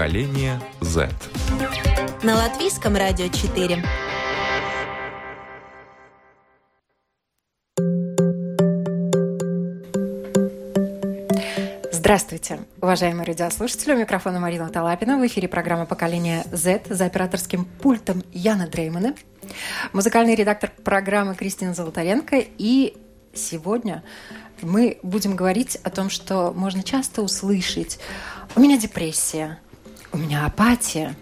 Поколение 0.00 0.58
Z. 0.80 1.10
На 2.22 2.34
латвийском 2.34 2.96
радио 2.96 3.28
4. 3.28 3.84
Здравствуйте, 11.92 12.60
уважаемые 12.80 13.26
радиослушатели. 13.26 13.92
У 13.92 13.98
микрофона 13.98 14.40
Марина 14.40 14.70
Талапина. 14.70 15.18
В 15.18 15.26
эфире 15.26 15.48
программа 15.48 15.84
«Поколение 15.84 16.44
Z» 16.50 16.84
за 16.88 17.04
операторским 17.04 17.66
пультом 17.66 18.22
Яна 18.32 18.68
Дреймана. 18.68 19.14
Музыкальный 19.92 20.34
редактор 20.34 20.72
программы 20.82 21.34
Кристина 21.34 21.74
Золотаренко. 21.74 22.42
И 22.56 22.96
сегодня 23.34 24.02
мы 24.62 24.98
будем 25.02 25.36
говорить 25.36 25.76
о 25.76 25.90
том, 25.90 26.08
что 26.08 26.54
можно 26.56 26.82
часто 26.82 27.20
услышать 27.20 27.98
«У 28.56 28.60
меня 28.60 28.78
депрессия», 28.78 29.58
«У 30.12 30.18
меня 30.18 30.46
апатия», 30.46 31.14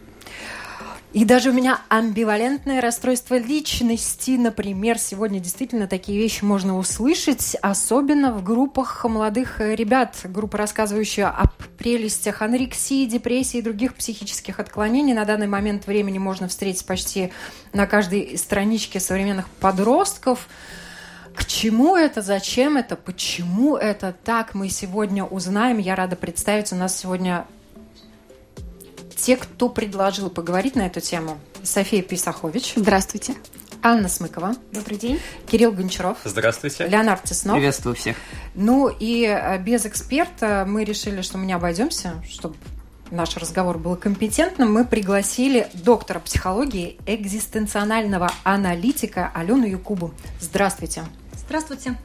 и 1.15 1.24
даже 1.24 1.51
у 1.51 1.52
меня 1.54 1.80
амбивалентное 1.88 2.82
расстройство 2.82 3.38
личности, 3.38 4.32
например, 4.32 4.99
сегодня 4.99 5.40
действительно 5.40 5.88
такие 5.88 6.18
вещи 6.18 6.45
можно 6.45 6.76
услышать, 6.76 7.57
особенно 7.62 8.30
в 8.30 8.45
группах 8.45 9.07
молодых 9.07 9.59
ребят, 9.59 10.16
группа, 10.24 10.59
рассказывающая 10.59 11.29
о 11.29 11.46
прелестях 11.79 12.43
анорексии, 12.43 13.07
депрессии 13.07 13.59
и 13.59 13.62
других 13.62 13.95
психических 13.95 14.60
отклонений. 14.60 15.15
На 15.15 15.24
данный 15.24 15.46
момент 15.46 15.87
времени 15.87 16.18
можно 16.18 16.46
встретить 16.46 16.84
почти 16.84 17.32
на 17.73 17.87
каждой 17.87 18.37
страничке 18.37 19.01
современных 19.01 19.49
подростков. 19.49 20.46
К 21.34 21.46
чему 21.46 21.96
это, 21.96 22.21
зачем 22.21 22.77
это, 22.77 22.96
почему 22.96 23.77
это 23.77 24.15
так, 24.24 24.55
мы 24.55 24.68
сегодня 24.68 25.24
узнаем. 25.24 25.79
Я 25.79 25.96
рада 25.96 26.16
представить, 26.16 26.71
у 26.73 26.77
нас 26.77 26.99
сегодня 26.99 27.46
те, 29.19 29.37
кто 29.37 29.69
предложил 29.69 30.30
поговорить 30.30 30.77
на 30.77 30.87
эту 30.87 31.01
тему. 31.01 31.38
София 31.63 32.02
Писахович. 32.02 32.74
Здравствуйте. 32.77 33.35
Анна 33.83 34.09
Смыкова. 34.09 34.57
Добрый 34.73 34.99
день. 34.99 35.21
Кирилл 35.47 35.73
Гончаров. 35.73 36.19
Здравствуйте. 36.24 36.87
Леонард 36.87 37.24
Теснов. 37.24 37.57
Приветствую 37.57 37.95
всех. 37.95 38.16
Ну 38.55 38.89
и 38.89 39.24
э, 39.24 39.59
без 39.59 39.87
эксперта 39.87 40.65
мы 40.66 40.85
решили, 40.85 41.23
что 41.23 41.39
мы 41.39 41.46
не 41.46 41.52
обойдемся, 41.52 42.23
чтобы 42.29 42.57
наш 43.11 43.37
разговор 43.37 43.79
был 43.79 43.96
компетентным, 43.96 44.73
мы 44.73 44.85
пригласили 44.85 45.69
доктора 45.74 46.19
психологии, 46.19 46.99
экзистенционального 47.07 48.30
аналитика 48.45 49.30
Алену 49.35 49.66
Якубу. 49.66 50.13
Здравствуйте. 50.41 51.05
Здравствуйте. 51.46 51.96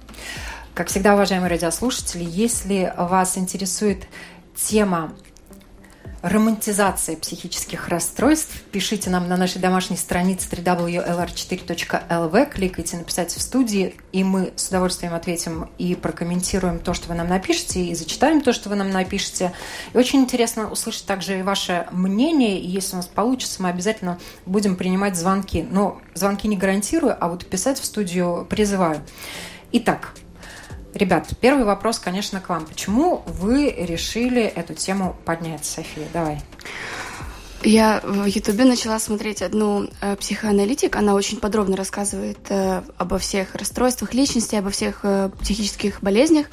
Как 0.74 0.88
всегда, 0.88 1.14
уважаемые 1.14 1.50
радиослушатели, 1.50 2.24
если 2.24 2.94
вас 2.98 3.38
интересует 3.38 4.08
тема 4.56 5.14
романтизация 6.24 7.18
психических 7.18 7.90
расстройств. 7.90 8.64
Пишите 8.72 9.10
нам 9.10 9.28
на 9.28 9.36
нашей 9.36 9.60
домашней 9.60 9.98
странице 9.98 10.48
www.lr4.lv, 10.50 12.50
кликайте 12.50 12.98
«Написать 12.98 13.34
в 13.34 13.42
студии», 13.42 13.96
и 14.14 14.24
мы 14.24 14.54
с 14.56 14.70
удовольствием 14.70 15.14
ответим 15.14 15.70
и 15.78 15.96
прокомментируем 15.96 16.80
то, 16.80 16.94
что 16.94 17.10
вы 17.10 17.16
нам 17.16 17.28
напишете, 17.28 17.84
и 17.84 17.94
зачитаем 17.94 18.40
то, 18.40 18.54
что 18.54 18.70
вы 18.70 18.76
нам 18.76 18.90
напишете. 18.90 19.52
И 19.94 19.98
очень 19.98 20.22
интересно 20.22 20.72
услышать 20.72 21.06
также 21.06 21.40
и 21.40 21.42
ваше 21.42 21.88
мнение, 21.92 22.58
и 22.58 22.70
если 22.70 22.94
у 22.94 22.98
нас 22.98 23.08
получится, 23.08 23.62
мы 23.62 23.68
обязательно 23.68 24.18
будем 24.46 24.78
принимать 24.78 25.18
звонки. 25.18 25.68
Но 25.70 26.02
звонки 26.14 26.48
не 26.48 26.56
гарантирую, 26.56 27.18
а 27.20 27.28
вот 27.28 27.46
писать 27.46 27.80
в 27.80 27.84
студию 27.84 28.48
призываю. 28.50 29.02
Итак, 29.74 30.14
Ребят, 30.94 31.30
первый 31.42 31.66
вопрос, 31.66 31.98
конечно, 31.98 32.40
к 32.40 32.50
вам. 32.50 32.66
Почему 32.66 33.24
вы 33.26 33.72
решили 33.72 34.44
эту 34.44 34.76
тему 34.76 35.16
поднять, 35.26 35.66
София? 35.66 36.08
Давай. 36.14 36.40
Я 37.64 38.02
в 38.04 38.26
Ютубе 38.26 38.66
начала 38.66 39.00
смотреть 39.00 39.42
одну 39.42 39.88
э, 40.02 40.16
психоаналитик. 40.18 40.96
Она 40.98 41.16
очень 41.16 41.40
подробно 41.40 41.78
рассказывает 41.78 42.38
э, 42.50 42.84
обо 42.98 43.18
всех 43.18 43.56
расстройствах 43.56 44.14
личности, 44.14 44.56
обо 44.56 44.70
всех 44.70 45.00
э, 45.04 45.30
психических 45.42 46.04
болезнях. 46.04 46.48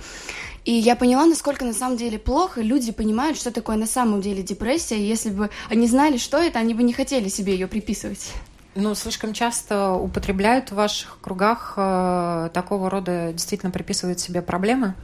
И 0.64 0.72
я 0.72 0.94
поняла, 0.94 1.26
насколько 1.26 1.64
на 1.64 1.72
самом 1.72 1.96
деле 1.96 2.18
плохо 2.18 2.60
люди 2.60 2.92
понимают, 2.92 3.36
что 3.36 3.50
такое 3.50 3.76
на 3.76 3.86
самом 3.86 4.20
деле 4.20 4.42
депрессия. 4.42 5.04
Если 5.04 5.30
бы 5.30 5.50
они 5.68 5.88
знали, 5.88 6.16
что 6.16 6.38
это, 6.38 6.60
они 6.60 6.74
бы 6.74 6.82
не 6.82 6.92
хотели 6.92 7.28
себе 7.28 7.54
ее 7.54 7.66
приписывать. 7.66 8.32
Ну, 8.74 8.94
слишком 8.94 9.32
часто 9.32 9.92
употребляют 9.92 10.70
в 10.70 10.76
ваших 10.76 11.18
кругах 11.20 11.74
э, 11.76 12.50
такого 12.52 12.88
рода, 12.88 13.32
действительно 13.32 13.72
приписывают 13.72 14.20
себе 14.20 14.42
проблемы? 14.42 14.94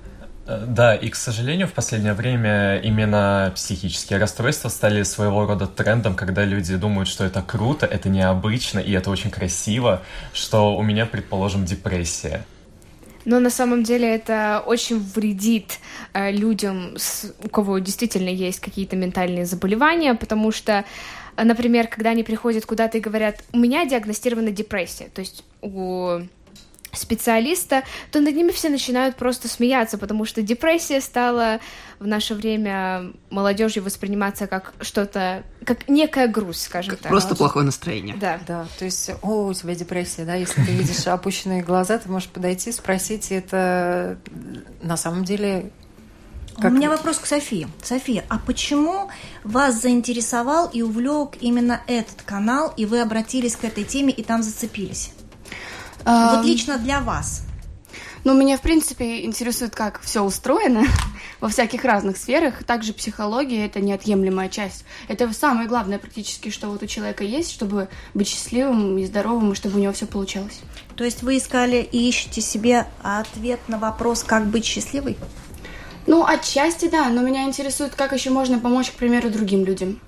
Э, 0.47 0.65
да, 0.67 0.95
и, 0.95 1.09
к 1.09 1.17
сожалению, 1.17 1.67
в 1.67 1.73
последнее 1.73 2.13
время 2.13 2.79
именно 2.79 3.53
психические 3.57 4.21
расстройства 4.21 4.69
стали 4.69 5.03
своего 5.03 5.47
рода 5.47 5.67
трендом, 5.67 6.15
когда 6.15 6.45
люди 6.45 6.77
думают, 6.77 7.09
что 7.09 7.25
это 7.25 7.43
круто, 7.43 7.87
это 7.87 8.09
необычно 8.09 8.79
и 8.79 8.93
это 8.93 9.11
очень 9.11 9.31
красиво, 9.31 10.03
что 10.33 10.77
у 10.77 10.83
меня, 10.83 11.05
предположим, 11.05 11.65
депрессия. 11.65 12.45
Но 13.25 13.41
на 13.41 13.51
самом 13.51 13.83
деле 13.83 14.15
это 14.15 14.63
очень 14.65 15.01
вредит 15.01 15.81
э, 16.13 16.31
людям, 16.31 16.95
с, 16.97 17.35
у 17.43 17.49
кого 17.49 17.81
действительно 17.81 18.29
есть 18.29 18.61
какие-то 18.61 18.95
ментальные 18.95 19.47
заболевания, 19.47 20.15
потому 20.15 20.53
что 20.53 20.85
например, 21.45 21.89
когда 21.89 22.11
они 22.11 22.23
приходят 22.23 22.67
куда-то 22.67 22.99
и 22.99 23.01
говорят, 23.01 23.43
у 23.53 23.59
меня 23.59 23.85
диагностирована 23.85 24.51
депрессия, 24.51 25.09
то 25.13 25.21
есть 25.21 25.45
у 25.63 26.21
специалиста, 26.97 27.85
то 28.11 28.21
над 28.21 28.35
ними 28.35 28.51
все 28.51 28.69
начинают 28.69 29.17
просто 29.17 29.49
смеяться, 29.49 29.99
потому 29.99 30.25
что 30.25 30.43
депрессия 30.43 31.01
стала 31.01 31.61
в 31.99 32.07
наше 32.07 32.35
время 32.35 33.13
молодежью 33.31 33.83
восприниматься 33.83 34.47
как 34.47 34.75
что-то, 34.81 35.43
как 35.65 35.89
некая 35.89 36.29
грусть, 36.29 36.63
скажем 36.63 36.93
как 36.93 37.01
так. 37.01 37.11
Просто 37.11 37.35
плохое 37.35 37.65
настроение. 37.65 38.17
Да, 38.17 38.41
да. 38.47 38.67
То 38.79 38.85
есть, 38.85 39.11
о, 39.23 39.47
у 39.47 39.55
тебя 39.55 39.75
депрессия, 39.75 40.25
да, 40.25 40.35
если 40.35 40.63
ты 40.63 40.73
видишь 40.73 41.07
опущенные 41.07 41.63
глаза, 41.63 41.99
ты 41.99 42.09
можешь 42.11 42.29
подойти, 42.29 42.73
спросить, 42.73 43.31
это 43.31 44.19
на 44.83 44.97
самом 44.97 45.25
деле 45.25 45.71
как... 46.57 46.73
У 46.73 46.75
меня 46.75 46.89
вопрос 46.89 47.19
к 47.19 47.27
Софии. 47.27 47.69
София, 47.83 48.25
а 48.29 48.39
почему 48.39 49.11
вас 49.45 49.81
заинтересовал 49.81 50.69
и 50.69 50.83
увлек 50.83 51.37
именно 51.41 51.81
этот 51.87 52.23
канал, 52.23 52.73
и 52.77 52.87
вы 52.87 53.01
обратились 53.01 53.57
к 53.57 53.65
этой 53.65 53.85
теме 53.85 54.13
и 54.13 54.23
там 54.23 54.43
зацепились? 54.43 55.13
А... 56.05 56.37
Вот 56.37 56.47
лично 56.47 56.79
для 56.79 57.01
вас. 57.01 57.43
Ну, 58.27 58.35
меня, 58.35 58.57
в 58.57 58.61
принципе, 58.61 59.25
интересует, 59.25 59.73
как 59.75 60.01
все 60.01 60.21
устроено 60.21 60.85
во 61.41 61.49
всяких 61.49 61.85
разных 61.85 62.17
сферах. 62.17 62.65
Также 62.65 62.93
психология– 62.93 63.67
это 63.67 63.81
неотъемлемая 63.81 64.49
часть. 64.49 64.85
Это 65.07 65.33
самое 65.33 65.69
главное 65.69 66.01
практически, 66.01 66.51
что 66.51 66.69
вот 66.69 66.83
у 66.83 66.87
человека 66.87 67.23
есть, 67.23 67.53
чтобы 67.53 67.89
быть 68.15 68.27
счастливым 68.27 68.99
и 68.99 69.07
здоровым, 69.07 69.53
и 69.53 69.55
чтобы 69.55 69.79
у 69.79 69.81
него 69.81 69.93
все 69.93 70.07
получалось. 70.07 70.61
То 70.97 71.05
есть 71.05 71.23
вы 71.23 71.37
искали 71.37 71.77
и 71.77 72.09
ищете 72.09 72.41
себе 72.41 72.89
ответ 73.01 73.61
на 73.69 73.79
вопрос, 73.79 74.25
как 74.25 74.47
быть 74.47 74.65
счастливой? 74.65 75.17
Ну, 76.07 76.25
отчасти 76.25 76.89
да, 76.89 77.09
но 77.09 77.23
меня 77.23 77.45
интересует, 77.45 77.95
как 77.95 78.13
еще 78.13 78.31
можно 78.31 78.59
помочь, 78.59 78.91
к 78.91 78.95
примеру, 78.95 79.31
другим 79.31 79.65
людям. 79.65 80.01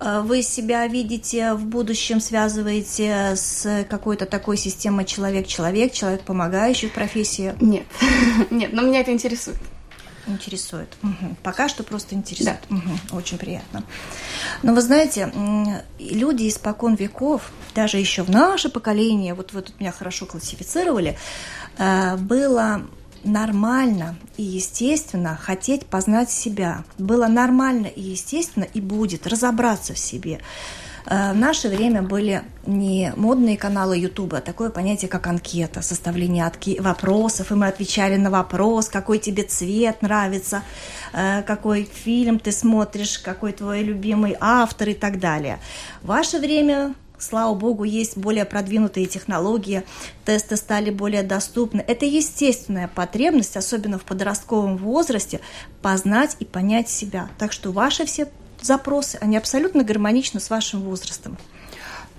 А 0.00 0.22
вы 0.22 0.42
себя 0.42 0.86
видите 0.86 1.52
в 1.52 1.66
будущем, 1.66 2.20
связываете 2.20 3.34
с 3.36 3.84
какой-то 3.88 4.24
такой 4.24 4.56
системой 4.56 5.04
человек-человек, 5.04 5.92
человек 5.92 6.22
помогающий 6.22 6.88
в 6.88 6.92
профессии? 6.92 7.54
Нет, 7.60 7.84
нет, 8.50 8.72
но 8.72 8.82
меня 8.82 9.00
это 9.00 9.12
интересует. 9.12 9.58
Интересует. 10.26 10.96
Угу. 11.02 11.36
Пока 11.42 11.68
что 11.68 11.82
просто 11.82 12.14
интересует. 12.14 12.60
Да. 12.70 12.76
Угу. 12.76 13.18
Очень 13.18 13.36
приятно. 13.36 13.84
Но 14.62 14.74
вы 14.74 14.80
знаете, 14.80 15.32
люди 15.98 16.48
испокон 16.48 16.94
веков, 16.94 17.50
даже 17.74 17.98
еще 17.98 18.22
в 18.22 18.30
наше 18.30 18.70
поколение, 18.70 19.34
вот 19.34 19.52
вы 19.52 19.62
тут 19.62 19.78
меня 19.80 19.92
хорошо 19.92 20.24
классифицировали, 20.24 21.18
э, 21.78 22.16
было 22.16 22.82
нормально 23.24 24.16
и 24.36 24.42
естественно 24.42 25.38
хотеть 25.40 25.86
познать 25.86 26.30
себя. 26.30 26.84
Было 26.98 27.26
нормально 27.26 27.86
и 27.86 28.00
естественно 28.00 28.64
и 28.64 28.80
будет 28.80 29.26
разобраться 29.26 29.94
в 29.94 29.98
себе. 29.98 30.40
Э, 31.06 31.32
в 31.32 31.36
наше 31.36 31.68
время 31.68 32.02
были 32.02 32.42
не 32.66 33.12
модные 33.16 33.56
каналы 33.56 33.98
Ютуба, 33.98 34.38
а 34.38 34.40
такое 34.40 34.70
понятие, 34.70 35.08
как 35.08 35.26
анкета, 35.26 35.82
составление 35.82 36.50
вопросов, 36.78 37.50
и 37.50 37.54
мы 37.54 37.66
отвечали 37.66 38.16
на 38.16 38.30
вопрос, 38.30 38.88
какой 38.88 39.18
тебе 39.18 39.42
цвет 39.42 40.02
нравится, 40.02 40.62
э, 41.12 41.42
какой 41.42 41.84
фильм 41.84 42.38
ты 42.38 42.52
смотришь, 42.52 43.18
какой 43.18 43.52
твой 43.52 43.82
любимый 43.82 44.36
автор 44.40 44.90
и 44.90 44.94
так 44.94 45.18
далее. 45.18 45.58
В 46.02 46.08
ваше 46.08 46.38
время 46.38 46.94
слава 47.22 47.54
богу, 47.54 47.84
есть 47.84 48.16
более 48.16 48.44
продвинутые 48.44 49.06
технологии, 49.06 49.82
тесты 50.24 50.56
стали 50.56 50.90
более 50.90 51.22
доступны. 51.22 51.84
Это 51.86 52.04
естественная 52.06 52.88
потребность, 52.88 53.56
особенно 53.56 53.98
в 53.98 54.04
подростковом 54.04 54.76
возрасте, 54.76 55.40
познать 55.82 56.36
и 56.40 56.44
понять 56.44 56.88
себя. 56.88 57.28
Так 57.38 57.52
что 57.52 57.72
ваши 57.72 58.04
все 58.04 58.28
запросы, 58.60 59.18
они 59.20 59.36
абсолютно 59.36 59.84
гармоничны 59.84 60.40
с 60.40 60.50
вашим 60.50 60.82
возрастом. 60.82 61.38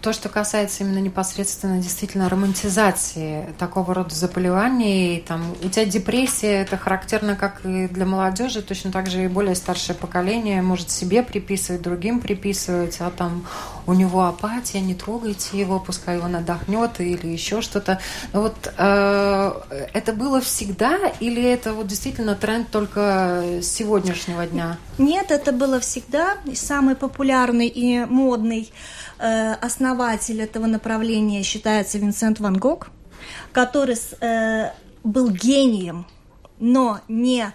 То, 0.01 0.13
что 0.13 0.29
касается 0.29 0.83
именно 0.83 0.97
непосредственно 0.97 1.77
действительно 1.77 2.27
романтизации 2.27 3.53
такого 3.59 3.93
рода 3.93 4.15
заболеваний, 4.15 5.23
там, 5.27 5.55
у 5.63 5.69
тебя 5.69 5.85
депрессия, 5.85 6.61
это 6.61 6.75
характерно 6.75 7.35
как 7.35 7.63
и 7.63 7.87
для 7.87 8.05
молодежи, 8.07 8.63
точно 8.63 8.91
так 8.91 9.11
же 9.11 9.23
и 9.23 9.27
более 9.27 9.53
старшее 9.53 9.95
поколение 9.95 10.63
может 10.63 10.89
себе 10.89 11.21
приписывать, 11.21 11.83
другим 11.83 12.19
приписывать, 12.19 12.97
а 12.99 13.11
там 13.11 13.45
у 13.85 13.93
него 13.93 14.25
апатия, 14.25 14.79
не 14.79 14.95
трогайте 14.95 15.59
его, 15.59 15.79
пускай 15.79 16.19
он 16.19 16.35
отдохнет 16.35 16.99
или 16.99 17.27
еще 17.27 17.61
что-то. 17.61 17.99
Вот 18.33 18.73
э, 18.77 19.51
это 19.93 20.13
было 20.13 20.41
всегда 20.41 20.97
или 21.19 21.43
это 21.43 21.73
вот 21.73 21.85
действительно 21.85 22.35
тренд 22.35 22.71
только 22.71 23.43
сегодняшнего 23.61 24.47
дня? 24.47 24.77
Нет, 24.97 25.29
это 25.29 25.51
было 25.51 25.79
всегда. 25.79 26.37
И 26.45 26.55
самый 26.55 26.95
популярный 26.95 27.67
и 27.67 28.05
модный 28.05 28.71
основатель 29.61 30.41
этого 30.41 30.65
направления 30.65 31.43
считается 31.43 31.97
Винсент 31.97 32.39
Ван 32.39 32.57
Гог, 32.57 32.89
который 33.51 33.95
э, 34.19 34.71
был 35.03 35.29
гением, 35.29 36.07
но 36.59 36.99
не 37.07 37.43
э, 37.43 37.51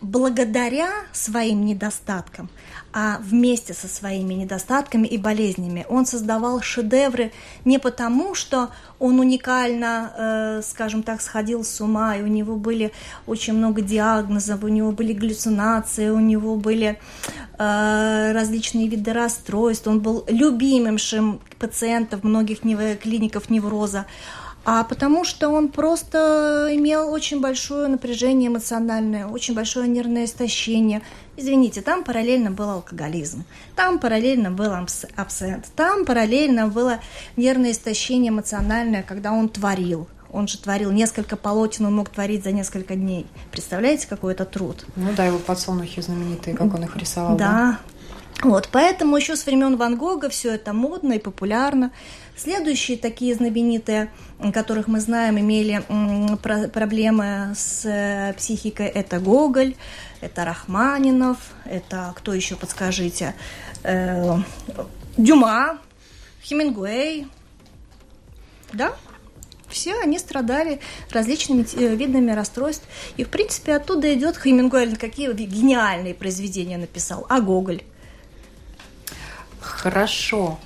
благодаря 0.00 0.90
своим 1.12 1.64
недостаткам, 1.64 2.48
а 2.92 3.18
вместе 3.20 3.74
со 3.74 3.86
своими 3.86 4.34
недостатками 4.34 5.06
и 5.06 5.18
болезнями. 5.18 5.86
Он 5.88 6.06
создавал 6.06 6.60
шедевры 6.60 7.30
не 7.64 7.78
потому, 7.78 8.34
что 8.34 8.70
он 8.98 9.20
уникально, 9.20 10.12
э, 10.16 10.62
скажем 10.62 11.02
так, 11.04 11.20
сходил 11.20 11.62
с 11.62 11.80
ума, 11.80 12.16
и 12.16 12.22
у 12.22 12.26
него 12.26 12.56
были 12.56 12.92
очень 13.26 13.52
много 13.52 13.82
диагнозов, 13.82 14.64
у 14.64 14.68
него 14.68 14.90
были 14.90 15.12
галлюцинации, 15.12 16.08
у 16.08 16.18
него 16.18 16.56
были 16.56 16.98
э, 17.58 18.32
различные 18.32 18.88
виды 18.88 19.12
расстройств, 19.12 19.86
он 19.86 20.00
был 20.00 20.24
любимым 20.26 20.96
пациентов 21.60 22.24
многих 22.24 22.60
клиников 22.60 23.50
невроза, 23.50 24.06
а 24.64 24.84
потому 24.84 25.24
что 25.24 25.48
он 25.48 25.68
просто 25.68 26.68
имел 26.72 27.10
очень 27.10 27.40
большое 27.40 27.88
напряжение 27.88 28.48
эмоциональное, 28.48 29.26
очень 29.26 29.54
большое 29.54 29.88
нервное 29.88 30.26
истощение. 30.26 31.02
Извините, 31.36 31.80
там 31.80 32.04
параллельно 32.04 32.50
был 32.50 32.68
алкоголизм, 32.68 33.44
там 33.76 33.98
параллельно 33.98 34.50
был 34.50 34.72
абсент, 35.16 35.66
там 35.74 36.04
параллельно 36.04 36.68
было 36.68 37.00
нервное 37.36 37.70
истощение 37.70 38.30
эмоциональное, 38.30 39.02
когда 39.02 39.32
он 39.32 39.48
творил. 39.48 40.08
Он 40.30 40.46
же 40.46 40.58
творил 40.58 40.90
несколько 40.90 41.36
полотен, 41.36 41.86
он 41.86 41.96
мог 41.96 42.10
творить 42.10 42.44
за 42.44 42.52
несколько 42.52 42.94
дней. 42.96 43.26
Представляете, 43.50 44.06
какой 44.06 44.34
это 44.34 44.44
труд? 44.44 44.84
Ну 44.96 45.12
да, 45.16 45.24
его 45.24 45.38
подсолнухи 45.38 46.02
знаменитые, 46.02 46.54
как 46.54 46.74
он 46.74 46.84
их 46.84 46.96
рисовал. 46.96 47.36
Да. 47.36 47.46
да? 47.46 47.78
Вот, 48.42 48.68
поэтому 48.70 49.16
еще 49.16 49.34
с 49.34 49.46
времен 49.46 49.76
Ван 49.76 49.96
Гога 49.96 50.28
все 50.28 50.54
это 50.54 50.72
модно 50.72 51.14
и 51.14 51.18
популярно. 51.18 51.90
Следующие 52.36 52.96
такие 52.96 53.34
знаменитые, 53.34 54.12
которых 54.54 54.86
мы 54.86 55.00
знаем, 55.00 55.40
имели 55.40 55.82
проблемы 56.68 57.52
с 57.56 57.84
э, 57.84 58.32
психикой, 58.34 58.86
это 58.86 59.18
Гоголь, 59.18 59.74
это 60.20 60.44
Рахманинов, 60.44 61.38
это 61.64 62.14
кто 62.16 62.32
еще, 62.32 62.54
подскажите, 62.54 63.34
э, 63.82 64.36
Дюма, 65.16 65.80
Хемингуэй, 66.44 67.26
да? 68.72 68.92
Все 69.68 69.98
они 70.00 70.16
страдали 70.20 70.78
различными 71.10 71.66
э, 71.74 71.96
видами 71.96 72.30
расстройств. 72.30 72.86
И, 73.16 73.24
в 73.24 73.30
принципе, 73.30 73.74
оттуда 73.74 74.14
идет 74.14 74.36
Хемингуэй, 74.36 74.94
какие 74.94 75.32
гениальные 75.32 76.14
произведения 76.14 76.78
написал, 76.78 77.26
а 77.28 77.40
Гоголь– 77.40 77.82
Хорошо. 79.68 80.58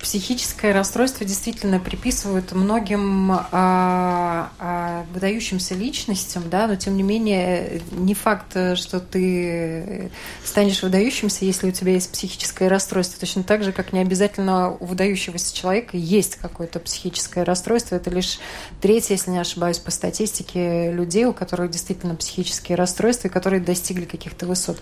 Психическое 0.00 0.72
расстройство 0.72 1.26
действительно 1.26 1.78
приписывают 1.78 2.52
многим 2.52 3.32
а, 3.32 4.50
а, 4.58 5.04
выдающимся 5.12 5.74
личностям, 5.74 6.48
да, 6.48 6.66
но 6.66 6.76
тем 6.76 6.96
не 6.96 7.02
менее 7.02 7.82
не 7.92 8.14
факт, 8.14 8.52
что 8.76 8.98
ты 8.98 10.10
станешь 10.42 10.82
выдающимся, 10.82 11.44
если 11.44 11.68
у 11.68 11.70
тебя 11.70 11.92
есть 11.92 12.10
психическое 12.10 12.68
расстройство. 12.68 13.20
Точно 13.20 13.42
так 13.42 13.62
же, 13.62 13.72
как 13.72 13.92
не 13.92 14.00
обязательно 14.00 14.70
у 14.70 14.86
выдающегося 14.86 15.54
человека 15.54 15.98
есть 15.98 16.36
какое-то 16.36 16.80
психическое 16.80 17.44
расстройство. 17.44 17.96
Это 17.96 18.08
лишь 18.08 18.38
третье, 18.80 19.14
если 19.14 19.32
не 19.32 19.38
ошибаюсь, 19.38 19.78
по 19.78 19.90
статистике 19.90 20.92
людей, 20.92 21.26
у 21.26 21.34
которых 21.34 21.70
действительно 21.70 22.14
психические 22.14 22.76
расстройства 22.76 23.28
и 23.28 23.30
которые 23.30 23.60
достигли 23.60 24.06
каких-то 24.06 24.46
высот. 24.46 24.78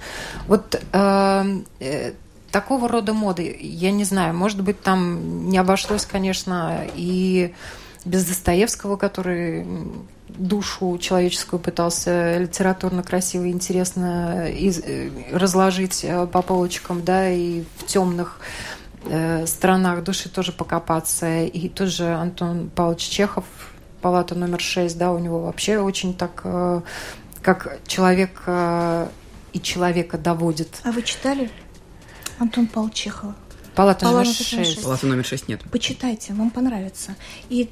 Вот 0.46 0.80
э, 0.92 2.12
такого 2.50 2.88
рода 2.88 3.12
моды, 3.12 3.56
я 3.60 3.90
не 3.90 4.04
знаю, 4.04 4.34
может 4.34 4.62
быть, 4.62 4.80
там 4.80 5.48
не 5.48 5.58
обошлось, 5.58 6.06
конечно, 6.06 6.86
и 6.94 7.54
без 8.04 8.24
Достоевского, 8.24 8.96
который 8.96 9.66
душу 10.28 10.98
человеческую 10.98 11.60
пытался 11.60 12.38
литературно 12.38 13.02
красиво 13.02 13.44
и 13.44 13.50
интересно 13.50 14.48
из, 14.48 14.78
э, 14.78 15.10
разложить 15.32 16.04
э, 16.04 16.26
по 16.26 16.42
полочкам, 16.42 17.02
да, 17.04 17.28
и 17.30 17.64
в 17.76 17.86
темных 17.86 18.40
э, 19.04 19.46
сторонах 19.46 20.04
души 20.04 20.28
тоже 20.28 20.52
покопаться. 20.52 21.44
И 21.44 21.68
тот 21.68 21.88
же 21.88 22.14
Антон 22.14 22.70
Павлович 22.74 23.08
Чехов, 23.08 23.44
палата 24.00 24.34
номер 24.34 24.60
шесть, 24.60 24.98
да, 24.98 25.12
у 25.12 25.18
него 25.18 25.40
вообще 25.40 25.78
очень 25.78 26.14
так, 26.14 26.42
э, 26.44 26.80
как 27.42 27.78
человек 27.86 28.42
э, 28.46 29.08
и 29.52 29.60
человека 29.60 30.18
доводит. 30.18 30.80
А 30.84 30.92
вы 30.92 31.02
читали? 31.02 31.50
Антон 32.38 32.66
Павел 32.66 32.90
Чехова. 32.90 33.34
Палата, 33.74 34.10
номер 34.10 34.26
6. 34.26 34.82
Палата 34.82 35.06
номер 35.06 35.24
6 35.24 35.48
нет. 35.48 35.62
Почитайте, 35.70 36.32
вам 36.32 36.50
понравится. 36.50 37.14
И 37.48 37.70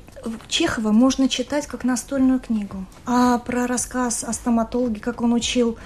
Чехова 0.49 0.93
можно 0.93 1.29
читать 1.29 1.67
как 1.67 1.83
настольную 1.83 2.39
книгу. 2.39 2.85
А 3.07 3.39
про 3.39 3.67
рассказ 3.67 4.23
о 4.23 4.33
стоматологе, 4.33 5.01
как 5.01 5.21
он 5.21 5.33
учил 5.33 5.77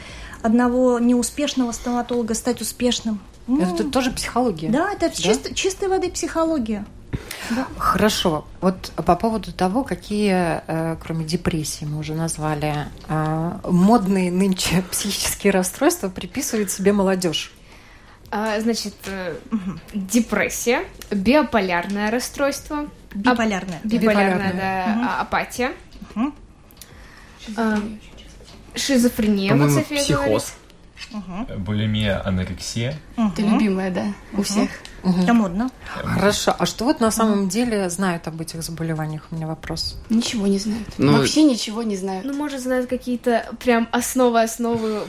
одного 0.42 0.98
неуспешного 0.98 1.72
стоматолога 1.72 2.34
стать 2.34 2.60
успешным. 2.60 3.20
Это 3.48 3.84
ну, 3.84 3.90
тоже 3.90 4.10
психология. 4.10 4.68
Да, 4.68 4.92
это 4.92 5.08
да? 5.08 5.10
Чисто, 5.10 5.54
чистой 5.54 5.88
воды 5.88 6.10
психология. 6.10 6.84
Да. 7.50 7.66
Хорошо. 7.78 8.44
Вот 8.60 8.92
по 8.94 9.16
поводу 9.16 9.52
того, 9.52 9.84
какие, 9.84 10.62
э, 10.66 10.96
кроме 11.02 11.24
депрессии, 11.24 11.84
мы 11.84 11.98
уже 11.98 12.14
назвали, 12.14 12.86
э, 13.08 13.52
модные 13.64 14.30
нынче 14.30 14.84
психические 14.90 15.52
расстройства 15.52 16.08
приписывает 16.08 16.70
себе 16.70 16.92
молодежь. 16.92 17.52
А, 18.30 18.60
значит, 18.60 18.94
угу. 19.50 19.80
депрессия, 19.92 20.84
биополярное 21.10 22.10
расстройство. 22.10 22.88
Биполярное. 23.12 23.80
Ап- 23.82 23.86
биполярная, 23.86 24.52
да, 24.52 25.00
угу. 25.00 25.20
апатия. 25.20 25.72
Угу. 26.14 26.32
А, 27.56 27.78
шизофрения, 28.74 29.54
вот 29.54 29.70
София 29.70 29.98
психоз. 29.98 30.54
Угу. 31.12 31.58
Булимия, 31.58 32.24
анорексия. 32.24 32.96
Угу. 33.16 33.28
Это 33.28 33.42
любимая, 33.42 33.90
да, 33.90 34.04
у 34.32 34.42
всех. 34.42 34.70
Угу. 35.02 35.22
Это 35.22 35.34
модно. 35.34 35.70
Хорошо. 35.86 36.54
А 36.56 36.66
что 36.66 36.84
вот 36.84 37.00
на 37.00 37.10
самом 37.10 37.48
деле 37.48 37.90
знают 37.90 38.28
об 38.28 38.40
этих 38.40 38.62
заболеваниях? 38.62 39.26
У 39.30 39.34
меня 39.34 39.48
вопрос. 39.48 39.98
Ничего 40.08 40.46
не 40.46 40.58
знают. 40.58 40.86
Ну, 40.98 41.16
Вообще 41.16 41.42
ничего 41.42 41.82
не 41.82 41.96
знают. 41.96 42.24
Ну, 42.24 42.34
может, 42.34 42.60
знают 42.60 42.88
какие-то 42.88 43.46
прям 43.58 43.88
основы, 43.90 44.40
основы 44.42 45.00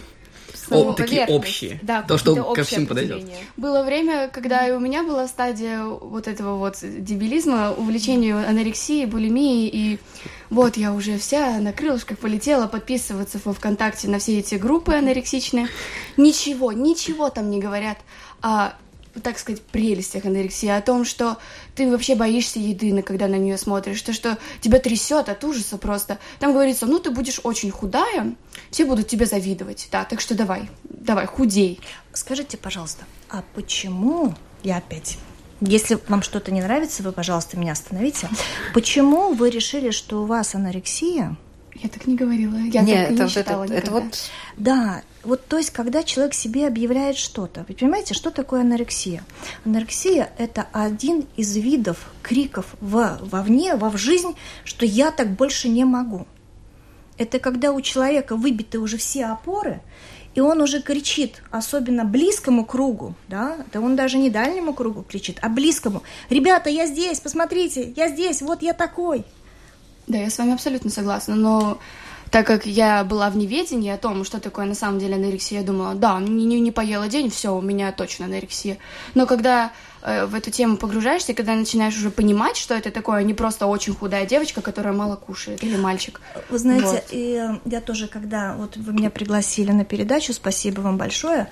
о, 0.70 0.94
такие 0.94 1.26
общие. 1.26 1.80
Да, 1.82 2.02
то, 2.02 2.18
что 2.18 2.54
ко 2.54 2.64
всем 2.64 2.88
подойдет. 2.88 3.26
Было 3.58 3.84
время, 3.84 4.30
когда 4.30 4.68
и 4.68 4.72
у 4.72 4.80
меня 4.80 5.04
была 5.04 5.28
стадия 5.28 5.84
вот 5.84 6.28
этого 6.28 6.58
вот 6.58 6.78
дебилизма, 6.82 7.72
увлечению 7.72 8.48
анорексией, 8.48 9.06
булимией, 9.06 9.70
и 9.72 10.00
вот 10.50 10.78
я 10.78 10.94
уже 10.94 11.18
вся 11.18 11.60
на 11.60 11.74
крылышках 11.74 12.18
полетела 12.20 12.68
подписываться 12.68 13.40
во 13.44 13.54
ВКонтакте 13.54 14.08
на 14.08 14.20
все 14.20 14.40
эти 14.40 14.56
группы 14.56 14.94
анорексичные. 14.94 15.68
Ничего, 16.18 16.72
ничего 16.72 17.30
там 17.30 17.50
не 17.50 17.60
говорят. 17.60 17.98
А 18.42 18.76
так 19.24 19.38
сказать, 19.40 19.62
прелестях 19.62 20.26
анорексии, 20.26 20.70
о 20.70 20.82
том, 20.82 21.04
что 21.04 21.38
ты 21.76 21.90
вообще 21.90 22.16
боишься 22.16 22.60
еды, 22.60 23.02
когда 23.02 23.28
на 23.28 23.36
нее 23.36 23.58
смотришь, 23.58 24.02
то, 24.02 24.14
что 24.14 24.38
тебя 24.62 24.80
трясет 24.80 25.28
от 25.30 25.44
ужаса 25.44 25.78
просто. 25.78 26.18
Там 26.40 26.54
говорится, 26.54 26.86
ну, 26.86 27.00
ты 27.00 27.12
будешь 27.12 27.42
очень 27.44 27.72
худая, 27.72 28.36
все 28.72 28.86
будут 28.86 29.08
тебе 29.08 29.26
завидовать, 29.26 29.88
да, 29.92 30.06
так 30.06 30.22
что 30.22 30.34
давай, 30.34 30.70
давай, 30.84 31.28
худей. 31.28 31.80
Скажите, 32.14 32.58
пожалуйста, 32.58 33.04
а 33.30 33.44
почему, 33.54 34.34
я 34.64 34.78
опять 34.78 35.18
если 35.62 36.00
вам 36.08 36.24
что-то 36.24 36.52
не 36.52 36.62
нравится, 36.62 37.04
вы, 37.04 37.12
пожалуйста, 37.12 37.58
меня 37.58 37.74
остановите. 37.74 38.28
Почему 38.74 39.34
вы 39.34 39.52
решили, 39.52 39.92
что 39.92 40.24
у 40.24 40.26
вас 40.26 40.56
анорексия? 40.56 41.38
Я 41.76 41.90
так 41.90 42.06
не 42.06 42.16
говорила. 42.16 42.58
Я 42.58 42.82
Нет, 42.82 43.08
так 43.08 43.14
это, 43.14 43.24
не 43.24 43.30
считала 43.30 43.64
это, 43.64 43.74
это 43.74 43.92
вот... 43.92 44.04
Да, 44.58 45.04
вот 45.24 45.46
то 45.48 45.58
есть, 45.58 45.70
когда 45.70 46.04
человек 46.04 46.34
себе 46.34 46.68
объявляет 46.68 47.16
что-то. 47.16 47.66
Вы 47.68 47.76
понимаете, 47.76 48.14
что 48.14 48.30
такое 48.30 48.62
анорексия? 48.62 49.24
Анорексия– 49.66 50.32
это 50.38 50.68
один 50.74 51.26
из 51.38 51.56
видов 51.56 52.12
криков 52.22 52.66
в, 52.82 53.20
вовне, 53.22 53.76
во 53.76 53.90
в 53.90 53.98
жизнь, 53.98 54.36
что 54.64 54.86
я 54.86 55.12
так 55.12 55.32
больше 55.32 55.70
не 55.70 55.86
могу. 55.86 56.28
Это 57.18 57.40
когда 57.40 57.72
у 57.72 57.82
человека 57.82 58.36
выбиты 58.36 58.80
уже 58.80 58.98
все 58.98 59.26
опоры, 59.26 59.82
и 60.34 60.40
он 60.40 60.62
уже 60.62 60.82
кричит, 60.82 61.44
особенно 61.52 62.06
близкому 62.06 62.66
кругу, 62.66 63.16
да, 63.28 63.58
да 63.74 63.82
он 63.82 63.96
даже 63.96 64.18
не 64.18 64.30
дальнему 64.30 64.74
кругу 64.74 65.04
кричит, 65.04 65.38
а 65.42 65.50
близкому. 65.50 66.04
Ребята, 66.30 66.70
я 66.70 66.88
здесь, 66.88 67.20
посмотрите, 67.20 67.94
я 67.96 68.08
здесь, 68.08 68.42
вот 68.42 68.62
я 68.62 68.74
такой. 68.74 69.26
Да, 70.08 70.18
я 70.18 70.30
с 70.30 70.38
вами 70.38 70.54
абсолютно 70.54 70.90
согласна, 70.90 71.36
но 71.36 71.80
так 72.32 72.48
как 72.48 72.66
я 72.66 73.04
была 73.04 73.30
в 73.30 73.36
неведении 73.36 73.92
о 73.92 73.98
том, 73.98 74.24
что 74.24 74.40
такое 74.40 74.66
на 74.66 74.74
самом 74.74 75.00
деле 75.00 75.16
анорексия, 75.16 75.60
я 75.60 75.66
думала, 75.66 75.96
да, 75.96 76.18
не, 76.20 76.46
не, 76.46 76.62
не 76.62 76.72
поела 76.72 77.10
день, 77.10 77.30
все, 77.30 77.54
у 77.54 77.62
меня 77.62 77.92
точно 77.92 78.26
анорексия. 78.26 78.78
Но 79.16 79.28
когда 79.28 79.74
в 80.02 80.36
эту 80.36 80.52
тему 80.52 80.78
погружаешься, 80.78 81.34
когда 81.34 81.54
начинаешь 81.56 81.96
уже 81.96 82.10
понимать, 82.10 82.58
что 82.58 82.74
это 82.74 82.92
такое, 82.92 83.20
а 83.20 83.24
не 83.24 83.34
просто 83.34 83.68
очень 83.68 83.94
худая 83.94 84.26
девочка, 84.26 84.62
которая 84.62 84.94
мало 84.94 85.16
кушает, 85.16 85.64
или 85.64 85.78
мальчик. 85.78 86.22
Вы 86.50 86.58
знаете, 86.58 86.86
вот. 86.86 87.04
и 87.12 87.42
я 87.66 87.82
тоже, 87.82 88.08
когда 88.08 88.56
вот 88.56 88.78
вы 88.78 88.94
меня 88.94 89.10
пригласили 89.10 89.72
на 89.72 89.86
передачу, 89.86 90.34
спасибо 90.34 90.82
вам 90.82 90.98
большое, 90.98 91.52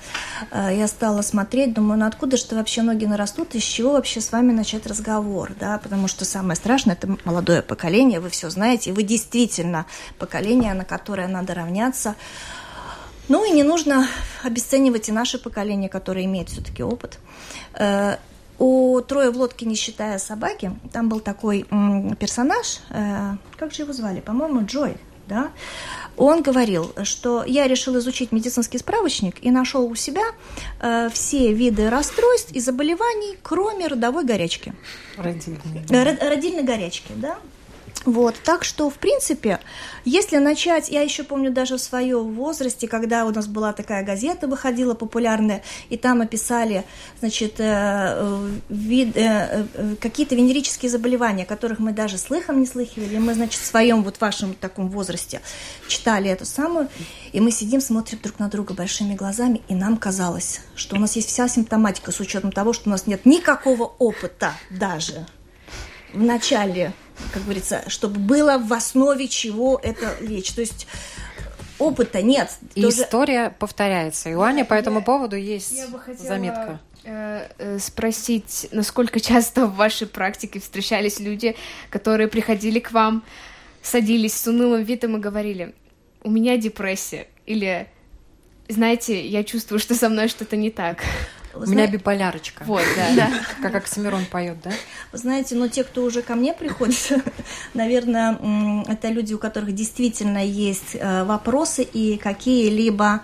э, 0.52 0.76
я 0.76 0.88
стала 0.88 1.22
смотреть, 1.22 1.74
думаю, 1.74 2.00
ну 2.00 2.06
откуда 2.06 2.38
же 2.38 2.46
вообще 2.52 2.82
ноги 2.82 3.06
нарастут, 3.06 3.56
и 3.56 3.60
с 3.60 3.64
чего 3.64 3.92
вообще 3.94 4.22
с 4.22 4.32
вами 4.32 4.52
начать 4.52 4.88
разговор, 4.88 5.52
да, 5.60 5.78
потому 5.78 6.08
что 6.08 6.26
самое 6.26 6.56
страшное– 6.56 6.96
это 7.00 7.18
молодое 7.26 7.62
поколение, 7.62 8.20
вы 8.20 8.30
все 8.30 8.50
знаете, 8.50 8.90
и 8.90 8.94
вы 8.94 9.04
действительно 9.04 9.86
поколение, 10.18 10.74
на 10.74 10.86
которое 10.86 11.28
надо 11.28 11.54
равняться. 11.54 12.16
Ну 13.28 13.46
и 13.46 13.52
не 13.52 13.62
нужно 13.62 14.08
обесценивать 14.44 15.10
и 15.10 15.12
наше 15.12 15.38
поколение, 15.38 15.88
которое 15.88 16.26
имеет 16.26 16.50
все-таки 16.50 16.82
опыт. 16.82 17.20
Э, 18.60 18.64
у 18.64 19.02
«Трое 19.02 19.32
в 19.32 19.38
лодке, 19.38 19.66
не 19.66 19.76
считая 19.76 20.18
собаки», 20.20 20.72
там 20.92 21.10
был 21.10 21.20
такой 21.20 21.66
персонаж, 22.20 22.80
э, 22.90 23.36
как 23.58 23.74
же 23.74 23.84
его 23.84 23.94
звали, 23.94 24.20
по-моему, 24.20 24.66
Джой, 24.66 24.98
да? 25.28 25.52
Он 26.18 26.42
говорил, 26.42 26.94
что 27.04 27.44
я 27.46 27.68
решил 27.68 27.98
изучить 28.00 28.32
медицинский 28.32 28.78
справочник 28.78 29.36
и 29.42 29.52
нашел 29.52 29.86
у 29.86 29.96
себя 29.96 30.24
э, 30.82 31.10
все 31.14 31.54
виды 31.54 31.90
расстройств 31.90 32.52
и 32.52 32.60
заболеваний, 32.60 33.38
кроме 33.42 33.88
родовой 33.88 34.26
горячки. 34.26 34.74
Родильной. 35.18 36.18
Родильной 36.20 36.64
горячки, 36.64 37.14
да. 37.16 37.38
Вот, 38.06 38.36
так 38.46 38.64
что, 38.64 38.90
в 38.90 38.96
принципе, 38.96 39.60
если 40.06 40.38
начать, 40.38 40.90
я 40.90 41.02
еще 41.02 41.24
помню 41.24 41.52
даже 41.52 41.76
в 41.76 41.82
своем 41.82 42.34
возрасте, 42.34 42.88
когда 42.88 43.26
у 43.26 43.32
нас 43.32 43.48
была 43.48 43.74
такая 43.74 44.06
газета, 44.06 44.48
выходила 44.48 44.94
популярная, 44.94 45.64
и 45.90 45.98
там 45.98 46.22
описали, 46.22 46.86
значит, 47.20 47.56
э, 47.58 48.50
вид, 48.70 49.18
э, 49.18 49.66
э, 49.74 49.96
какие-то 50.00 50.36
венерические 50.36 50.90
заболевания, 50.90 51.46
которых 51.46 51.80
мы 51.80 51.92
даже 51.92 52.18
слыхом 52.18 52.62
не 52.62 52.66
слыхивали, 52.66 53.18
мы, 53.18 53.34
значит, 53.34 53.62
в 53.62 53.66
своем 53.66 54.02
вот 54.04 54.22
вашем 54.22 54.54
таком 54.54 54.90
возрасте 54.90 55.42
читали 55.90 56.30
эту 56.30 56.46
самую, 56.46 56.88
и 57.34 57.42
мы 57.42 57.52
сидим, 57.52 57.82
смотрим 57.82 58.20
друг 58.24 58.40
на 58.40 58.48
друга 58.48 58.74
большими 58.74 59.14
глазами, 59.14 59.62
и 59.68 59.76
нам 59.76 59.98
казалось, 59.98 60.62
что 60.74 60.96
у 60.96 61.00
нас 61.00 61.18
есть 61.18 61.28
вся 61.28 61.50
симптоматика 61.50 62.14
с 62.14 62.20
учетом 62.22 62.54
того, 62.54 62.72
что 62.72 62.88
у 62.88 62.92
нас 62.92 63.08
нет 63.08 63.26
никакого 63.26 63.92
опыта 64.00 64.54
даже 64.70 65.26
в 66.14 66.24
начале 66.24 66.94
как 67.34 67.44
говорится, 67.44 67.84
чтобы 67.88 68.20
было 68.20 68.58
в 68.58 68.72
основе 68.74 69.28
чего 69.28 69.80
это 69.82 70.16
лечь. 70.22 70.54
То 70.54 70.62
есть 70.62 70.88
опыта 71.78 72.22
нет. 72.22 72.50
И 72.76 72.82
тоже... 72.82 73.02
история 73.02 73.56
повторяется. 73.58 74.30
И 74.30 74.36
у 74.36 74.42
Ани 74.42 74.64
по 74.64 74.74
этому 74.74 75.04
поводу 75.04 75.36
есть 75.36 75.72
я 75.72 75.88
бы 75.88 76.00
хотела... 76.00 76.28
заметка 76.28 76.80
э, 77.04 77.48
э, 77.58 77.80
спросить, 77.80 78.68
насколько 78.72 79.20
часто 79.20 79.66
в 79.66 79.76
вашей 79.76 80.08
практике 80.08 80.60
встречались 80.60 81.20
люди, 81.20 81.56
которые 81.90 82.28
приходили 82.28 82.80
к 82.80 82.92
вам, 82.92 83.24
садились 83.82 84.34
с 84.34 84.48
унылым 84.48 84.84
видом 84.84 85.18
и 85.18 85.20
говорили, 85.20 85.74
у 86.24 86.30
меня 86.30 86.58
депрессия, 86.58 87.28
или, 87.46 87.88
знаете, 88.68 89.26
я 89.26 89.44
чувствую, 89.44 89.80
что 89.80 89.96
со 89.96 90.10
мной 90.10 90.28
что-то 90.28 90.58
не 90.58 90.70
так. 90.70 91.04
У 91.54 91.66
меня 91.66 91.88
биполярочка. 91.88 92.64
Вот, 92.66 92.84
да. 92.96 93.30
Как 93.62 93.76
Оксимирон 93.76 94.26
поет, 94.26 94.58
да? 94.64 94.72
Вы 95.12 95.18
знаете, 95.18 95.56
но 95.56 95.68
те, 95.68 95.84
кто 95.84 96.04
уже 96.04 96.22
ко 96.22 96.36
мне 96.36 96.54
приходит, 96.54 97.24
наверное, 97.74 98.38
это 98.88 99.10
люди, 99.10 99.34
у 99.34 99.40
которых 99.40 99.74
действительно 99.74 100.46
есть 100.46 100.96
э, 100.96 101.24
вопросы 101.24 101.84
и 101.84 102.18
какие-либо 102.18 103.22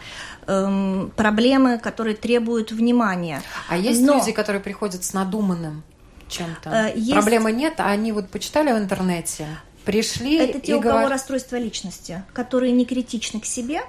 эм, 0.47 1.11
проблемы, 1.15 1.77
которые 1.77 2.15
требуют 2.15 2.71
внимания. 2.71 3.41
А 3.69 3.77
есть 3.77 4.01
Но... 4.01 4.15
люди, 4.15 4.31
которые 4.31 4.61
приходят 4.61 5.03
с 5.03 5.13
надуманным 5.13 5.83
чем-то? 6.27 6.69
Э, 6.69 6.93
есть... 6.95 7.13
Проблемы 7.13 7.51
нет, 7.51 7.75
а 7.77 7.91
они 7.91 8.11
вот 8.11 8.29
почитали 8.29 8.71
в 8.71 8.77
интернете, 8.77 9.47
пришли 9.85 10.37
Это 10.37 10.59
те, 10.59 10.71
и 10.71 10.75
у 10.75 10.79
говор... 10.79 10.97
кого 10.97 11.09
расстройство 11.09 11.57
личности, 11.57 12.23
которые 12.33 12.71
не 12.71 12.85
критичны 12.85 13.39
к 13.39 13.45
себе, 13.45 13.81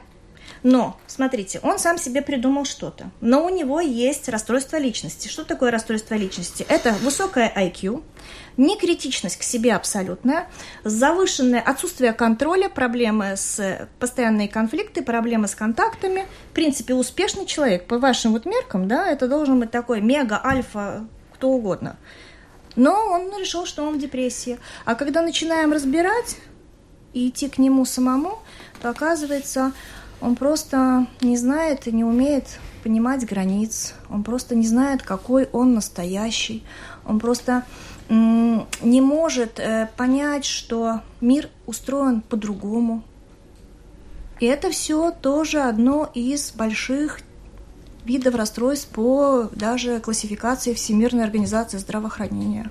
но, 0.62 0.98
смотрите, 1.06 1.60
он 1.62 1.78
сам 1.78 1.98
себе 1.98 2.22
придумал 2.22 2.64
что-то. 2.64 3.10
Но 3.20 3.44
у 3.44 3.48
него 3.48 3.80
есть 3.80 4.28
расстройство 4.28 4.76
личности. 4.76 5.28
Что 5.28 5.44
такое 5.44 5.70
расстройство 5.70 6.14
личности? 6.14 6.66
Это 6.68 6.92
высокая 7.02 7.52
IQ, 7.54 8.02
некритичность 8.56 9.36
к 9.36 9.42
себе 9.42 9.74
абсолютная, 9.74 10.48
завышенное 10.84 11.60
отсутствие 11.60 12.12
контроля, 12.12 12.68
проблемы 12.68 13.36
с 13.36 13.88
постоянные 13.98 14.48
конфликты, 14.48 15.02
проблемы 15.02 15.48
с 15.48 15.54
контактами. 15.54 16.26
В 16.50 16.54
принципе, 16.54 16.94
успешный 16.94 17.46
человек, 17.46 17.86
по 17.86 17.98
вашим 17.98 18.32
вот 18.32 18.46
меркам, 18.46 18.88
да, 18.88 19.08
это 19.10 19.28
должен 19.28 19.60
быть 19.60 19.70
такой 19.70 20.00
мега, 20.00 20.40
альфа, 20.42 21.06
кто 21.34 21.50
угодно. 21.50 21.96
Но 22.76 22.92
он 22.92 23.30
решил, 23.38 23.66
что 23.66 23.84
он 23.84 23.96
в 23.96 23.98
депрессии. 23.98 24.58
А 24.84 24.94
когда 24.94 25.22
начинаем 25.22 25.72
разбирать 25.72 26.36
и 27.14 27.28
идти 27.28 27.48
к 27.48 27.58
нему 27.58 27.84
самому, 27.86 28.38
то 28.82 28.90
оказывается, 28.90 29.72
он 30.20 30.36
просто 30.36 31.06
не 31.20 31.36
знает 31.36 31.86
и 31.86 31.92
не 31.92 32.04
умеет 32.04 32.44
понимать 32.82 33.26
границ. 33.26 33.94
Он 34.08 34.22
просто 34.22 34.54
не 34.54 34.66
знает, 34.66 35.02
какой 35.02 35.48
он 35.52 35.74
настоящий. 35.74 36.64
Он 37.04 37.18
просто 37.18 37.64
не 38.08 39.00
может 39.00 39.58
э, 39.58 39.88
понять, 39.96 40.44
что 40.44 41.00
мир 41.20 41.48
устроен 41.66 42.20
по-другому. 42.20 43.02
И 44.38 44.46
это 44.46 44.70
все 44.70 45.10
тоже 45.10 45.60
одно 45.60 46.08
из 46.14 46.52
больших 46.52 47.20
видов 48.04 48.36
расстройств 48.36 48.88
по 48.88 49.48
даже 49.52 49.98
классификации 49.98 50.72
Всемирной 50.74 51.24
организации 51.24 51.78
здравоохранения. 51.78 52.70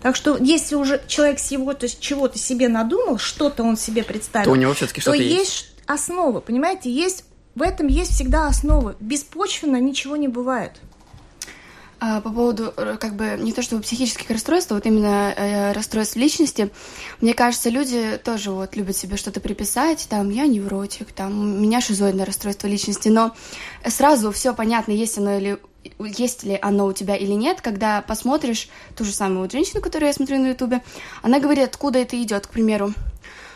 Так 0.00 0.16
что 0.16 0.36
если 0.38 0.74
уже 0.74 1.02
человек 1.06 1.38
всего 1.38 1.74
то 1.74 1.88
чего-то 1.88 2.38
себе 2.38 2.68
надумал, 2.68 3.18
что-то 3.18 3.62
он 3.62 3.76
себе 3.76 4.02
представил, 4.02 4.46
то 4.46 4.52
у 4.52 4.56
него 4.56 4.72
все-таки 4.72 5.00
что-то 5.00 5.18
есть. 5.18 5.38
есть 5.38 5.71
основа, 5.86 6.40
понимаете, 6.40 6.90
есть 6.90 7.24
в 7.54 7.62
этом 7.62 7.86
есть 7.86 8.12
всегда 8.12 8.46
основа. 8.46 8.96
Беспочвенно 9.00 9.80
ничего 9.80 10.16
не 10.16 10.28
бывает. 10.28 10.80
А, 12.04 12.20
по 12.20 12.30
поводу, 12.30 12.74
э, 12.76 12.96
как 12.98 13.14
бы, 13.14 13.36
не 13.38 13.52
то 13.52 13.62
чтобы 13.62 13.82
психических 13.82 14.28
расстройств, 14.28 14.72
а 14.72 14.74
вот 14.74 14.86
именно 14.86 15.32
э, 15.36 15.70
расстройств 15.70 16.16
личности, 16.16 16.70
мне 17.20 17.32
кажется, 17.32 17.70
люди 17.70 18.18
тоже 18.24 18.50
вот 18.50 18.74
любят 18.74 18.96
себе 18.96 19.16
что-то 19.16 19.38
приписать, 19.38 20.08
там, 20.10 20.28
я 20.30 20.48
невротик, 20.48 21.12
там, 21.12 21.38
у 21.38 21.60
меня 21.60 21.80
шизоидное 21.80 22.26
расстройство 22.26 22.66
личности, 22.66 23.08
но 23.08 23.36
сразу 23.86 24.32
все 24.32 24.52
понятно, 24.52 24.90
есть 24.90 25.16
оно 25.16 25.36
или 25.36 25.60
есть 26.00 26.42
ли 26.42 26.58
оно 26.60 26.86
у 26.86 26.92
тебя 26.92 27.14
или 27.14 27.32
нет, 27.32 27.60
когда 27.60 28.02
посмотришь 28.02 28.68
ту 28.96 29.04
же 29.04 29.12
самую 29.12 29.42
вот 29.42 29.52
женщину, 29.52 29.80
которую 29.80 30.08
я 30.08 30.12
смотрю 30.12 30.38
на 30.38 30.48
ютубе, 30.48 30.82
она 31.22 31.38
говорит, 31.38 31.64
откуда 31.68 32.00
это 32.00 32.20
идет, 32.20 32.48
к 32.48 32.50
примеру, 32.50 32.94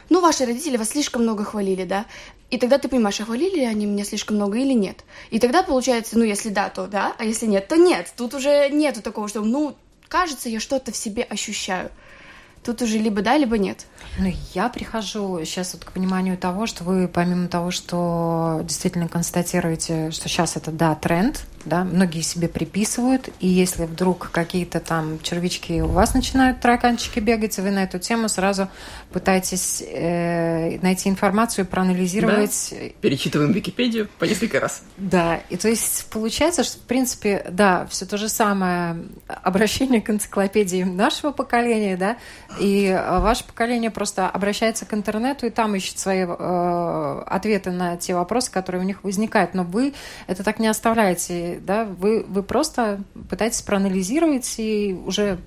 ну, 0.08 0.20
ваши 0.20 0.44
родители 0.44 0.76
вас 0.76 0.90
слишком 0.90 1.22
много 1.22 1.44
хвалили, 1.44 1.84
да, 1.84 2.06
и 2.50 2.58
тогда 2.58 2.78
ты 2.78 2.88
понимаешь, 2.88 3.20
а 3.20 3.24
хвалили 3.24 3.64
они 3.64 3.86
меня 3.86 4.04
слишком 4.04 4.36
много 4.36 4.58
или 4.58 4.72
нет. 4.72 5.04
И 5.30 5.38
тогда 5.38 5.62
получается, 5.62 6.16
ну, 6.18 6.24
если 6.24 6.50
да, 6.50 6.68
то 6.68 6.86
да, 6.86 7.14
а 7.18 7.24
если 7.24 7.46
нет, 7.46 7.66
то 7.68 7.76
нет. 7.76 8.12
Тут 8.16 8.34
уже 8.34 8.68
нету 8.70 9.02
такого, 9.02 9.28
что, 9.28 9.40
ну, 9.40 9.76
кажется, 10.08 10.48
я 10.48 10.60
что-то 10.60 10.92
в 10.92 10.96
себе 10.96 11.24
ощущаю. 11.24 11.90
Тут 12.62 12.82
уже 12.82 12.98
либо 12.98 13.22
да, 13.22 13.36
либо 13.36 13.58
нет. 13.58 13.86
Ну, 14.18 14.32
я 14.54 14.68
прихожу 14.68 15.44
сейчас 15.44 15.74
вот 15.74 15.84
к 15.84 15.92
пониманию 15.92 16.36
того, 16.36 16.66
что 16.66 16.84
вы, 16.84 17.08
помимо 17.08 17.48
того, 17.48 17.70
что 17.70 18.60
действительно 18.64 19.08
констатируете, 19.08 20.10
что 20.10 20.28
сейчас 20.28 20.56
это, 20.56 20.70
да, 20.72 20.94
тренд, 20.94 21.44
да, 21.66 21.84
многие 21.84 22.22
себе 22.22 22.48
приписывают, 22.48 23.28
и 23.40 23.48
если 23.48 23.84
вдруг 23.84 24.30
какие-то 24.30 24.80
там 24.80 25.18
червячки 25.20 25.82
у 25.82 25.88
вас 25.88 26.14
начинают 26.14 26.60
тараканчики 26.60 27.18
бегать, 27.18 27.58
вы 27.58 27.70
на 27.70 27.82
эту 27.82 27.98
тему 27.98 28.28
сразу 28.28 28.68
пытаетесь 29.12 29.82
э, 29.86 30.78
найти 30.80 31.08
информацию, 31.08 31.66
проанализировать. 31.66 32.68
Да. 32.70 32.88
Перечитываем 33.00 33.52
Википедию 33.52 34.08
по 34.18 34.24
несколько 34.24 34.60
раз. 34.60 34.82
Да, 34.96 35.40
и 35.50 35.56
то 35.56 35.68
есть 35.68 36.06
получается, 36.10 36.64
что 36.64 36.78
в 36.78 36.82
принципе, 36.82 37.44
да, 37.50 37.86
все 37.86 38.06
то 38.06 38.16
же 38.16 38.28
самое 38.28 39.04
обращение 39.26 40.00
к 40.00 40.10
энциклопедии 40.10 40.82
нашего 40.84 41.32
поколения, 41.32 41.96
да, 41.96 42.16
и 42.60 42.96
ваше 43.08 43.44
поколение 43.44 43.90
просто 43.90 44.28
обращается 44.28 44.86
к 44.86 44.94
интернету 44.94 45.46
и 45.46 45.50
там 45.50 45.74
ищет 45.74 45.98
свои 45.98 46.24
э, 46.26 47.22
ответы 47.26 47.70
на 47.70 47.96
те 47.96 48.14
вопросы, 48.14 48.50
которые 48.50 48.82
у 48.82 48.84
них 48.84 49.02
возникают. 49.02 49.54
Но 49.54 49.64
вы 49.64 49.94
это 50.26 50.44
так 50.44 50.58
не 50.58 50.68
оставляете, 50.68 51.55
да, 51.60 51.84
вы, 51.84 52.24
вы 52.24 52.42
просто 52.42 53.00
пытаетесь 53.28 53.62
проанализировать 53.62 54.54
и 54.58 54.98
уже 55.06 55.38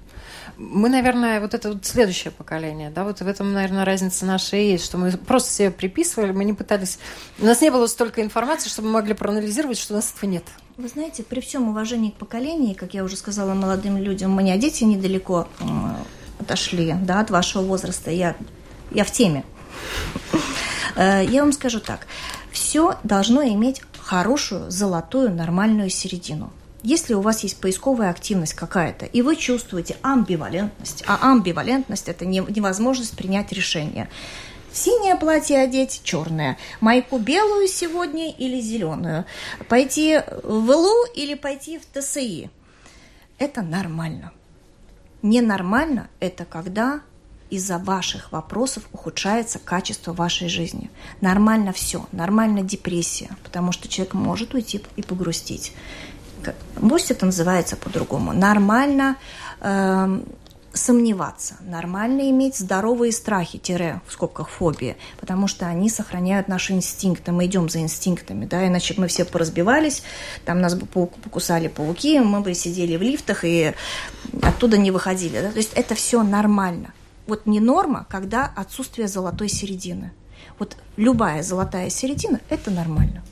мы, 0.57 0.89
наверное, 0.89 1.39
вот 1.39 1.53
это 1.53 1.69
вот 1.69 1.85
следующее 1.85 2.31
поколение, 2.31 2.89
да, 2.89 3.05
вот 3.05 3.21
в 3.21 3.27
этом, 3.27 3.53
наверное, 3.53 3.85
разница 3.85 4.25
наша 4.25 4.57
и 4.57 4.71
есть, 4.71 4.83
что 4.83 4.97
мы 4.97 5.11
просто 5.11 5.51
себе 5.53 5.71
приписывали, 5.71 6.31
мы 6.31 6.43
не 6.43 6.53
пытались... 6.53 6.99
У 7.39 7.45
нас 7.45 7.61
не 7.61 7.71
было 7.71 7.87
столько 7.87 8.21
информации, 8.21 8.69
чтобы 8.69 8.89
мы 8.89 8.95
могли 8.95 9.13
проанализировать, 9.13 9.77
что 9.77 9.93
у 9.93 9.95
нас 9.95 10.13
этого 10.15 10.29
нет. 10.29 10.43
Вы 10.75 10.89
знаете, 10.89 11.23
при 11.23 11.39
всем 11.39 11.69
уважении 11.69 12.09
к 12.11 12.15
поколению, 12.15 12.75
как 12.75 12.93
я 12.93 13.03
уже 13.03 13.15
сказала 13.15 13.53
молодым 13.53 13.97
людям, 13.97 14.35
у 14.35 14.39
меня 14.39 14.57
дети 14.57 14.83
недалеко 14.83 15.47
отошли, 16.39 16.93
да, 17.01 17.21
от 17.21 17.29
вашего 17.29 17.63
возраста, 17.63 18.11
я, 18.11 18.35
я 18.91 19.03
в 19.03 19.11
теме. 19.11 19.43
Э, 20.95 21.23
я 21.25 21.41
вам 21.41 21.53
скажу 21.53 21.79
так, 21.79 22.07
все 22.51 22.97
должно 23.03 23.43
иметь 23.43 23.81
хорошую, 24.09 24.71
золотую, 24.71 25.31
нормальную 25.31 25.91
середину. 25.91 26.51
Если 26.81 27.13
у 27.13 27.21
вас 27.21 27.43
есть 27.43 27.61
поисковая 27.61 28.09
активность 28.09 28.55
какая-то, 28.55 29.05
и 29.05 29.21
вы 29.21 29.35
чувствуете 29.35 29.97
амбивалентность, 30.01 31.03
а 31.05 31.31
амбивалентность– 31.31 32.07
это 32.07 32.25
невозможность 32.25 33.15
принять 33.15 33.51
решение. 33.51 34.09
Синее 34.71 35.15
платье 35.15 35.59
одеть, 35.59 36.01
черное. 36.03 36.57
Майку 36.79 37.19
белую 37.19 37.67
сегодня 37.67 38.31
или 38.31 38.59
зеленую. 38.59 39.25
Пойти 39.67 40.19
в 40.41 40.71
ИЛУ 40.71 41.13
или 41.13 41.35
пойти 41.35 41.77
в 41.77 41.83
ТСИ. 41.85 42.49
Это 43.37 43.61
нормально. 43.61 44.31
Ненормально– 45.21 46.09
это 46.19 46.45
когда 46.45 47.01
из-за 47.49 47.77
ваших 47.77 48.31
вопросов 48.31 48.83
ухудшается 48.93 49.59
качество 49.59 50.13
вашей 50.13 50.49
жизни. 50.49 50.89
Нормально 51.21 51.73
все, 51.73 52.05
нормально 52.11 52.61
депрессия, 52.61 53.29
потому 53.43 53.71
что 53.71 53.87
человек 53.87 54.13
может 54.13 54.53
уйти 54.53 54.81
и 54.95 55.01
погрустить. 55.01 55.73
Пусть 56.79 57.11
это 57.11 57.25
называется 57.25 57.75
по-другому. 57.75 58.31
Нормально 58.33 59.17
э, 59.59 60.21
сомневаться, 60.73 61.55
нормально 61.61 62.29
иметь 62.29 62.55
здоровые 62.55 63.11
страхи, 63.11 63.57
тире, 63.57 64.01
в 64.07 64.13
скобках 64.13 64.49
фобии, 64.49 64.97
потому 65.19 65.47
что 65.47 65.65
они 65.65 65.89
сохраняют 65.89 66.47
наши 66.47 66.73
инстинкты, 66.73 67.31
мы 67.31 67.47
идем 67.47 67.69
за 67.69 67.79
инстинктами, 67.79 68.45
да, 68.45 68.67
иначе 68.67 68.93
мы 68.97 69.07
все 69.07 69.25
поразбивались, 69.25 70.03
там 70.45 70.61
нас 70.61 70.75
бы 70.75 70.85
покусали 70.85 71.67
пауки, 71.67 72.19
мы 72.19 72.41
бы 72.41 72.53
сидели 72.53 72.95
в 72.95 73.01
лифтах 73.01 73.43
и 73.43 73.73
оттуда 74.41 74.77
не 74.77 74.91
выходили, 74.91 75.41
да, 75.41 75.51
то 75.51 75.57
есть 75.57 75.73
это 75.73 75.95
все 75.95 76.23
нормально. 76.23 76.93
Вот 77.29 77.45
не 77.45 77.59
норма, 77.59 78.07
когда 78.09 78.51
отсутствие 78.55 79.07
золотой 79.07 79.49
середины. 79.49 80.11
Вот 80.57 80.75
любая 80.97 81.43
золотая 81.43 81.91
середина– 81.91 82.41
это 82.49 82.71
нормально. 82.71 83.23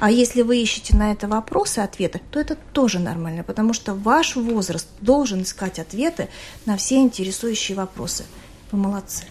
А 0.00 0.10
если 0.10 0.42
вы 0.42 0.60
ищете 0.60 0.96
на 0.96 1.12
это 1.12 1.28
вопросы, 1.28 1.78
ответы, 1.78 2.20
то 2.32 2.40
это 2.40 2.56
тоже 2.72 2.98
нормально, 2.98 3.44
потому 3.44 3.72
что 3.72 3.94
ваш 3.94 4.34
возраст 4.34 4.88
должен 5.00 5.42
искать 5.42 5.78
ответы 5.78 6.28
на 6.66 6.76
все 6.76 6.96
интересующие 6.96 7.76
вопросы. 7.76 8.24
Вы 8.72 8.78
молодцы. 8.78 9.24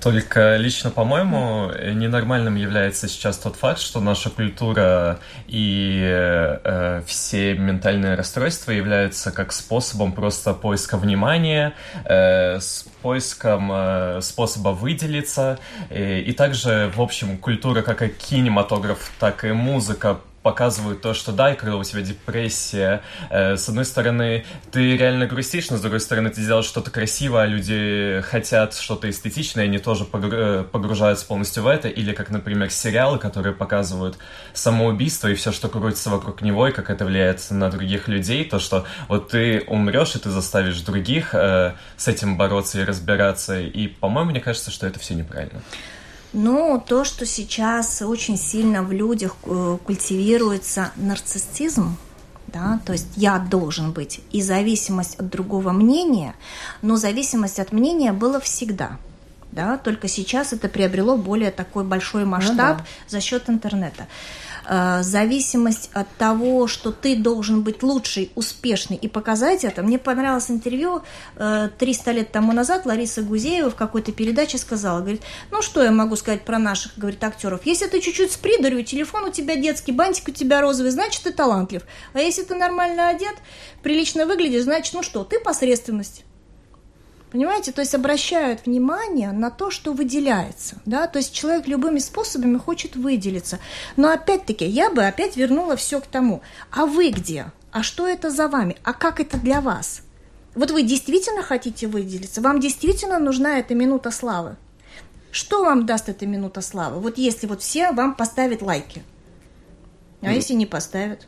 Только 0.00 0.56
лично, 0.56 0.90
по-моему, 0.90 1.72
ненормальным 1.92 2.54
является 2.54 3.08
сейчас 3.08 3.36
тот 3.38 3.56
факт, 3.56 3.80
что 3.80 4.00
наша 4.00 4.30
культура 4.30 5.18
и 5.48 6.00
э, 6.04 7.02
все 7.04 7.54
ментальные 7.54 8.14
расстройства 8.14 8.70
являются 8.70 9.32
как 9.32 9.52
способом 9.52 10.12
просто 10.12 10.54
поиска 10.54 10.96
внимания, 10.96 11.74
э, 12.04 12.60
с 12.60 12.86
поиском 13.02 13.70
э, 13.72 14.20
способа 14.22 14.68
выделиться. 14.68 15.58
И, 15.90 16.20
и 16.26 16.32
также, 16.32 16.92
в 16.94 17.00
общем, 17.00 17.36
культура 17.36 17.82
как 17.82 18.02
и 18.02 18.08
кинематограф, 18.08 19.10
так 19.18 19.44
и 19.44 19.52
музыка 19.52 20.20
показывают 20.42 21.02
то, 21.02 21.14
что 21.14 21.32
да, 21.32 21.54
когда 21.54 21.76
у 21.76 21.84
тебя 21.84 22.02
депрессия, 22.02 23.02
э, 23.30 23.56
с 23.56 23.68
одной 23.68 23.84
стороны, 23.84 24.44
ты 24.70 24.96
реально 24.96 25.26
грустишь, 25.26 25.70
но 25.70 25.76
с 25.76 25.80
другой 25.80 26.00
стороны, 26.00 26.30
ты 26.30 26.40
делаешь 26.40 26.66
что-то 26.66 26.90
красивое, 26.90 27.42
а 27.42 27.46
люди 27.46 28.22
хотят 28.26 28.74
что-то 28.74 29.10
эстетичное, 29.10 29.64
они 29.64 29.78
тоже 29.78 30.06
э, 30.12 30.64
погружаются 30.70 31.26
полностью 31.26 31.62
в 31.64 31.66
это, 31.66 31.88
или 31.88 32.12
как, 32.12 32.30
например, 32.30 32.70
сериалы, 32.70 33.18
которые 33.18 33.54
показывают 33.54 34.18
самоубийство 34.54 35.28
и 35.28 35.34
все, 35.34 35.52
что 35.52 35.68
крутится 35.68 36.10
вокруг 36.10 36.42
него, 36.42 36.68
и 36.68 36.72
как 36.72 36.90
это 36.90 37.04
влияет 37.04 37.44
на 37.50 37.70
других 37.70 38.08
людей, 38.08 38.44
то, 38.44 38.58
что 38.58 38.86
вот 39.08 39.30
ты 39.30 39.64
умрешь, 39.66 40.14
и 40.14 40.18
ты 40.18 40.30
заставишь 40.30 40.80
других 40.80 41.34
э, 41.34 41.74
с 41.96 42.08
этим 42.08 42.36
бороться 42.36 42.80
и 42.80 42.84
разбираться, 42.84 43.60
и, 43.60 43.88
по-моему, 43.88 44.30
мне 44.30 44.40
кажется, 44.40 44.70
что 44.70 44.86
это 44.86 44.98
все 44.98 45.14
неправильно. 45.14 45.62
Ну, 46.32 46.82
то, 46.84 47.04
что 47.04 47.24
сейчас 47.24 48.02
очень 48.02 48.36
сильно 48.36 48.82
в 48.82 48.92
людях 48.92 49.36
э, 49.44 49.78
культивируется 49.84 50.92
нарциссизм, 50.96 51.96
да, 52.48 52.80
то 52.84 52.92
есть 52.92 53.08
я 53.16 53.38
должен 53.38 53.92
быть, 53.92 54.20
и 54.30 54.42
зависимость 54.42 55.16
от 55.16 55.28
другого 55.28 55.72
мнения, 55.72 56.34
но 56.82 56.96
зависимость 56.96 57.58
от 57.60 57.72
мнения 57.72 58.12
была 58.12 58.40
всегда, 58.40 58.98
да, 59.52 59.78
только 59.78 60.08
сейчас 60.08 60.52
это 60.52 60.68
приобрело 60.68 61.16
более 61.16 61.50
такой 61.50 61.84
большой 61.84 62.24
масштаб 62.24 62.78
ну, 62.78 62.84
да. 62.84 62.84
за 63.08 63.20
счет 63.20 63.48
интернета. 63.48 64.06
Э, 64.70 65.02
зависимость 65.02 65.88
от 65.94 66.08
того, 66.18 66.66
что 66.66 66.92
ты 66.92 67.16
должен 67.16 67.62
быть 67.62 67.82
лучший, 67.82 68.30
успешный 68.34 68.96
и 68.96 69.08
показать 69.08 69.64
это. 69.64 69.82
Мне 69.82 69.98
понравилось 69.98 70.50
интервью 70.50 71.02
300 71.36 72.10
э, 72.10 72.12
лет 72.12 72.32
тому 72.32 72.52
назад 72.52 72.84
Лариса 72.84 73.22
Гузеева 73.22 73.70
в 73.70 73.76
какой-то 73.76 74.12
передаче 74.12 74.58
сказала, 74.58 75.00
говорит, 75.00 75.22
ну 75.50 75.62
что 75.62 75.82
я 75.82 75.90
могу 75.90 76.16
сказать 76.16 76.44
про 76.44 76.58
наших, 76.58 76.98
говорит, 76.98 77.24
актеров, 77.24 77.64
если 77.64 77.86
ты 77.86 78.00
чуть-чуть 78.00 78.32
с 78.32 78.36
придурью, 78.36 78.84
телефон 78.84 79.24
у 79.24 79.30
тебя 79.30 79.56
детский, 79.56 79.92
бантик 79.92 80.28
у 80.28 80.32
тебя 80.32 80.60
розовый, 80.60 80.90
значит, 80.90 81.22
ты 81.22 81.32
талантлив. 81.32 81.82
А 82.12 82.18
если 82.18 82.42
ты 82.42 82.54
нормально 82.54 83.08
одет, 83.08 83.36
прилично 83.82 84.26
выглядишь, 84.26 84.64
значит, 84.64 84.92
ну 84.92 85.02
что, 85.02 85.24
ты 85.24 85.40
посредственность. 85.40 86.24
Понимаете, 87.30 87.72
то 87.72 87.82
есть 87.82 87.94
обращают 87.94 88.64
внимание 88.64 89.32
на 89.32 89.50
то, 89.50 89.70
что 89.70 89.92
выделяется. 89.92 90.80
Да? 90.86 91.06
То 91.06 91.18
есть 91.18 91.32
человек 91.32 91.66
любыми 91.66 91.98
способами 91.98 92.56
хочет 92.56 92.96
выделиться. 92.96 93.58
Но 93.96 94.10
опять-таки, 94.10 94.64
я 94.64 94.90
бы 94.90 95.04
опять 95.04 95.36
вернула 95.36 95.76
все 95.76 96.00
к 96.00 96.06
тому. 96.06 96.40
А 96.70 96.86
вы 96.86 97.10
где? 97.10 97.52
А 97.70 97.82
что 97.82 98.08
это 98.08 98.30
за 98.30 98.48
вами? 98.48 98.76
А 98.82 98.94
как 98.94 99.20
это 99.20 99.36
для 99.36 99.60
вас? 99.60 100.00
Вот 100.54 100.70
вы 100.70 100.82
действительно 100.82 101.42
хотите 101.42 101.86
выделиться? 101.86 102.40
Вам 102.40 102.60
действительно 102.60 103.18
нужна 103.18 103.58
эта 103.58 103.74
минута 103.74 104.10
славы? 104.10 104.56
Что 105.30 105.62
вам 105.62 105.84
даст 105.84 106.08
эта 106.08 106.26
минута 106.26 106.62
славы? 106.62 107.00
Вот 107.00 107.18
если 107.18 107.46
вот 107.46 107.60
все 107.60 107.92
вам 107.92 108.14
поставят 108.14 108.62
лайки. 108.62 109.02
А 110.22 110.26
ну, 110.26 110.30
если 110.32 110.54
не 110.54 110.66
поставят? 110.66 111.26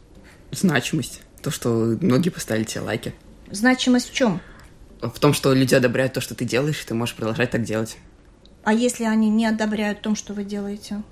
Значимость. 0.51 1.21
То, 1.43 1.51
что 1.51 1.97
многие 2.01 2.31
поставили 2.31 2.65
тебе 2.65 2.81
лайки. 2.81 3.15
Значимость 3.51 4.11
в 4.11 4.15
чем? 4.15 4.41
В 5.01 5.19
том, 5.19 5.33
что 5.33 5.53
люди 5.53 5.75
одобряют 5.75 6.13
то, 6.13 6.21
что 6.21 6.35
ты 6.35 6.45
делаешь, 6.45 6.83
и 6.83 6.87
ты 6.87 6.95
можешь 6.95 7.15
продолжать 7.15 7.51
так 7.51 7.63
делать. 7.63 7.97
А 8.65 8.75
если 8.75 9.05
они 9.05 9.31
не 9.31 9.47
одобряют 9.47 10.03
то, 10.03 10.15
что 10.15 10.35
вы 10.35 10.45
делаете? 10.45 11.03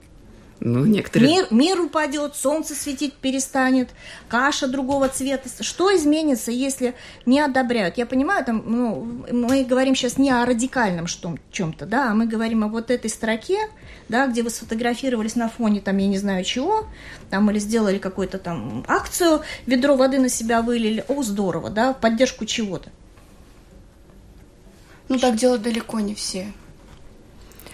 Ну, 0.60 0.84
некоторые... 0.84 1.30
Мир, 1.30 1.46
мир 1.50 1.80
упадет, 1.80 2.34
солнце 2.34 2.74
светить 2.74 3.14
перестанет, 3.14 3.90
каша 4.28 4.66
другого 4.66 5.08
цвета. 5.08 5.48
Что 5.62 5.96
изменится, 5.96 6.50
если 6.50 6.94
не 7.26 7.40
одобряют? 7.40 7.96
Я 7.96 8.06
понимаю, 8.06 8.44
там, 8.44 8.64
ну, 8.66 9.24
мы 9.30 9.64
говорим 9.64 9.94
сейчас 9.94 10.18
не 10.18 10.30
о 10.30 10.44
радикальном 10.44 11.06
чем-то, 11.52 11.86
да, 11.86 12.10
а 12.10 12.14
мы 12.14 12.26
говорим 12.26 12.64
о 12.64 12.68
вот 12.68 12.90
этой 12.90 13.08
строке, 13.08 13.58
да, 14.08 14.26
где 14.26 14.42
вы 14.42 14.50
сфотографировались 14.50 15.36
на 15.36 15.48
фоне, 15.48 15.80
там, 15.80 15.96
я 15.98 16.08
не 16.08 16.18
знаю 16.18 16.42
чего, 16.44 16.86
там, 17.30 17.48
или 17.50 17.60
сделали 17.60 17.98
какую-то 17.98 18.38
там 18.38 18.84
акцию, 18.88 19.42
ведро 19.66 19.94
воды 19.94 20.18
на 20.18 20.28
себя 20.28 20.62
вылили, 20.62 21.04
о, 21.06 21.22
здорово, 21.22 21.70
да, 21.70 21.92
в 21.92 22.00
поддержку 22.00 22.46
чего-то. 22.46 22.90
Ну, 25.08 25.18
так 25.18 25.36
делают 25.36 25.62
далеко 25.62 26.00
не 26.00 26.14
все. 26.14 26.52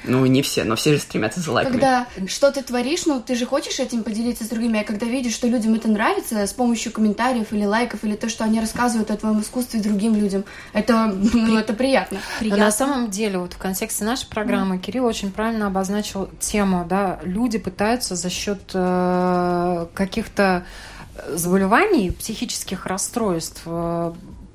Ну, 0.07 0.25
не 0.27 0.43
все, 0.43 0.65
но 0.65 0.77
все 0.77 0.95
же 0.95 1.01
стремятся 1.01 1.41
за 1.41 1.51
лайками. 1.51 1.73
Когда 1.73 2.07
что 2.27 2.53
ты 2.53 2.63
творишь, 2.63 3.07
ну, 3.07 3.23
ты 3.23 3.35
же 3.35 3.47
хочешь 3.47 3.81
этим 3.81 4.03
поделиться 4.03 4.45
с 4.45 4.49
другими, 4.49 4.81
а 4.81 4.85
когда 4.85 5.07
видишь, 5.07 5.33
что 5.33 5.47
людям 5.49 5.75
это 5.75 5.89
нравится 5.89 6.47
с 6.47 6.53
помощью 6.53 6.93
комментариев 6.93 7.53
или 7.53 7.65
лайков, 7.65 8.05
или 8.05 8.15
то, 8.15 8.29
что 8.29 8.45
они 8.45 8.61
рассказывают 8.61 9.11
о 9.11 9.17
твоем 9.17 9.41
искусстве 9.41 9.81
другим 9.81 10.15
людям, 10.15 10.45
это, 10.73 11.07
ну, 11.07 11.59
это 11.59 11.73
приятно. 11.73 12.19
приятно. 12.39 12.59
Но 12.59 12.65
на 12.67 12.71
самом 12.71 13.11
деле, 13.11 13.39
вот 13.39 13.55
в 13.55 13.59
контексте 13.59 14.05
нашей 14.05 14.29
программы 14.29 14.77
mm. 14.77 14.81
Кирилл 14.81 15.07
очень 15.07 15.33
правильно 15.33 15.69
обозначил 15.69 16.29
тему, 16.39 16.85
да, 16.87 17.21
люди 17.23 17.59
пытаются 17.59 18.15
за 18.15 18.29
счет 18.29 18.61
э, 18.75 19.87
каких-то 19.95 20.67
заболеваний, 21.29 22.11
психических 22.11 22.87
расстройств 22.87 23.63
э, 23.65 24.13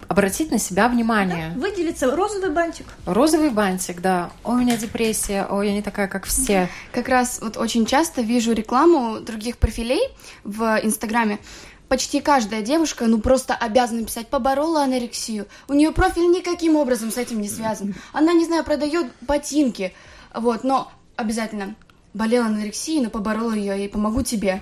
обратить 0.09 0.51
на 0.51 0.57
себя 0.57 0.89
внимание. 0.89 1.53
Да, 1.55 1.61
выделиться 1.61 2.13
розовый 2.13 2.49
бантик. 2.49 2.87
Розовый 3.05 3.51
бантик, 3.51 4.01
да. 4.01 4.31
Ой, 4.43 4.55
у 4.55 4.57
меня 4.57 4.75
депрессия, 4.75 5.45
ой, 5.49 5.67
я 5.67 5.73
не 5.73 5.83
такая, 5.83 6.07
как 6.07 6.25
все. 6.25 6.67
Как 6.91 7.07
раз 7.07 7.39
вот 7.41 7.55
очень 7.55 7.85
часто 7.85 8.21
вижу 8.21 8.51
рекламу 8.51 9.19
других 9.21 9.57
профилей 9.57 10.01
в 10.43 10.79
Инстаграме. 10.83 11.39
Почти 11.87 12.21
каждая 12.21 12.61
девушка, 12.63 13.05
ну, 13.05 13.19
просто 13.19 13.53
обязана 13.53 14.03
писать, 14.03 14.27
поборола 14.27 14.83
анорексию. 14.83 15.47
У 15.67 15.73
нее 15.73 15.91
профиль 15.91 16.29
никаким 16.29 16.75
образом 16.75 17.11
с 17.11 17.17
этим 17.17 17.39
не 17.39 17.47
связан. 17.47 17.95
Она, 18.11 18.33
не 18.33 18.45
знаю, 18.45 18.63
продает 18.63 19.07
ботинки, 19.21 19.93
вот, 20.33 20.63
но 20.63 20.91
обязательно 21.15 21.75
болела 22.15 22.47
анорексией, 22.47 23.01
но 23.01 23.09
поборола 23.11 23.53
ее, 23.53 23.85
и 23.85 23.87
помогу 23.87 24.23
тебе. 24.23 24.61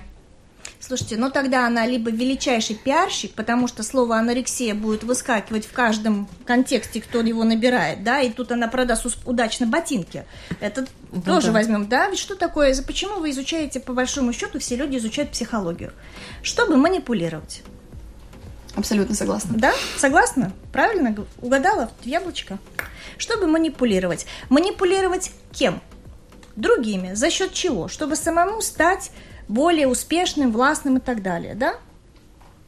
Слушайте, 0.88 1.18
ну 1.18 1.30
тогда 1.30 1.66
она 1.66 1.84
либо 1.84 2.10
величайший 2.10 2.74
пиарщик, 2.74 3.34
потому 3.34 3.68
что 3.68 3.82
слово 3.82 4.16
анорексия 4.16 4.74
будет 4.74 5.04
выскакивать 5.04 5.66
в 5.66 5.72
каждом 5.72 6.26
контексте, 6.46 7.02
кто 7.02 7.20
его 7.20 7.44
набирает, 7.44 8.02
да, 8.04 8.22
и 8.22 8.30
тут 8.30 8.52
она 8.52 8.68
продаст 8.68 9.06
удачно 9.26 9.66
ботинки. 9.66 10.24
Это 10.60 10.86
да, 11.12 11.20
тоже 11.20 11.48
да. 11.48 11.52
возьмем, 11.52 11.88
да? 11.88 12.08
Ведь 12.08 12.18
что 12.18 12.36
такое, 12.36 12.74
почему 12.86 13.20
вы 13.20 13.32
изучаете, 13.32 13.80
по 13.80 13.92
большому 13.92 14.32
счету, 14.32 14.60
все 14.60 14.76
люди 14.76 14.96
изучают 14.96 15.32
психологию? 15.32 15.92
Чтобы 16.42 16.78
манипулировать. 16.78 17.60
Абсолютно 18.74 19.14
согласна. 19.14 19.58
Да? 19.58 19.74
Согласна? 19.98 20.52
Правильно? 20.72 21.14
Угадала 21.42 21.90
в 22.00 22.06
яблочко? 22.06 22.58
Чтобы 23.18 23.46
манипулировать. 23.46 24.24
Манипулировать 24.48 25.32
кем? 25.52 25.82
Другими. 26.56 27.12
За 27.12 27.28
счет 27.28 27.52
чего? 27.52 27.88
Чтобы 27.88 28.16
самому 28.16 28.62
стать 28.62 29.10
более 29.48 29.88
успешным, 29.88 30.52
властным 30.52 30.98
и 30.98 31.00
так 31.00 31.22
далее, 31.22 31.54
да? 31.54 31.74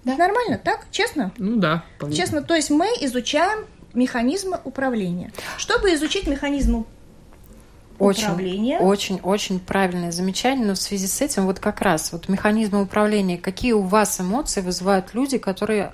Да. 0.04 0.16
Нормально, 0.16 0.58
так? 0.58 0.86
Честно? 0.90 1.32
Ну 1.36 1.56
да. 1.56 1.84
Понятно. 1.98 2.16
Честно, 2.16 2.42
то 2.42 2.54
есть 2.54 2.70
мы 2.70 2.86
изучаем 3.02 3.66
механизмы 3.92 4.58
управления. 4.64 5.32
Чтобы 5.58 5.92
изучить 5.94 6.26
механизмы 6.26 6.84
очень, 7.98 8.24
управления. 8.24 8.78
Очень, 8.78 9.20
очень 9.22 9.60
правильное 9.60 10.10
замечание, 10.10 10.66
но 10.66 10.74
в 10.74 10.78
связи 10.78 11.06
с 11.06 11.20
этим 11.20 11.44
вот 11.44 11.60
как 11.60 11.82
раз 11.82 12.12
вот 12.12 12.28
механизмы 12.28 12.82
управления, 12.82 13.36
какие 13.36 13.72
у 13.72 13.82
вас 13.82 14.20
эмоции 14.20 14.62
вызывают 14.62 15.12
люди, 15.12 15.36
которые 15.36 15.92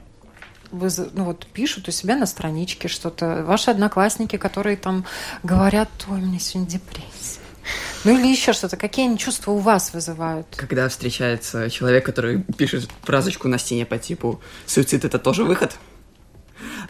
вы, 0.71 0.89
ну, 1.13 1.25
вот, 1.25 1.47
пишут 1.47 1.89
у 1.89 1.91
себя 1.91 2.17
на 2.17 2.27
страничке 2.27 2.89
что-то, 2.89 3.45
ваши 3.45 3.71
одноклассники, 3.71 4.37
которые 4.37 4.77
там 4.77 5.05
говорят, 5.43 5.89
ой, 6.09 6.21
у 6.21 6.25
меня 6.25 6.39
сегодня 6.39 6.71
депрессия. 6.71 7.41
Ну 8.05 8.19
или 8.19 8.27
еще 8.27 8.53
что-то. 8.53 8.77
Какие 8.77 9.07
они 9.07 9.19
чувства 9.19 9.53
у 9.53 9.59
вас 9.59 9.93
вызывают? 9.93 10.47
Когда 10.57 10.89
встречается 10.89 11.71
человек, 11.71 12.05
который 12.05 12.43
пишет 12.43 12.89
фразочку 13.03 13.49
на 13.49 13.59
стене 13.59 13.87
по 13.87 13.99
типу 13.99 14.41
«суицид– 14.67 15.05
это 15.07 15.19
тоже 15.19 15.45
выход», 15.45 15.77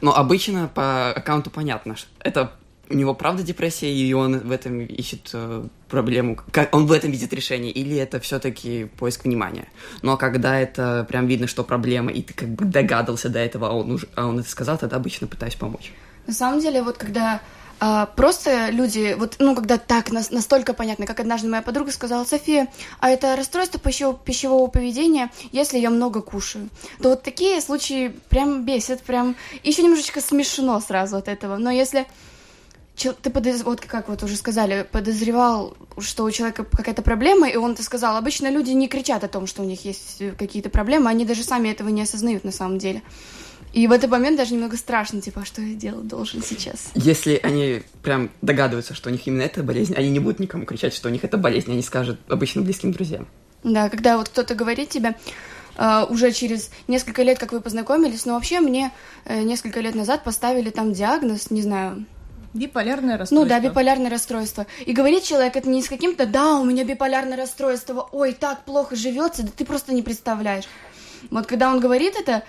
но 0.00 0.14
обычно 0.14 0.70
по 0.72 1.10
аккаунту 1.10 1.50
понятно, 1.50 1.96
что 1.96 2.08
это 2.20 2.52
у 2.88 2.94
него 2.94 3.14
правда 3.14 3.42
депрессия, 3.42 3.92
и 3.92 4.12
он 4.12 4.38
в 4.38 4.52
этом 4.52 4.80
ищет 4.80 5.30
э, 5.32 5.66
проблему, 5.88 6.38
как 6.52 6.74
он 6.74 6.86
в 6.86 6.92
этом 6.92 7.10
видит 7.10 7.32
решение, 7.32 7.72
или 7.72 7.96
это 7.96 8.20
все-таки 8.20 8.84
поиск 8.96 9.24
внимания. 9.24 9.66
Но 10.02 10.16
когда 10.16 10.58
это 10.58 11.04
прям 11.08 11.26
видно, 11.26 11.46
что 11.46 11.64
проблема, 11.64 12.12
и 12.12 12.22
ты 12.22 12.32
как 12.32 12.48
бы 12.48 12.64
догадался 12.64 13.28
до 13.28 13.38
этого, 13.40 13.68
а 13.68 13.72
он, 13.72 13.90
уже, 13.90 14.08
а 14.14 14.26
он 14.26 14.38
это 14.38 14.48
сказал, 14.48 14.78
тогда 14.78 14.96
обычно 14.96 15.26
пытаюсь 15.26 15.56
помочь. 15.56 15.92
На 16.26 16.32
самом 16.32 16.60
деле, 16.60 16.82
вот 16.82 16.96
когда 16.96 17.40
а, 17.78 18.06
просто 18.06 18.70
люди, 18.70 19.14
вот, 19.18 19.36
ну, 19.38 19.54
когда 19.54 19.76
так 19.76 20.10
нас, 20.10 20.30
настолько 20.30 20.72
понятно, 20.72 21.06
как 21.06 21.20
однажды 21.20 21.48
моя 21.48 21.62
подруга 21.62 21.92
сказала, 21.92 22.24
София, 22.24 22.68
а 23.00 23.10
это 23.10 23.36
расстройство 23.36 23.78
пищевого, 23.78 24.16
пищевого 24.16 24.66
поведения, 24.68 25.30
если 25.52 25.78
я 25.78 25.90
много 25.90 26.22
кушаю. 26.22 26.70
То 27.02 27.10
вот 27.10 27.22
такие 27.22 27.60
случаи 27.60 28.08
прям 28.30 28.64
бесят, 28.64 29.02
прям 29.02 29.36
еще 29.62 29.82
немножечко 29.82 30.20
смешно 30.20 30.80
сразу 30.80 31.16
от 31.16 31.28
этого. 31.28 31.56
Но 31.58 31.70
если 31.70 32.06
ты 32.96 33.30
подоз... 33.30 33.62
вот 33.62 33.82
как 33.82 34.08
вот 34.08 34.22
уже 34.22 34.36
сказали, 34.36 34.86
подозревал, 34.90 35.76
что 35.98 36.24
у 36.24 36.30
человека 36.30 36.64
какая-то 36.64 37.02
проблема, 37.02 37.48
и 37.48 37.56
он 37.56 37.72
это 37.72 37.82
сказал. 37.82 38.16
Обычно 38.16 38.50
люди 38.50 38.70
не 38.70 38.88
кричат 38.88 39.22
о 39.22 39.28
том, 39.28 39.46
что 39.46 39.62
у 39.62 39.66
них 39.66 39.84
есть 39.84 40.22
какие-то 40.38 40.70
проблемы, 40.70 41.10
они 41.10 41.26
даже 41.26 41.44
сами 41.44 41.68
этого 41.68 41.90
не 41.90 42.02
осознают 42.02 42.44
на 42.44 42.52
самом 42.52 42.78
деле. 42.78 43.02
И 43.76 43.86
в 43.88 43.92
этот 43.92 44.10
момент 44.10 44.38
даже 44.38 44.54
немного 44.54 44.74
страшно, 44.78 45.20
типа, 45.20 45.42
а 45.42 45.44
что 45.44 45.60
я 45.60 45.74
делать 45.74 46.08
должен 46.08 46.42
сейчас? 46.42 46.90
Если 46.94 47.38
они 47.42 47.82
прям 48.02 48.30
догадываются, 48.40 48.94
что 48.94 49.10
у 49.10 49.12
них 49.12 49.26
именно 49.26 49.42
эта 49.42 49.62
болезнь, 49.62 49.94
они 49.94 50.08
не 50.08 50.18
будут 50.18 50.38
никому 50.38 50.64
кричать, 50.64 50.94
что 50.94 51.08
у 51.08 51.12
них 51.12 51.24
это 51.24 51.36
болезнь, 51.36 51.70
они 51.70 51.82
скажут 51.82 52.18
обычно 52.26 52.62
близким 52.62 52.90
друзьям. 52.92 53.28
Да, 53.64 53.90
когда 53.90 54.16
вот 54.16 54.30
кто-то 54.30 54.54
говорит 54.54 54.88
тебе, 54.88 55.14
Uh, 55.78 56.10
уже 56.10 56.32
через 56.32 56.70
несколько 56.88 57.22
лет, 57.22 57.38
как 57.38 57.52
вы 57.52 57.60
познакомились, 57.60 58.24
но 58.24 58.32
вообще 58.32 58.60
мне 58.60 58.92
uh, 59.26 59.42
несколько 59.42 59.80
лет 59.80 59.94
назад 59.94 60.24
поставили 60.24 60.70
там 60.70 60.94
диагноз, 60.94 61.50
не 61.50 61.60
знаю, 61.60 62.06
Биполярное 62.54 63.18
расстройство. 63.18 63.44
Ну 63.44 63.46
да, 63.46 63.60
биполярное 63.60 64.10
расстройство. 64.10 64.66
И 64.86 64.94
говорит 64.94 65.24
человек 65.24 65.54
это 65.54 65.68
не 65.68 65.82
с 65.82 65.88
каким-то, 65.90 66.24
да, 66.24 66.54
у 66.54 66.64
меня 66.64 66.82
биполярное 66.84 67.36
расстройство, 67.36 68.08
ой, 68.10 68.32
так 68.32 68.64
плохо 68.64 68.96
живется, 68.96 69.42
да 69.42 69.50
ты 69.54 69.66
просто 69.66 69.92
не 69.92 70.00
представляешь. 70.00 70.64
Вот 71.30 71.46
когда 71.46 71.70
он 71.70 71.78
говорит 71.78 72.14
это, 72.16 72.42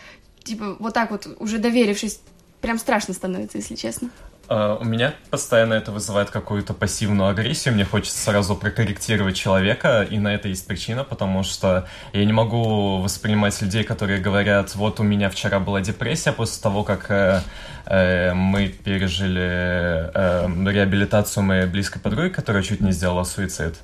типа, 0.47 0.75
вот 0.79 0.93
так 0.93 1.12
вот, 1.12 1.27
уже 1.39 1.60
доверившись, 1.60 2.19
прям 2.62 2.79
страшно 2.79 3.13
становится, 3.13 3.57
если 3.57 3.75
честно. 3.75 4.10
Uh, 4.49 4.77
у 4.79 4.86
меня 4.86 5.13
постоянно 5.29 5.73
это 5.73 5.91
вызывает 5.91 6.29
какую-то 6.29 6.73
пассивную 6.73 7.27
агрессию. 7.27 7.73
Мне 7.73 7.83
хочется 7.83 8.17
сразу 8.17 8.55
прокорректировать 8.55 9.36
человека, 9.36 10.07
и 10.10 10.17
на 10.19 10.33
это 10.33 10.47
есть 10.47 10.65
причина, 10.65 11.03
потому 11.03 11.43
что 11.43 11.86
я 12.13 12.23
не 12.23 12.31
могу 12.31 12.99
воспринимать 12.99 13.62
людей, 13.62 13.83
которые 13.83 14.21
говорят, 14.21 14.73
вот 14.75 15.01
у 15.01 15.03
меня 15.03 15.29
вчера 15.29 15.60
была 15.60 15.81
депрессия 15.81 16.31
после 16.31 16.63
того, 16.63 16.86
как 16.86 17.12
э, 17.12 17.41
э, 17.88 18.33
мы 18.33 18.69
пережили 18.69 20.10
э, 20.13 20.71
реабилитацию 20.71 21.43
моей 21.43 21.65
близкой 21.65 21.99
подруги, 21.99 22.29
которая 22.29 22.63
чуть 22.63 22.79
не 22.79 22.93
сделала 22.93 23.25
суицид. 23.25 23.75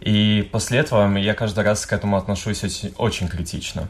И 0.00 0.48
после 0.50 0.80
этого 0.80 1.16
я 1.16 1.34
каждый 1.34 1.62
раз 1.62 1.86
к 1.86 1.92
этому 1.92 2.16
отношусь 2.16 2.64
очень, 2.64 2.92
очень 2.98 3.28
критично. 3.28 3.86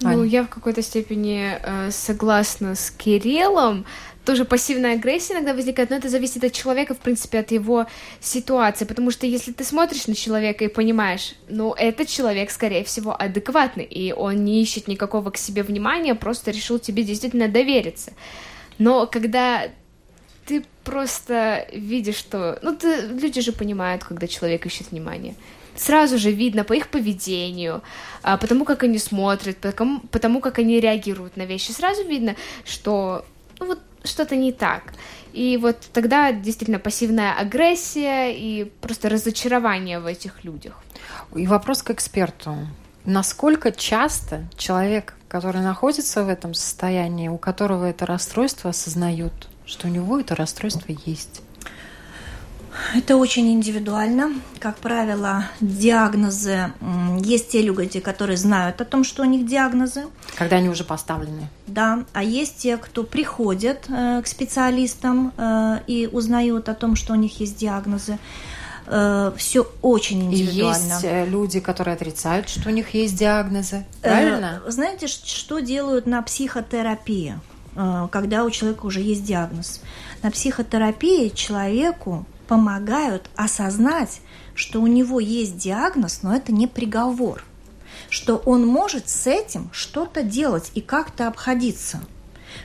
Ну, 0.00 0.24
я 0.24 0.42
в 0.44 0.48
какой-то 0.48 0.82
степени 0.82 1.58
э, 1.60 1.90
согласна 1.90 2.74
с 2.74 2.90
Кириллом. 2.90 3.86
Тоже 4.24 4.46
пассивная 4.46 4.94
агрессия 4.94 5.34
иногда 5.34 5.52
возникает, 5.52 5.90
но 5.90 5.96
это 5.96 6.08
зависит 6.08 6.44
от 6.44 6.52
человека, 6.52 6.94
в 6.94 6.98
принципе, 6.98 7.40
от 7.40 7.50
его 7.50 7.86
ситуации. 8.20 8.86
Потому 8.86 9.10
что 9.10 9.26
если 9.26 9.52
ты 9.52 9.64
смотришь 9.64 10.06
на 10.06 10.14
человека 10.14 10.64
и 10.64 10.68
понимаешь, 10.68 11.34
ну, 11.48 11.74
этот 11.74 12.08
человек, 12.08 12.50
скорее 12.50 12.84
всего, 12.84 13.14
адекватный, 13.18 13.84
и 13.84 14.12
он 14.12 14.44
не 14.44 14.62
ищет 14.62 14.88
никакого 14.88 15.30
к 15.30 15.36
себе 15.36 15.62
внимания, 15.62 16.14
просто 16.14 16.50
решил 16.50 16.78
тебе 16.78 17.02
действительно 17.02 17.48
довериться. 17.48 18.12
Но 18.78 19.06
когда 19.06 19.68
ты 20.46 20.64
просто 20.84 21.66
видишь, 21.72 22.16
что... 22.16 22.58
Ну, 22.62 22.74
ты... 22.76 23.02
люди 23.02 23.40
же 23.40 23.52
понимают, 23.52 24.04
когда 24.04 24.26
человек 24.26 24.64
ищет 24.66 24.90
внимание 24.90 25.34
сразу 25.76 26.18
же 26.18 26.30
видно 26.30 26.64
по 26.64 26.72
их 26.72 26.88
поведению, 26.88 27.82
а, 28.22 28.36
потому 28.36 28.64
как 28.64 28.82
они 28.82 28.98
смотрят, 28.98 29.58
потому, 29.58 30.40
как 30.40 30.58
они 30.58 30.80
реагируют 30.80 31.36
на 31.36 31.42
вещи. 31.42 31.72
Сразу 31.72 32.04
видно, 32.04 32.36
что 32.64 33.24
ну, 33.60 33.66
вот 33.66 33.78
что-то 34.04 34.36
не 34.36 34.52
так. 34.52 34.92
И 35.32 35.58
вот 35.60 35.76
тогда 35.92 36.32
действительно 36.32 36.78
пассивная 36.78 37.34
агрессия 37.34 38.32
и 38.32 38.64
просто 38.64 39.08
разочарование 39.08 39.98
в 39.98 40.06
этих 40.06 40.44
людях. 40.44 40.80
И 41.34 41.46
вопрос 41.46 41.82
к 41.82 41.90
эксперту. 41.90 42.56
Насколько 43.04 43.72
часто 43.72 44.44
человек, 44.56 45.14
который 45.28 45.60
находится 45.60 46.22
в 46.22 46.28
этом 46.28 46.54
состоянии, 46.54 47.28
у 47.28 47.36
которого 47.36 47.84
это 47.84 48.06
расстройство, 48.06 48.70
осознает, 48.70 49.32
что 49.66 49.88
у 49.88 49.90
него 49.90 50.20
это 50.20 50.34
расстройство 50.34 50.94
есть? 51.04 51.42
Это 52.94 53.16
очень 53.16 53.52
индивидуально. 53.52 54.32
Как 54.58 54.76
правило, 54.76 55.46
диагнозы... 55.60 56.72
Есть 57.18 57.50
те 57.50 57.62
люди, 57.62 58.00
которые 58.00 58.36
знают 58.36 58.80
о 58.80 58.84
том, 58.84 59.04
что 59.04 59.22
у 59.22 59.24
них 59.24 59.46
диагнозы. 59.46 60.04
Когда 60.34 60.56
они 60.56 60.68
уже 60.68 60.84
поставлены. 60.84 61.48
Да, 61.66 62.04
а 62.12 62.22
есть 62.22 62.56
те, 62.56 62.76
кто 62.76 63.04
приходят 63.04 63.86
э, 63.88 64.20
к 64.22 64.26
специалистам 64.26 65.32
э, 65.36 65.78
и 65.86 66.08
узнают 66.10 66.68
о 66.68 66.74
том, 66.74 66.96
что 66.96 67.12
у 67.12 67.16
них 67.16 67.40
есть 67.40 67.56
диагнозы. 67.56 68.18
Э, 68.86 69.32
Все 69.36 69.66
очень 69.80 70.24
индивидуально. 70.24 71.00
Есть 71.02 71.30
люди, 71.30 71.60
которые 71.60 71.94
отрицают, 71.94 72.48
что 72.48 72.68
у 72.68 72.72
них 72.72 72.94
есть 72.94 73.16
диагнозы. 73.16 73.84
Правильно? 74.02 74.62
Знаете, 74.66 75.06
что 75.06 75.60
делают 75.60 76.06
на 76.06 76.22
психотерапии, 76.22 77.38
когда 78.10 78.44
у 78.44 78.50
человека 78.50 78.86
уже 78.86 79.00
есть 79.00 79.24
диагноз? 79.24 79.80
На 80.22 80.30
психотерапии 80.30 81.28
человеку 81.28 82.26
помогают 82.46 83.28
осознать, 83.36 84.20
что 84.54 84.80
у 84.80 84.86
него 84.86 85.20
есть 85.20 85.56
диагноз, 85.56 86.20
но 86.22 86.34
это 86.34 86.52
не 86.52 86.66
приговор, 86.66 87.44
что 88.08 88.36
он 88.36 88.66
может 88.66 89.08
с 89.08 89.26
этим 89.26 89.70
что-то 89.72 90.22
делать 90.22 90.70
и 90.74 90.80
как-то 90.80 91.26
обходиться, 91.26 92.00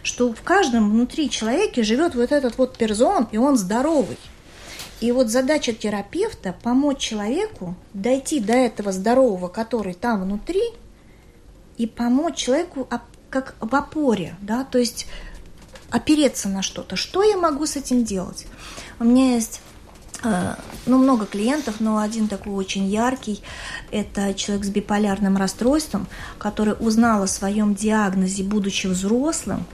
что 0.04 0.34
в 0.34 0.42
каждом 0.42 0.92
внутри 0.92 1.30
человеке 1.30 1.84
живет 1.84 2.16
вот 2.16 2.32
этот 2.32 2.58
вот 2.58 2.78
перзон, 2.78 3.28
и 3.32 3.38
он 3.38 3.58
здоровый. 3.58 4.18
И 5.02 5.12
вот 5.14 5.30
задача 5.30 5.72
терапевта– 5.72 6.54
помочь 6.64 7.00
человеку 7.00 7.76
дойти 7.94 8.42
до 8.42 8.54
этого 8.54 8.92
здорового, 8.92 9.48
который 9.48 9.94
там 9.94 10.24
внутри, 10.24 10.64
и 11.78 11.88
помочь 11.88 12.36
человеку 12.36 12.88
как 13.30 13.56
в 13.62 13.74
опоре, 13.74 14.36
да, 14.42 14.66
то 14.66 14.78
есть 14.78 15.08
опереться 15.90 16.50
на 16.50 16.62
что-то. 16.62 16.96
Что 16.98 17.24
я 17.24 17.38
могу 17.38 17.66
с 17.66 17.78
этим 17.78 18.04
делать? 18.04 18.46
У 19.00 19.06
меня 19.06 19.36
есть 19.36 19.62
ну, 20.24 20.98
много 20.98 21.26
клиентов, 21.26 21.76
но 21.80 22.00
один 22.00 22.28
такой 22.28 22.54
очень 22.54 22.88
яркий– 22.88 23.42
это 23.92 24.34
человек 24.34 24.66
с 24.66 24.70
биполярным 24.70 25.38
расстройством, 25.38 26.08
который 26.38 26.76
узнал 26.80 27.24
о 27.24 27.28
своем 27.28 27.74
диагнозе, 27.74 28.44
будучи 28.44 28.88
взрослым, 28.88 29.66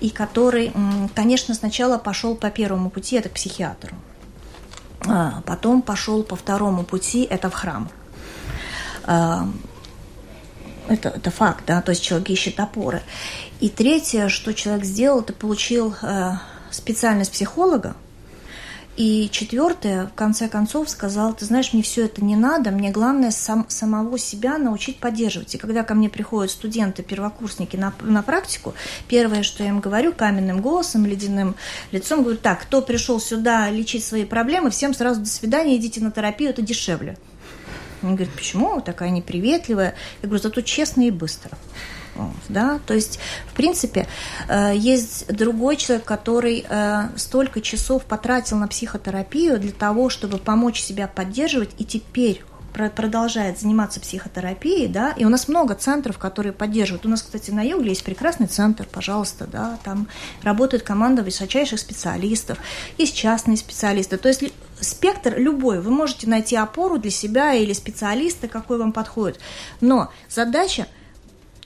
и 0.00 0.10
который, 0.10 0.72
конечно, 1.14 1.54
сначала 1.54 1.98
пошел 1.98 2.34
по 2.34 2.50
первому 2.50 2.90
пути, 2.90 3.16
это 3.16 3.28
к 3.28 3.32
психиатру, 3.32 3.94
а 5.06 5.42
потом 5.46 5.82
пошел 5.82 6.22
по 6.22 6.36
второму 6.36 6.84
пути, 6.84 7.22
это 7.22 7.50
в 7.50 7.54
храм. 7.54 7.88
А, 9.04 9.48
это, 10.88 11.10
это 11.10 11.30
факт, 11.30 11.64
да, 11.66 11.82
то 11.82 11.90
есть 11.90 12.02
человек 12.02 12.30
ищет 12.30 12.58
опоры. 12.58 13.02
И 13.60 13.68
третье, 13.68 14.28
что 14.28 14.52
человек 14.52 14.84
сделал, 14.84 15.20
это 15.20 15.32
получил 15.32 15.94
э, 16.02 16.32
специальность 16.70 17.30
психолога, 17.30 17.94
и 18.96 19.30
четвертое, 19.30 20.06
в 20.06 20.14
конце 20.14 20.48
концов, 20.48 20.90
сказал, 20.90 21.32
ты 21.32 21.44
знаешь, 21.44 21.72
мне 21.72 21.82
все 21.82 22.04
это 22.04 22.22
не 22.22 22.36
надо, 22.36 22.70
мне 22.70 22.90
главное 22.90 23.30
сам, 23.30 23.64
самого 23.68 24.18
себя 24.18 24.58
научить 24.58 24.98
поддерживать. 24.98 25.54
И 25.54 25.58
когда 25.58 25.84
ко 25.84 25.94
мне 25.94 26.08
приходят 26.08 26.50
студенты, 26.50 27.02
первокурсники 27.02 27.76
на, 27.76 27.94
на 28.00 28.22
практику, 28.22 28.74
первое, 29.08 29.42
что 29.42 29.62
я 29.62 29.70
им 29.70 29.80
говорю, 29.80 30.12
каменным 30.12 30.60
голосом, 30.60 31.06
ледяным 31.06 31.54
лицом, 31.92 32.22
говорю, 32.22 32.38
так, 32.38 32.62
кто 32.62 32.82
пришел 32.82 33.20
сюда 33.20 33.70
лечить 33.70 34.04
свои 34.04 34.24
проблемы, 34.24 34.70
всем 34.70 34.92
сразу 34.92 35.20
до 35.20 35.28
свидания, 35.28 35.76
идите 35.76 36.00
на 36.00 36.10
терапию, 36.10 36.50
это 36.50 36.60
дешевле. 36.60 37.16
Они 38.02 38.14
говорят, 38.14 38.34
почему 38.34 38.80
такая 38.80 39.10
неприветливая? 39.10 39.94
Я 40.22 40.28
говорю, 40.28 40.42
зато 40.42 40.60
честно 40.62 41.02
и 41.02 41.10
быстро. 41.10 41.56
Да? 42.48 42.80
То 42.86 42.94
есть, 42.94 43.18
в 43.46 43.54
принципе, 43.54 44.06
э, 44.48 44.72
есть 44.76 45.26
другой 45.28 45.76
человек, 45.76 46.04
который 46.04 46.66
э, 46.68 47.08
столько 47.16 47.60
часов 47.60 48.04
потратил 48.04 48.58
на 48.58 48.68
психотерапию 48.68 49.58
для 49.58 49.72
того, 49.72 50.10
чтобы 50.10 50.38
помочь 50.38 50.80
себя 50.80 51.08
поддерживать, 51.08 51.70
и 51.78 51.84
теперь 51.84 52.42
продолжает 52.72 53.58
заниматься 53.58 54.00
психотерапией, 54.00 54.88
да, 54.88 55.12
и 55.12 55.24
у 55.24 55.28
нас 55.28 55.48
много 55.48 55.74
центров, 55.74 56.18
которые 56.18 56.52
поддерживают. 56.52 57.04
У 57.04 57.08
нас, 57.08 57.22
кстати, 57.22 57.50
на 57.50 57.62
Юге 57.62 57.90
есть 57.90 58.04
прекрасный 58.04 58.46
центр, 58.46 58.86
пожалуйста, 58.90 59.46
да, 59.46 59.78
там 59.84 60.08
работает 60.42 60.82
команда 60.82 61.22
высочайших 61.22 61.78
специалистов, 61.78 62.58
есть 62.96 63.16
частные 63.16 63.56
специалисты, 63.56 64.16
то 64.16 64.28
есть 64.28 64.44
спектр 64.80 65.36
любой, 65.36 65.80
вы 65.80 65.90
можете 65.90 66.28
найти 66.28 66.56
опору 66.56 66.98
для 66.98 67.10
себя 67.10 67.54
или 67.54 67.72
специалиста, 67.72 68.48
какой 68.48 68.78
вам 68.78 68.92
подходит, 68.92 69.40
но 69.80 70.10
задача 70.28 70.86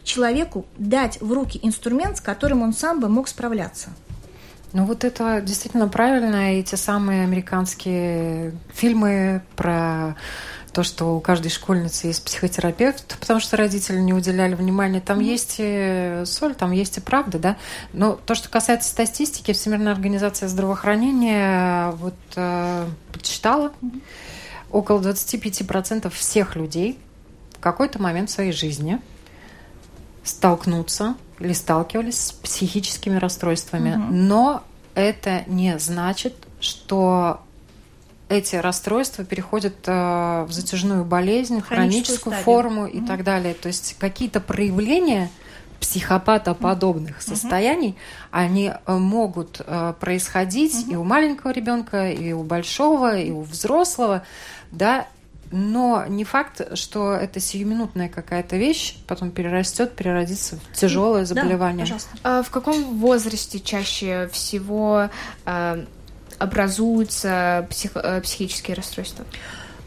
человеку 0.04 0.66
дать 0.78 1.20
в 1.20 1.32
руки 1.32 1.58
инструмент, 1.62 2.18
с 2.18 2.20
которым 2.20 2.62
он 2.62 2.72
сам 2.72 3.00
бы 3.00 3.08
мог 3.08 3.26
справляться. 3.26 3.90
Ну 4.72 4.84
вот 4.84 5.04
это 5.04 5.40
действительно 5.40 5.88
правильно, 5.88 6.58
и 6.58 6.62
те 6.62 6.76
самые 6.76 7.22
американские 7.22 8.52
фильмы 8.72 9.42
про 9.56 10.16
то, 10.72 10.82
что 10.82 11.16
у 11.16 11.20
каждой 11.20 11.50
школьницы 11.50 12.08
есть 12.08 12.24
психотерапевт, 12.24 13.16
потому 13.20 13.38
что 13.38 13.56
родители 13.56 13.98
не 13.98 14.12
уделяли 14.12 14.56
внимания. 14.56 15.00
Там 15.00 15.20
mm-hmm. 15.20 15.24
есть 15.24 15.54
и 15.58 16.22
соль, 16.26 16.56
там 16.56 16.72
есть 16.72 16.98
и 16.98 17.00
правда, 17.00 17.38
да. 17.38 17.56
Но 17.92 18.14
то, 18.14 18.34
что 18.34 18.48
касается 18.48 18.90
статистики, 18.90 19.52
Всемирная 19.52 19.92
организация 19.92 20.48
здравоохранения 20.48 21.92
вот 21.92 22.16
э, 22.34 22.86
подсчитала, 23.12 23.72
mm-hmm. 23.80 24.02
около 24.72 25.00
25% 25.00 26.10
всех 26.10 26.56
людей 26.56 26.98
в 27.52 27.60
какой-то 27.60 28.02
момент 28.02 28.28
в 28.28 28.32
своей 28.32 28.52
жизни 28.52 29.00
столкнутся 30.24 31.16
или 31.38 31.52
сталкивались 31.52 32.18
с 32.18 32.32
психическими 32.32 33.16
расстройствами. 33.16 33.90
Mm-hmm. 33.90 34.10
Но 34.10 34.62
это 34.94 35.44
не 35.46 35.78
значит, 35.78 36.34
что 36.60 37.40
эти 38.28 38.56
расстройства 38.56 39.24
переходят 39.24 39.74
э, 39.86 40.44
в 40.48 40.52
затяжную 40.52 41.04
болезнь, 41.04 41.60
хроническую, 41.60 42.32
хроническую 42.32 42.36
форму 42.36 42.86
и 42.86 43.00
mm 43.00 43.06
так 43.06 43.24
далее. 43.24 43.54
То 43.54 43.68
есть 43.68 43.96
какие-то 43.98 44.40
проявления 44.40 45.30
психопатоподобных 45.80 47.18
mm 47.18 47.22
состояний, 47.22 47.96
они 48.30 48.72
э, 48.72 48.92
могут 48.96 49.60
э, 49.64 49.94
происходить 50.00 50.74
mm 50.74 50.92
и 50.92 50.96
у 50.96 51.04
маленького 51.04 51.50
ребенка, 51.50 52.10
и 52.10 52.32
у 52.32 52.42
большого, 52.42 53.18
и 53.18 53.30
у 53.30 53.42
взрослого, 53.42 54.22
да, 54.70 55.06
но 55.54 56.04
не 56.08 56.24
факт, 56.24 56.76
что 56.76 57.12
это 57.14 57.38
сиюминутная 57.38 58.08
какая-то 58.08 58.56
вещь, 58.56 58.96
потом 59.06 59.30
перерастет, 59.30 59.94
переродится 59.94 60.56
в 60.56 60.76
тяжелое 60.76 61.24
заболевание. 61.24 61.86
Да, 61.86 61.98
а 62.24 62.42
в 62.42 62.50
каком 62.50 62.98
возрасте 62.98 63.60
чаще 63.60 64.28
всего 64.32 65.10
э, 65.46 65.84
образуются 66.38 67.68
псих, 67.70 67.92
э, 67.94 68.20
психические 68.20 68.74
расстройства? 68.74 69.24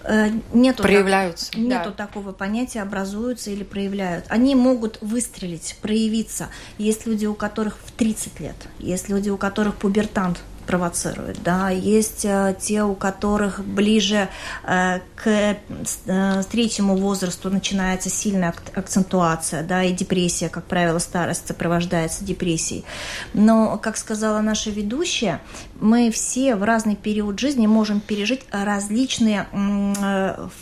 Э, 0.03 0.29
нету 0.53 0.83
проявляются. 0.83 1.51
Так, 1.51 1.59
нету 1.59 1.89
да. 1.89 2.05
такого 2.05 2.31
понятия 2.31 2.81
образуются 2.81 3.51
или 3.51 3.65
проявляют. 3.65 4.23
Они 4.29 4.55
могут 4.55 4.99
выстрелить, 5.01 5.77
проявиться. 5.81 6.47
Есть 6.77 7.05
люди, 7.05 7.25
у 7.25 7.35
которых 7.35 7.77
в 7.83 7.91
30 7.91 8.39
лет, 8.39 8.55
есть 8.79 9.09
люди, 9.09 9.29
у 9.29 9.37
которых 9.37 9.75
пубертант 9.75 10.39
провоцирует. 10.67 11.41
Да. 11.43 11.69
Есть 11.69 12.25
э, 12.25 12.55
те, 12.59 12.83
у 12.83 12.93
которых 12.93 13.63
ближе 13.63 14.27
э, 14.63 14.99
к 15.15 15.27
э, 15.27 16.43
третьему 16.51 16.97
возрасту 16.97 17.49
начинается 17.49 18.09
сильная 18.09 18.53
акцентуация, 18.75 19.63
да, 19.63 19.83
и 19.83 19.93
депрессия, 19.93 20.49
как 20.49 20.65
правило, 20.65 20.99
старость 20.99 21.47
сопровождается 21.47 22.23
депрессией. 22.23 22.85
Но, 23.33 23.77
как 23.77 23.97
сказала 23.97 24.41
наша 24.41 24.69
ведущая, 24.69 25.41
мы 25.79 26.11
все 26.11 26.55
в 26.55 26.63
разный 26.63 26.95
период 26.95 27.39
жизни 27.39 27.67
можем 27.67 27.99
пережить 27.99 28.41
различные 28.51 29.47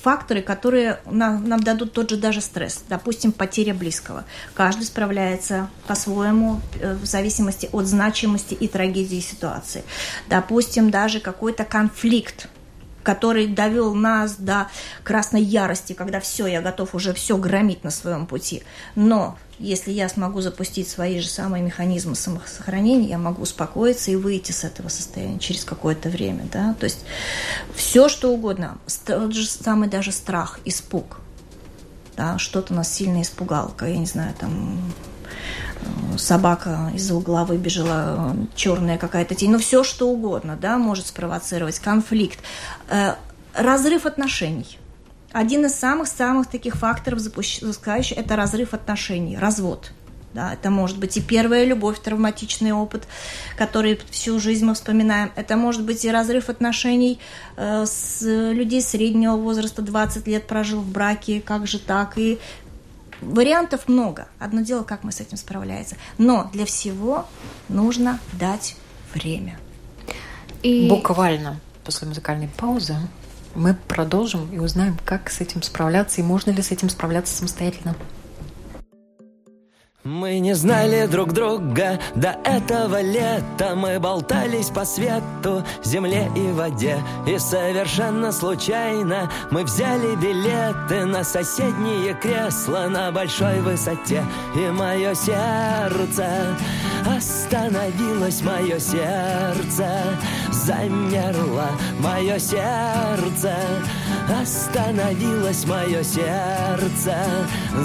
факторы, 0.04 0.42
которые 0.42 1.00
нам, 1.10 1.48
нам 1.48 1.62
дадут 1.64 1.94
тот 1.94 2.10
же 2.10 2.18
даже 2.18 2.42
стресс. 2.42 2.84
Допустим, 2.90 3.32
потеря 3.32 3.74
близкого. 3.74 4.26
Каждый 4.54 4.84
справляется 4.84 5.70
по-своему 5.88 6.62
в 6.82 7.06
зависимости 7.06 7.70
от 7.72 7.86
значимости 7.86 8.54
и 8.54 8.68
трагедии 8.68 9.20
ситуации 9.20 9.84
допустим, 10.30 10.90
даже 10.90 11.20
какой-то 11.20 11.64
конфликт, 11.64 12.48
который 13.06 13.48
довел 13.48 13.94
нас 13.94 14.36
до 14.36 14.68
красной 15.04 15.44
ярости, 15.44 15.94
когда 15.94 16.20
все, 16.20 16.48
я 16.48 16.62
готов 16.62 16.96
уже 16.96 17.14
все 17.14 17.38
громить 17.38 17.84
на 17.84 17.92
своем 17.92 18.26
пути. 18.26 18.64
Но 18.96 19.38
если 19.60 19.92
я 19.92 20.10
смогу 20.10 20.42
запустить 20.42 20.90
свои 20.90 21.20
же 21.20 21.30
самые 21.30 21.64
механизмы 21.64 22.16
самосохранения, 22.16 23.10
я 23.10 23.18
могу 23.20 23.44
успокоиться 23.44 24.10
и 24.10 24.16
выйти 24.16 24.52
с 24.52 24.64
этого 24.64 24.90
состояния 24.90 25.40
через 25.40 25.64
какое-то 25.64 26.10
время. 26.10 26.48
Да? 26.52 26.74
То 26.80 26.86
есть 26.86 27.06
все, 27.76 28.10
что 28.10 28.32
угодно, 28.32 28.80
тот 29.06 29.34
же 29.34 29.46
самый 29.46 29.88
даже 29.88 30.12
страх, 30.12 30.60
испуг. 30.66 31.18
Да? 32.18 32.40
Что-то 32.40 32.74
нас 32.74 32.92
сильно 32.92 33.22
испугало, 33.22 33.74
я 33.82 33.98
не 33.98 34.08
знаю, 34.08 34.34
там 34.40 34.82
собака 36.18 36.92
из 36.94 37.12
угла 37.12 37.46
выбежала, 37.46 38.36
черная 38.56 38.98
какая-то 38.98 39.36
тень, 39.36 39.52
ну 39.52 39.60
все 39.60 39.84
что 39.84 40.10
угодно, 40.10 40.58
да, 40.60 40.78
может 40.78 41.08
спровоцировать 41.08 41.80
конфликт, 41.80 42.40
э, 42.90 43.16
разрыв 43.54 44.06
отношений. 44.06 44.78
Один 45.32 45.66
из 45.66 45.76
самых-самых 45.76 46.48
таких 46.48 46.76
факторов 46.76 47.20
запускающих– 47.20 48.18
это 48.18 48.36
разрыв 48.36 48.74
отношений, 48.74 49.38
развод. 49.38 49.92
Да, 50.34 50.54
это 50.54 50.70
может 50.70 50.98
быть 50.98 51.16
и 51.16 51.22
первая 51.22 51.64
любовь, 51.64 51.98
травматичный 52.00 52.74
опыт, 52.74 53.08
который 53.58 53.98
всю 54.10 54.38
жизнь 54.38 54.66
мы 54.66 54.74
вспоминаем. 54.74 55.32
Это 55.38 55.56
может 55.56 55.84
быть 55.84 56.04
и 56.04 56.12
разрыв 56.12 56.50
отношений 56.50 57.20
э, 57.56 57.86
с 57.86 58.22
людей 58.22 58.82
среднего 58.82 59.38
возраста, 59.38 59.82
20 59.82 60.28
лет 60.28 60.46
прожил 60.46 60.82
в 60.82 60.90
браке, 60.90 61.40
как 61.40 61.68
же 61.68 61.80
так, 61.80 62.18
и 62.18 62.38
Вариантов 63.22 63.88
много. 63.88 64.28
Одно 64.40 64.62
дело, 64.62 64.84
как 64.84 65.04
мы 65.04 65.12
с 65.12 65.20
этим 65.20 65.38
справляемся. 65.38 65.98
Но 66.18 66.50
для 66.54 66.66
всего 66.66 67.26
нужно 67.70 68.20
дать 68.34 68.76
время. 69.14 69.60
И... 70.64 70.88
Буквально 70.90 71.60
после 71.84 72.08
музыкальной 72.08 72.48
паузы 72.48 72.96
мы 73.54 73.76
продолжим 73.88 74.52
и 74.54 74.60
узнаем, 74.60 74.98
как 75.06 75.30
с 75.30 75.40
этим 75.40 75.62
справляться 75.62 76.20
и 76.20 76.24
можно 76.24 76.52
ли 76.52 76.62
с 76.62 76.72
этим 76.72 76.90
справляться 76.90 77.36
самостоятельно. 77.36 77.96
Мы 80.06 80.38
не 80.38 80.54
знали 80.54 81.08
друг 81.08 81.34
друга 81.34 82.00
до 82.14 82.38
этого 82.44 83.02
лета. 83.02 83.74
Мы 83.76 84.00
болтались 84.00 84.70
по 84.70 84.86
свету, 84.86 85.64
земле 85.84 86.30
и 86.36 86.52
воде. 86.52 87.00
И 87.26 87.40
совершенно 87.40 88.32
случайно 88.32 89.32
мы 89.50 89.64
взяли 89.64 90.16
билеты 90.16 91.06
На 91.06 91.24
соседние 91.24 92.14
кресла 92.14 92.86
на 92.88 93.12
большой 93.12 93.62
высоте. 93.62 94.24
И 94.56 94.70
мое 94.70 95.16
сердце 95.16 96.56
остановилось, 97.04 98.44
мое 98.44 98.78
сердце 98.78 99.88
замерло 100.52 101.70
Мое 102.00 102.38
сердце 102.38 103.56
Остановилось 104.40 105.66
мое 105.66 106.04
сердце, 106.04 107.16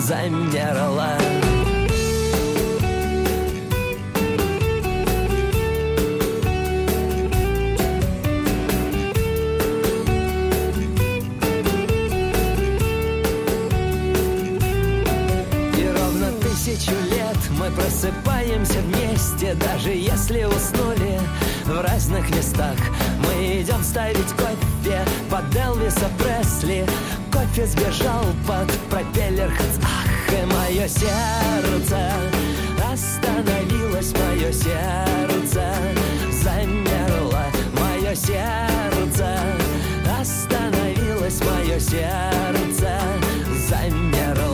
замерло. 0.00 1.16
Разных 22.20 22.37
местах. 22.37 22.76
Мы 23.18 23.62
идем 23.62 23.83
ставить 23.83 24.30
кофе 24.37 25.00
под 25.30 25.54
Элвиса 25.56 26.09
Пресли. 26.18 26.87
Кофе 27.33 27.66
сбежал 27.66 28.24
под 28.46 28.70
пропеллер 28.90 29.52
Ах, 29.83 30.33
и 30.33 30.46
мое 30.46 30.88
сердце 30.88 32.12
остановилось, 32.92 34.12
мое 34.12 34.52
сердце 34.52 35.74
замерло, 36.42 37.44
мое 37.78 38.14
сердце 38.14 39.38
остановилось, 40.20 41.40
мое 41.44 41.78
сердце 41.78 43.00
замерло. 43.68 44.50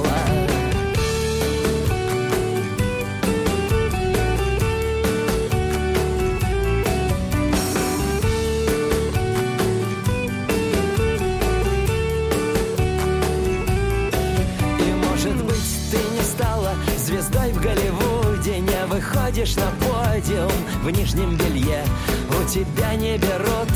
Выходишь 19.36 19.56
на 19.56 19.70
подиум 19.86 20.50
в 20.82 20.90
нижнем 20.90 21.36
белье. 21.36 21.84
У 22.30 22.48
тебя 22.48 22.94
не 22.94 23.18
берут 23.18 23.68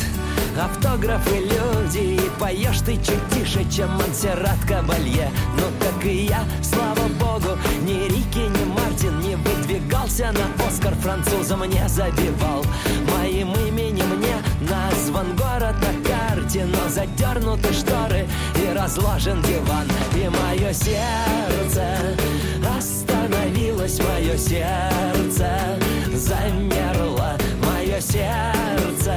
автографы 0.58 1.36
люди 1.36 2.14
И 2.14 2.30
поешь 2.38 2.80
ты 2.80 2.96
чуть 2.96 3.28
тише, 3.32 3.64
чем 3.70 3.90
Монсеррат 3.96 4.58
Кабалье. 4.66 5.30
Ну 5.56 5.64
так 5.78 6.04
и 6.04 6.26
я, 6.26 6.44
слава 6.62 7.08
богу, 7.18 7.58
ни 7.82 8.08
Рики, 8.08 8.38
ни 8.38 8.64
Мартин 8.64 9.20
Не 9.20 9.36
выдвигался 9.36 10.32
на 10.32 10.66
Оскар 10.66 10.94
французом 10.94 11.64
не 11.64 11.86
забивал. 11.88 12.64
Моим 13.14 13.52
именем 13.52 14.16
мне 14.16 14.36
назван 14.60 15.36
город 15.36 15.76
на 15.80 16.08
карте 16.08 16.64
Но 16.64 16.88
задернуты 16.88 17.72
шторы 17.72 18.26
и 18.56 18.72
разложен 18.72 19.42
диван. 19.42 19.86
И 20.16 20.28
мое 20.28 20.72
сердце 20.72 22.16
остановилось, 23.80 23.98
мое 24.00 24.36
сердце 24.36 25.48
замерло, 26.14 27.36
мое 27.64 28.00
сердце 28.00 29.14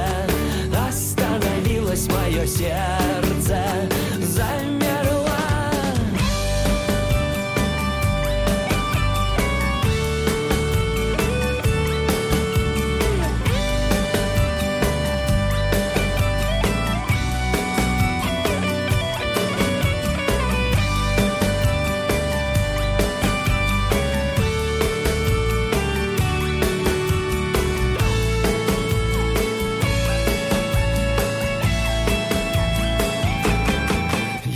остановилось, 0.88 2.08
мое 2.08 2.46
сердце 2.46 3.58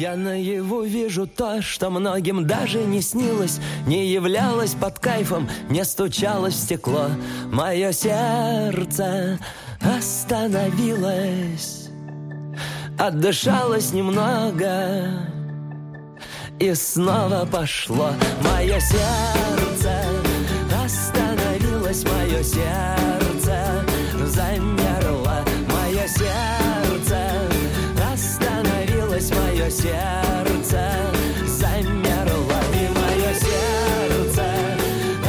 Я 0.09 0.17
наяву 0.17 0.85
вижу 0.85 1.27
то, 1.27 1.61
что 1.61 1.91
многим 1.91 2.47
даже 2.47 2.79
не 2.79 3.03
снилось, 3.03 3.61
Не 3.87 4.07
являлось 4.07 4.73
под 4.73 4.99
кайфом, 4.99 5.51
не 5.69 5.85
стучалось 5.85 6.55
в 6.55 6.61
стекло. 6.61 7.11
Мое 7.53 7.93
сердце 7.93 9.39
остановилось, 9.99 11.91
отдышалось 12.99 13.93
немного 13.93 15.27
и 16.59 16.73
снова 16.73 17.47
пошло. 17.53 18.13
Мое 18.41 18.81
сердце 18.81 19.93
остановилось, 20.87 22.03
мое 22.05 22.43
сердце 22.43 23.18
сердце 29.83 30.91
замерло, 31.47 32.61
и 32.75 32.89
мое 32.99 33.33
сердце. 33.35 34.45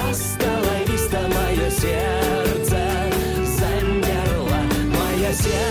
Остановись-то, 0.10 1.20
мое 1.28 1.70
сердце 1.70 2.80
замерло, 3.58 4.62
мое 4.98 5.34
сердце 5.34 5.69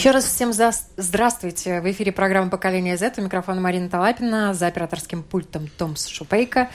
Еще 0.00 0.12
раз 0.12 0.24
всем 0.24 0.54
за... 0.54 0.70
здравствуйте. 0.96 1.82
В 1.82 1.90
эфире 1.90 2.10
программа 2.10 2.48
«Поколение 2.48 2.96
Z». 2.96 3.12
У 3.18 3.20
микрофона 3.20 3.60
Марина 3.60 3.90
Талапина, 3.90 4.54
за 4.54 4.68
операторским 4.68 5.22
пультом 5.22 5.68
Томс 5.76 6.06
Шупейко. 6.06 6.70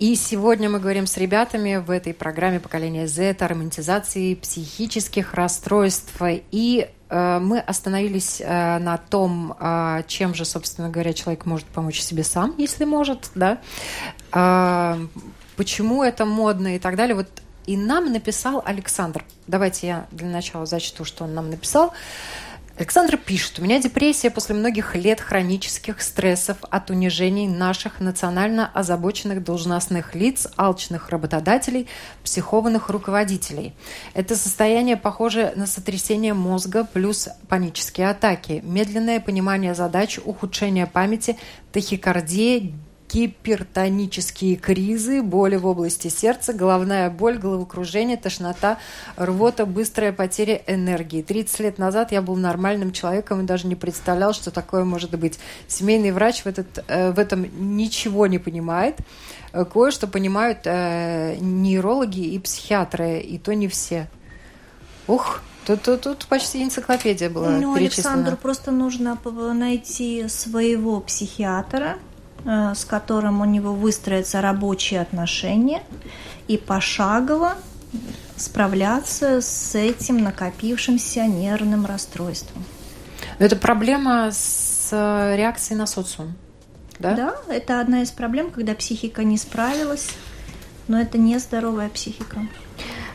И 0.00 0.16
сегодня 0.16 0.68
мы 0.68 0.80
говорим 0.80 1.06
с 1.06 1.16
ребятами 1.16 1.76
в 1.76 1.92
этой 1.92 2.12
программе 2.12 2.58
«Поколение 2.58 3.06
Z» 3.06 3.36
о 3.38 3.46
романтизации 3.46 4.34
психических 4.34 5.34
расстройств. 5.34 6.20
И 6.50 6.90
э, 7.08 7.38
мы 7.38 7.60
остановились 7.60 8.40
э, 8.40 8.78
на 8.78 8.98
том, 8.98 9.54
э, 9.60 10.02
чем 10.08 10.34
же, 10.34 10.44
собственно 10.44 10.88
говоря, 10.88 11.12
человек 11.12 11.46
может 11.46 11.66
помочь 11.66 12.00
себе 12.00 12.24
сам, 12.24 12.52
если 12.58 12.84
может, 12.84 13.30
да. 13.36 13.58
Э, 14.32 14.98
почему 15.54 16.02
это 16.02 16.24
модно 16.24 16.74
и 16.74 16.80
так 16.80 16.96
далее. 16.96 17.14
Вот 17.14 17.28
и 17.66 17.76
нам 17.76 18.12
написал 18.12 18.62
Александр. 18.64 19.24
Давайте 19.46 19.86
я 19.86 20.06
для 20.10 20.28
начала 20.28 20.66
зачту, 20.66 21.04
что 21.04 21.24
он 21.24 21.34
нам 21.34 21.50
написал. 21.50 21.92
Александр 22.78 23.16
пишет, 23.16 23.58
у 23.58 23.62
меня 23.62 23.80
депрессия 23.80 24.30
после 24.30 24.54
многих 24.54 24.94
лет 24.96 25.18
хронических 25.22 26.02
стрессов 26.02 26.58
от 26.70 26.90
унижений 26.90 27.48
наших 27.48 28.00
национально 28.00 28.70
озабоченных 28.74 29.42
должностных 29.42 30.14
лиц, 30.14 30.46
алчных 30.56 31.08
работодателей, 31.08 31.88
психованных 32.22 32.90
руководителей. 32.90 33.72
Это 34.12 34.36
состояние 34.36 34.98
похоже 34.98 35.54
на 35.56 35.66
сотрясение 35.66 36.34
мозга 36.34 36.84
плюс 36.84 37.30
панические 37.48 38.10
атаки, 38.10 38.60
медленное 38.62 39.20
понимание 39.20 39.74
задач, 39.74 40.18
ухудшение 40.22 40.86
памяти, 40.86 41.38
тахикардия, 41.72 42.72
гипертонические 43.16 44.56
кризы, 44.56 45.22
боли 45.22 45.56
в 45.56 45.64
области 45.64 46.08
сердца, 46.08 46.52
головная 46.52 47.08
боль, 47.08 47.38
головокружение, 47.38 48.18
тошнота, 48.18 48.76
рвота, 49.16 49.64
быстрая 49.64 50.12
потеря 50.12 50.60
энергии. 50.66 51.22
30 51.22 51.60
лет 51.60 51.78
назад 51.78 52.12
я 52.12 52.20
был 52.20 52.36
нормальным 52.36 52.92
человеком 52.92 53.40
и 53.40 53.44
даже 53.44 53.68
не 53.68 53.74
представлял, 53.74 54.34
что 54.34 54.50
такое 54.50 54.84
может 54.84 55.18
быть. 55.18 55.38
Семейный 55.66 56.10
врач 56.10 56.42
в, 56.42 56.46
этот, 56.46 56.84
э, 56.88 57.10
в 57.12 57.18
этом 57.18 57.46
ничего 57.78 58.26
не 58.26 58.38
понимает. 58.38 58.96
Э, 59.54 59.64
кое-что 59.64 60.06
понимают 60.08 60.58
э, 60.64 61.36
нейрологи 61.40 62.20
и 62.20 62.38
психиатры, 62.38 63.20
и 63.20 63.38
то 63.38 63.54
не 63.54 63.68
все. 63.68 64.08
Ух, 65.06 65.40
Тут, 65.66 65.82
тут, 65.82 66.02
тут 66.02 66.26
почти 66.26 66.62
энциклопедия 66.62 67.28
была 67.28 67.48
Ну. 67.48 67.74
Александру 67.74 68.36
просто 68.36 68.70
нужно 68.70 69.18
найти 69.52 70.28
своего 70.28 71.00
психиатра, 71.00 71.98
с 72.46 72.84
которым 72.84 73.40
у 73.40 73.44
него 73.44 73.72
выстроятся 73.72 74.40
рабочие 74.40 75.00
отношения, 75.00 75.82
и 76.48 76.56
пошагово 76.56 77.54
справляться 78.36 79.40
с 79.40 79.74
этим 79.74 80.22
накопившимся 80.22 81.26
нервным 81.26 81.86
расстройством. 81.86 82.64
Но 83.38 83.46
это 83.46 83.56
проблема 83.56 84.30
с 84.30 84.90
э, 84.92 85.36
реакцией 85.36 85.78
на 85.78 85.86
социум. 85.86 86.34
Да? 86.98 87.14
да, 87.14 87.34
это 87.48 87.80
одна 87.80 88.02
из 88.02 88.10
проблем, 88.10 88.50
когда 88.50 88.74
психика 88.74 89.24
не 89.24 89.36
справилась, 89.36 90.08
но 90.88 91.00
это 91.00 91.18
не 91.18 91.38
здоровая 91.38 91.88
психика. 91.88 92.46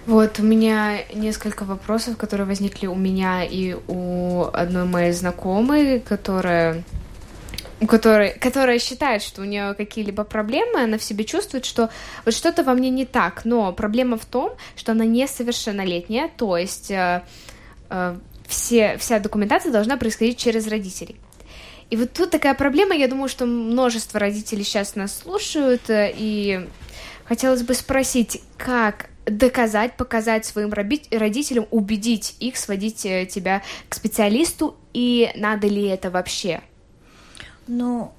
Вот, 0.06 0.40
у 0.40 0.44
меня 0.44 1.04
несколько 1.14 1.64
вопросов, 1.64 2.18
которые 2.18 2.48
возникли 2.48 2.88
у 2.88 2.96
меня 2.96 3.44
и 3.44 3.76
у 3.88 4.46
одной 4.52 4.86
моей 4.86 5.12
знакомой, 5.14 6.00
которая 6.00 6.84
у 7.82 7.88
которой, 7.88 8.38
которая 8.38 8.78
считает, 8.78 9.24
что 9.24 9.42
у 9.42 9.46
нее 9.46 9.74
какие-либо 9.74 10.24
проблемы, 10.24 10.84
она 10.84 11.00
в 11.00 11.04
себе 11.04 11.26
чувствует, 11.26 11.66
что 11.66 11.90
вот 12.26 12.36
что-то 12.36 12.64
во 12.64 12.76
мне 12.76 12.92
не 12.92 13.06
так, 13.06 13.44
но 13.44 13.74
проблема 13.74 14.18
в 14.18 14.26
том, 14.26 14.54
что 14.76 14.92
она 14.92 15.04
несовершеннолетняя, 15.06 16.30
то 16.38 16.58
есть 16.58 16.92
э, 16.92 17.24
э, 17.90 18.18
все, 18.48 18.98
вся 19.00 19.20
документация 19.20 19.72
должна 19.72 19.98
происходить 19.98 20.38
через 20.38 20.68
родителей. 20.68 21.16
И 21.90 21.98
вот 21.98 22.14
тут 22.14 22.30
такая 22.30 22.54
проблема, 22.54 22.96
я 22.96 23.08
думаю, 23.08 23.28
что 23.28 23.48
множество 23.48 24.20
родителей 24.20 24.64
сейчас 24.64 24.96
нас 24.96 25.18
слушают, 25.18 25.90
э, 25.90 26.14
и 26.16 26.68
хотелось 27.26 27.64
бы 27.64 27.74
спросить, 27.74 28.44
как 28.58 29.10
доказать, 29.26 29.98
показать 29.98 30.46
своим 30.46 30.72
родителям, 30.72 31.66
убедить 31.72 32.36
их 32.40 32.58
сводить 32.58 33.08
э, 33.08 33.26
тебя 33.26 33.64
к 33.90 33.96
специалисту, 33.96 34.78
и 34.94 35.32
надо 35.36 35.66
ли 35.66 35.88
это 35.88 36.12
вообще? 36.12 36.62
Ну, 37.74 38.12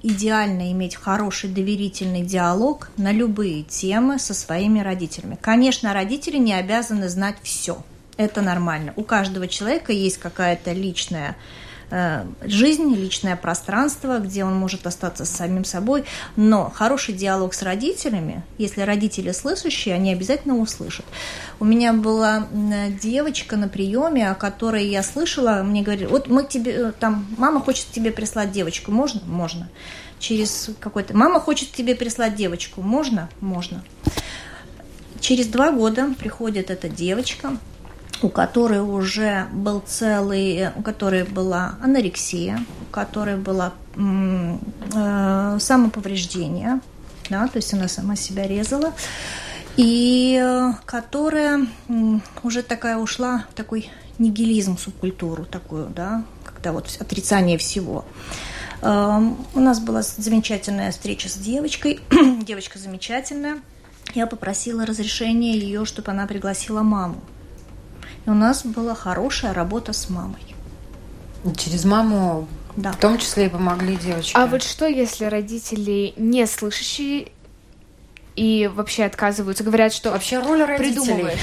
идеально 0.00 0.70
иметь 0.70 0.94
хороший 0.94 1.50
доверительный 1.50 2.22
диалог 2.22 2.88
на 2.96 3.10
любые 3.10 3.64
темы 3.64 4.20
со 4.20 4.32
своими 4.32 4.78
родителями. 4.78 5.36
Конечно, 5.40 5.92
родители 5.92 6.36
не 6.36 6.52
обязаны 6.52 7.08
знать 7.08 7.34
все. 7.42 7.82
Это 8.16 8.40
нормально. 8.40 8.92
У 8.94 9.02
каждого 9.02 9.48
человека 9.48 9.92
есть 9.92 10.18
какая-то 10.18 10.70
личная 10.70 11.36
жизнь, 11.90 12.94
личное 12.94 13.36
пространство, 13.36 14.18
где 14.18 14.44
он 14.44 14.54
может 14.54 14.86
остаться 14.86 15.24
с 15.24 15.30
самим 15.30 15.64
собой. 15.64 16.04
Но 16.36 16.70
хороший 16.70 17.14
диалог 17.14 17.54
с 17.54 17.62
родителями, 17.62 18.42
если 18.58 18.82
родители 18.82 19.32
слышащие, 19.32 19.94
они 19.94 20.12
обязательно 20.12 20.58
услышат. 20.58 21.06
У 21.60 21.64
меня 21.64 21.92
была 21.92 22.46
девочка 23.02 23.56
на 23.56 23.68
приеме, 23.68 24.30
о 24.30 24.34
которой 24.34 24.86
я 24.86 25.02
слышала, 25.02 25.62
мне 25.62 25.82
говорили, 25.82 26.06
вот 26.06 26.28
мы 26.28 26.44
тебе, 26.44 26.72
э, 26.72 26.92
там, 26.98 27.26
мама 27.36 27.60
хочет 27.60 27.86
тебе 27.86 28.10
прислать 28.10 28.52
девочку, 28.52 28.92
можно? 28.92 29.20
Можно. 29.26 29.68
Через 30.18 30.70
какой-то, 30.80 31.16
мама 31.16 31.40
хочет 31.40 31.72
тебе 31.72 31.94
прислать 31.94 32.34
девочку, 32.34 32.82
можно? 32.82 33.28
Можно. 33.40 33.84
Через 35.20 35.46
два 35.46 35.72
года 35.72 36.14
приходит 36.18 36.70
эта 36.70 36.88
девочка, 36.88 37.56
у 38.22 38.28
которой 38.28 38.80
уже 38.80 39.46
был 39.52 39.80
целый, 39.80 40.70
у 40.76 40.82
которой 40.82 41.24
была 41.24 41.76
анорексия, 41.82 42.60
у 42.82 42.92
которой 42.92 43.36
было 43.36 43.72
э, 43.96 45.58
самоповреждение, 45.60 46.80
да, 47.30 47.46
то 47.46 47.56
есть 47.56 47.72
она 47.74 47.88
сама 47.88 48.16
себя 48.16 48.46
резала, 48.46 48.92
и 49.76 50.40
э, 50.42 50.72
которая 50.84 51.66
уже 52.42 52.62
такая 52.62 52.96
ушла 52.96 53.44
в 53.50 53.54
такой 53.54 53.90
нигилизм, 54.18 54.76
субкультуру 54.76 55.44
такую, 55.44 55.88
да, 55.88 56.24
когда 56.44 56.72
вот 56.72 56.96
отрицание 57.00 57.58
всего. 57.58 58.04
Э, 58.82 59.20
у 59.54 59.60
нас 59.60 59.80
была 59.80 60.02
замечательная 60.02 60.90
встреча 60.90 61.28
с 61.28 61.34
девочкой, 61.34 62.00
девочка 62.42 62.78
замечательная. 62.78 63.58
Я 64.14 64.26
попросила 64.26 64.86
разрешения 64.86 65.52
ее, 65.52 65.84
чтобы 65.84 66.10
она 66.10 66.26
пригласила 66.26 66.82
маму. 66.82 67.20
И 68.28 68.30
у 68.30 68.34
нас 68.34 68.62
была 68.62 68.94
хорошая 68.94 69.54
работа 69.54 69.94
с 69.94 70.10
мамой. 70.10 70.54
Через 71.56 71.86
маму 71.86 72.46
да. 72.76 72.92
в 72.92 72.96
том 72.98 73.16
числе 73.16 73.46
и 73.46 73.48
помогли 73.48 73.96
девочке. 73.96 74.34
А 74.36 74.44
вот 74.46 74.62
что, 74.62 74.86
если 74.86 75.24
родители 75.24 76.12
не 76.18 76.46
слышащие 76.46 77.28
и 78.36 78.70
вообще 78.70 79.04
отказываются, 79.04 79.64
говорят, 79.64 79.94
что 79.94 80.10
вообще 80.10 80.40
роль 80.40 80.62
родителей. 80.62 81.38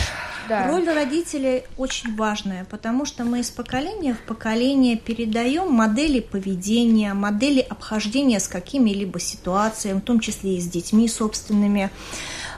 Да. 0.47 0.67
Роль 0.67 0.87
родителей 0.87 1.63
очень 1.75 2.15
важная, 2.15 2.65
потому 2.65 3.05
что 3.05 3.23
мы 3.23 3.39
из 3.39 3.49
поколения 3.49 4.13
в 4.13 4.19
поколение 4.19 4.95
передаем 4.95 5.71
модели 5.71 6.19
поведения, 6.19 7.15
модели 7.15 7.61
обхождения 7.61 8.39
с 8.39 8.47
какими-либо 8.47 9.19
ситуациями, 9.19 9.97
в 9.97 10.03
том 10.03 10.19
числе 10.19 10.57
и 10.57 10.61
с 10.61 10.67
детьми 10.67 11.07
собственными. 11.07 11.89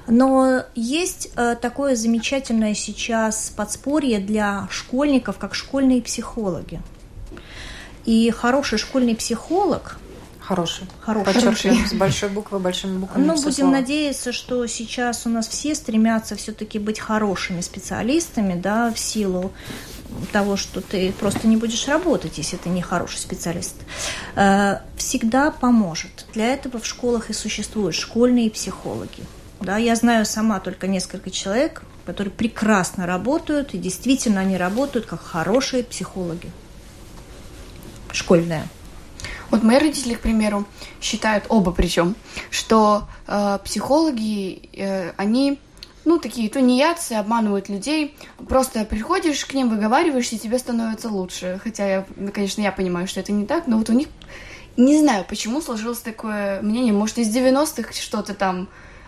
Но 0.08 0.64
есть 0.76 1.30
э, 1.36 1.56
такое 1.62 1.96
замечательное 1.96 2.74
сейчас 2.74 3.52
подспорье 3.56 4.20
для 4.20 4.68
школьников, 4.72 5.38
как 5.38 5.54
школьные 5.54 6.02
психологи. 6.02 6.82
И 8.06 8.32
хороший 8.32 8.78
школьный 8.78 9.16
психолог 9.16 9.98
Хороший. 10.48 10.88
Хороший. 11.02 11.34
Подчеркиваем 11.34 11.86
с 11.86 11.94
большой 11.94 12.30
буквы, 12.30 12.60
большими 12.60 13.00
буквами. 13.00 13.26
Ну, 13.26 13.36
будем 13.36 13.52
слова. 13.52 13.72
надеяться, 13.72 14.32
что 14.32 14.66
сейчас 14.68 15.26
у 15.26 15.30
нас 15.30 15.46
все 15.46 15.76
стремятся 15.76 16.38
все-таки 16.38 16.80
быть 16.80 17.02
хорошими 17.02 17.60
специалистами, 17.60 18.58
да, 18.58 18.94
в 18.94 18.98
силу 18.98 19.52
того, 20.32 20.56
что 20.56 20.80
ты 20.80 21.12
просто 21.12 21.48
не 21.48 21.58
будешь 21.58 21.86
работать, 21.90 22.38
если 22.38 22.56
ты 22.56 22.70
не 22.70 22.82
хороший 22.82 23.18
специалист, 23.18 23.76
э, 24.38 24.78
всегда 24.96 25.52
поможет. 25.52 26.26
Для 26.34 26.54
этого 26.54 26.80
в 26.80 26.86
школах 26.86 27.30
и 27.30 27.34
существуют 27.34 27.96
школьные 27.96 28.50
психологи. 28.50 29.24
Да, 29.60 29.78
я 29.78 29.96
знаю 29.96 30.26
сама 30.26 30.60
только 30.60 30.88
несколько 30.88 31.32
человек, 31.32 31.82
которые 32.06 32.32
прекрасно 32.32 33.08
работают, 33.08 33.74
и 33.74 33.78
действительно 33.78 34.42
они 34.42 34.56
работают 34.56 35.06
как 35.06 35.22
хорошие 35.22 35.84
психологи. 35.84 36.52
Школьные. 38.12 38.68
Вот 39.50 39.64
мои 39.64 39.78
родители, 39.78 40.14
к 40.14 40.20
примеру, 40.20 40.66
считают, 41.02 41.46
оба 41.50 41.72
причем, 41.72 42.16
что 42.52 43.08
э, 43.28 43.60
психологи, 43.64 44.70
э, 44.74 45.14
они, 45.18 45.60
ну, 46.06 46.20
такие 46.20 46.50
тунеядцы, 46.50 47.14
обманывают 47.14 47.70
людей. 47.70 48.16
Просто 48.48 48.84
приходишь 48.86 49.46
к 49.46 49.54
ним, 49.54 49.70
выговариваешься, 49.70 50.36
и 50.36 50.40
тебе 50.40 50.60
становится 50.60 51.10
лучше. 51.10 51.60
Хотя, 51.64 51.88
я, 51.88 52.06
конечно, 52.34 52.62
я 52.62 52.72
понимаю, 52.72 53.08
что 53.08 53.22
это 53.22 53.32
не 53.32 53.46
так, 53.46 53.68
но 53.68 53.78
вот 53.78 53.90
у 53.90 53.94
них, 53.94 54.08
не 54.76 55.00
знаю, 55.00 55.26
почему 55.28 55.62
сложилось 55.62 56.00
такое 56.00 56.62
мнение. 56.62 56.94
Может, 56.94 57.18
из 57.18 57.34
90-х 57.34 57.94
что-то 57.94 58.34
там 58.34 58.68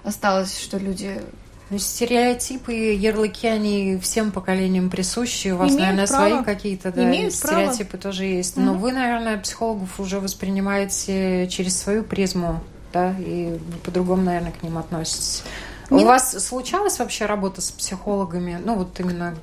осталось, 0.10 0.60
что 0.60 0.78
люди 0.78 1.22
ну, 1.70 1.78
стереотипы, 1.78 2.74
ярлыки, 2.74 3.48
они 3.48 4.00
всем 4.02 4.32
поколениям 4.32 4.90
присущи. 4.90 5.50
У 5.50 5.58
вас, 5.58 5.70
Имеют 5.70 5.82
наверное, 5.82 6.08
право. 6.08 6.30
свои 6.30 6.44
какие-то 6.44 6.92
да, 6.92 7.04
Имеют 7.04 7.34
стереотипы 7.34 7.92
право. 7.98 8.04
тоже 8.04 8.26
есть. 8.26 8.58
Угу. 8.58 8.66
Но 8.66 8.74
вы, 8.74 8.92
наверное, 8.92 9.38
психологов 9.38 10.00
уже 10.00 10.20
воспринимаете 10.20 11.48
через 11.48 11.78
свою 11.78 12.04
призму, 12.04 12.60
да, 12.92 13.14
и 13.20 13.58
по-другому, 13.84 14.24
наверное, 14.24 14.52
к 14.52 14.64
ним 14.64 14.78
относитесь. 14.78 15.44
Не... 15.90 16.04
У 16.04 16.08
вас 16.08 16.32
случалась 16.46 17.00
вообще 17.00 17.26
работа 17.26 17.62
с 17.62 17.72
психологами? 17.72 18.60
Ну, 18.64 18.76
вот 18.76 19.00
именно 19.00 19.36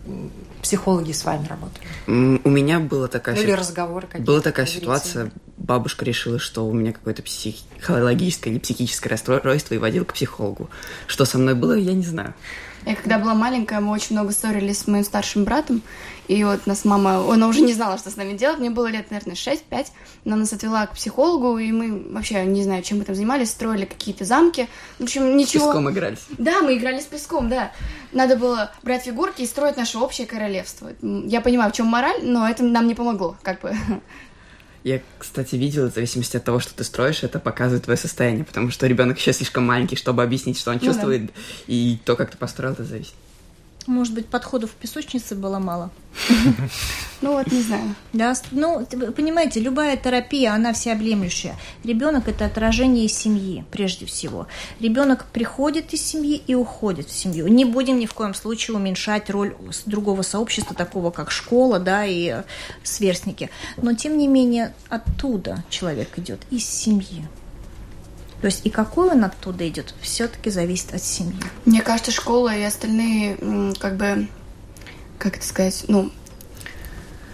психологи 0.62 1.12
с 1.12 1.24
вами 1.24 1.46
работали? 1.46 1.86
У 2.06 2.48
меня 2.48 2.78
была 2.78 3.08
такая... 3.08 3.34
Ну, 3.34 3.42
или 3.42 3.50
разговоры 3.52 4.06
какие-то. 4.06 4.26
Была 4.26 4.40
такая 4.40 4.66
ситуация, 4.66 5.30
бабушка 5.56 6.04
решила, 6.04 6.38
что 6.38 6.66
у 6.66 6.72
меня 6.72 6.92
какое-то 6.92 7.22
психологическое 7.22 8.50
или 8.50 8.58
психическое 8.58 9.08
расстройство 9.08 9.74
и 9.74 9.78
водила 9.78 10.04
к 10.04 10.14
психологу. 10.14 10.70
Что 11.06 11.24
со 11.24 11.38
мной 11.38 11.54
было, 11.54 11.72
я 11.72 11.92
не 11.92 12.04
знаю. 12.04 12.34
Я 12.84 12.94
когда 12.94 13.18
была 13.18 13.34
маленькая, 13.34 13.80
мы 13.80 13.90
очень 13.92 14.14
много 14.14 14.32
ссорились 14.32 14.78
с 14.78 14.86
моим 14.86 15.02
старшим 15.02 15.42
братом, 15.42 15.82
и 16.28 16.44
вот 16.44 16.66
нас 16.66 16.84
мама, 16.84 17.32
она 17.32 17.48
уже 17.48 17.60
не 17.60 17.72
знала, 17.72 17.98
что 17.98 18.10
с 18.10 18.16
нами 18.16 18.36
делать, 18.36 18.58
мне 18.58 18.70
было 18.70 18.86
лет, 18.88 19.10
наверное, 19.10 19.34
6-5, 19.34 19.86
она 20.24 20.36
нас 20.36 20.52
отвела 20.52 20.86
к 20.86 20.94
психологу, 20.94 21.58
и 21.58 21.70
мы 21.72 22.12
вообще, 22.12 22.44
не 22.44 22.62
знаю, 22.64 22.82
чем 22.82 22.98
мы 22.98 23.04
там 23.04 23.14
занимались, 23.14 23.50
строили 23.50 23.84
какие-то 23.84 24.24
замки, 24.24 24.68
в 24.98 25.04
общем, 25.04 25.36
ничего... 25.36 25.64
С 25.64 25.66
песком 25.68 25.90
игрались. 25.90 26.26
Да, 26.38 26.62
мы 26.62 26.76
играли 26.76 27.00
с 27.00 27.04
песком, 27.04 27.48
да. 27.48 27.72
Надо 28.12 28.36
было 28.36 28.72
брать 28.82 29.04
фигурки 29.04 29.42
и 29.42 29.46
строить 29.46 29.76
наше 29.76 29.98
общее 29.98 30.26
королевство. 30.26 30.90
Я 31.02 31.40
понимаю, 31.40 31.70
в 31.70 31.74
чем 31.74 31.86
мораль, 31.86 32.20
но 32.22 32.48
это 32.48 32.64
нам 32.64 32.88
не 32.88 32.94
помогло, 32.94 33.36
как 33.42 33.60
бы. 33.60 33.74
Я, 34.84 35.00
кстати, 35.18 35.56
видела, 35.56 35.90
в 35.90 35.94
зависимости 35.94 36.36
от 36.36 36.44
того, 36.44 36.60
что 36.60 36.72
ты 36.72 36.84
строишь, 36.84 37.24
это 37.24 37.40
показывает 37.40 37.84
твое 37.84 37.96
состояние, 37.96 38.44
потому 38.44 38.70
что 38.70 38.86
ребенок 38.86 39.18
еще 39.18 39.32
слишком 39.32 39.66
маленький, 39.66 39.96
чтобы 39.96 40.22
объяснить, 40.22 40.58
что 40.58 40.70
он 40.70 40.78
ну, 40.80 40.86
чувствует, 40.86 41.26
да. 41.26 41.32
и 41.66 41.98
то, 42.04 42.14
как 42.14 42.30
ты 42.30 42.38
построил, 42.38 42.72
это 42.72 42.84
зависит. 42.84 43.14
Может 43.86 44.14
быть, 44.14 44.26
подходов 44.26 44.70
в 44.70 44.74
песочнице 44.74 45.34
было 45.34 45.58
мало. 45.58 45.90
Ну 47.22 47.32
вот, 47.32 47.50
не 47.50 47.62
знаю. 47.62 47.94
Да, 48.12 48.34
ну, 48.50 48.84
понимаете, 49.16 49.58
любая 49.58 49.96
терапия, 49.96 50.52
она 50.52 50.74
всеобъемлющая. 50.74 51.56
Ребенок– 51.82 52.28
это 52.28 52.44
отражение 52.44 53.08
семьи, 53.08 53.64
прежде 53.70 54.04
всего. 54.04 54.48
Ребенок 54.80 55.24
приходит 55.32 55.94
из 55.94 56.02
семьи 56.02 56.42
и 56.46 56.54
уходит 56.54 57.08
в 57.08 57.12
семью. 57.12 57.48
Не 57.48 57.64
будем 57.64 57.98
ни 57.98 58.04
в 58.04 58.12
коем 58.12 58.34
случае 58.34 58.76
уменьшать 58.76 59.30
роль 59.30 59.56
другого 59.86 60.20
сообщества, 60.20 60.76
такого 60.76 61.10
как 61.10 61.30
школа, 61.30 61.78
да, 61.78 62.04
и 62.04 62.42
сверстники. 62.82 63.48
Но, 63.78 63.94
тем 63.94 64.18
не 64.18 64.28
менее, 64.28 64.74
оттуда 64.90 65.64
человек 65.70 66.18
идет, 66.18 66.40
из 66.50 66.68
семьи. 66.68 67.26
То 68.40 68.46
есть 68.46 68.66
и 68.66 68.70
какой 68.70 69.10
он 69.10 69.24
оттуда 69.24 69.66
идет, 69.68 69.94
все-таки 70.00 70.50
зависит 70.50 70.94
от 70.94 71.02
семьи. 71.02 71.40
Мне 71.64 71.80
кажется, 71.80 72.10
школа 72.10 72.54
и 72.54 72.62
остальные, 72.62 73.74
как 73.78 73.96
бы, 73.96 74.28
как 75.18 75.36
это 75.36 75.46
сказать, 75.46 75.84
ну, 75.88 76.12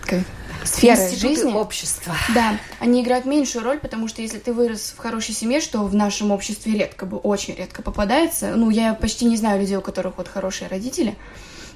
как, 0.02 0.20
сферы 0.64 1.00
Институты 1.00 1.36
жизни. 1.36 1.52
общества. 1.52 2.14
Да, 2.34 2.56
они 2.78 3.02
играют 3.02 3.26
меньшую 3.26 3.64
роль, 3.64 3.80
потому 3.80 4.06
что 4.06 4.22
если 4.22 4.38
ты 4.38 4.52
вырос 4.52 4.94
в 4.96 4.98
хорошей 4.98 5.34
семье, 5.34 5.60
что 5.60 5.80
в 5.80 5.94
нашем 5.94 6.30
обществе 6.30 6.74
редко, 6.74 7.04
бы 7.04 7.16
очень 7.16 7.54
редко 7.54 7.82
попадается, 7.82 8.54
ну, 8.54 8.70
я 8.70 8.94
почти 8.94 9.24
не 9.24 9.36
знаю 9.36 9.60
людей, 9.60 9.76
у 9.76 9.80
которых 9.80 10.18
вот 10.18 10.28
хорошие 10.28 10.68
родители, 10.68 11.16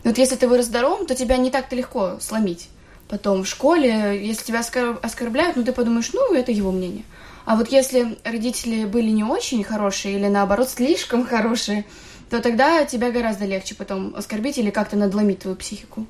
вот 0.05 0.19
если 0.19 0.37
ты 0.37 0.47
вырос 0.47 0.67
здоровым, 0.67 1.07
то 1.07 1.17
тебя 1.17 1.37
не 1.37 1.51
так-то 1.51 1.75
легко 1.75 2.19
сломить. 2.21 2.69
Потом 3.09 3.43
в 3.43 3.49
школе, 3.49 4.21
если 4.25 4.45
тебя 4.45 4.61
оскорбляют, 5.03 5.57
ну, 5.57 5.65
ты 5.65 5.73
подумаешь, 5.73 6.11
ну, 6.13 6.33
это 6.33 6.53
его 6.53 6.71
мнение. 6.71 7.05
А 7.47 7.55
вот 7.55 7.69
если 7.71 8.19
родители 8.25 8.85
были 8.85 9.09
не 9.09 9.23
очень 9.23 9.63
хорошие 9.63 10.17
или 10.17 10.27
наоборот 10.27 10.69
слишком 10.69 11.25
хорошие, 11.25 11.87
то 12.29 12.43
тогда 12.43 12.85
тебя 12.85 13.13
гораздо 13.13 13.45
легче 13.45 13.77
потом 13.77 14.17
оскорбить 14.17 14.59
или 14.59 14.71
как-то 14.71 14.97
надломить 14.97 15.39
твою 15.39 15.57
психику. 15.57 16.07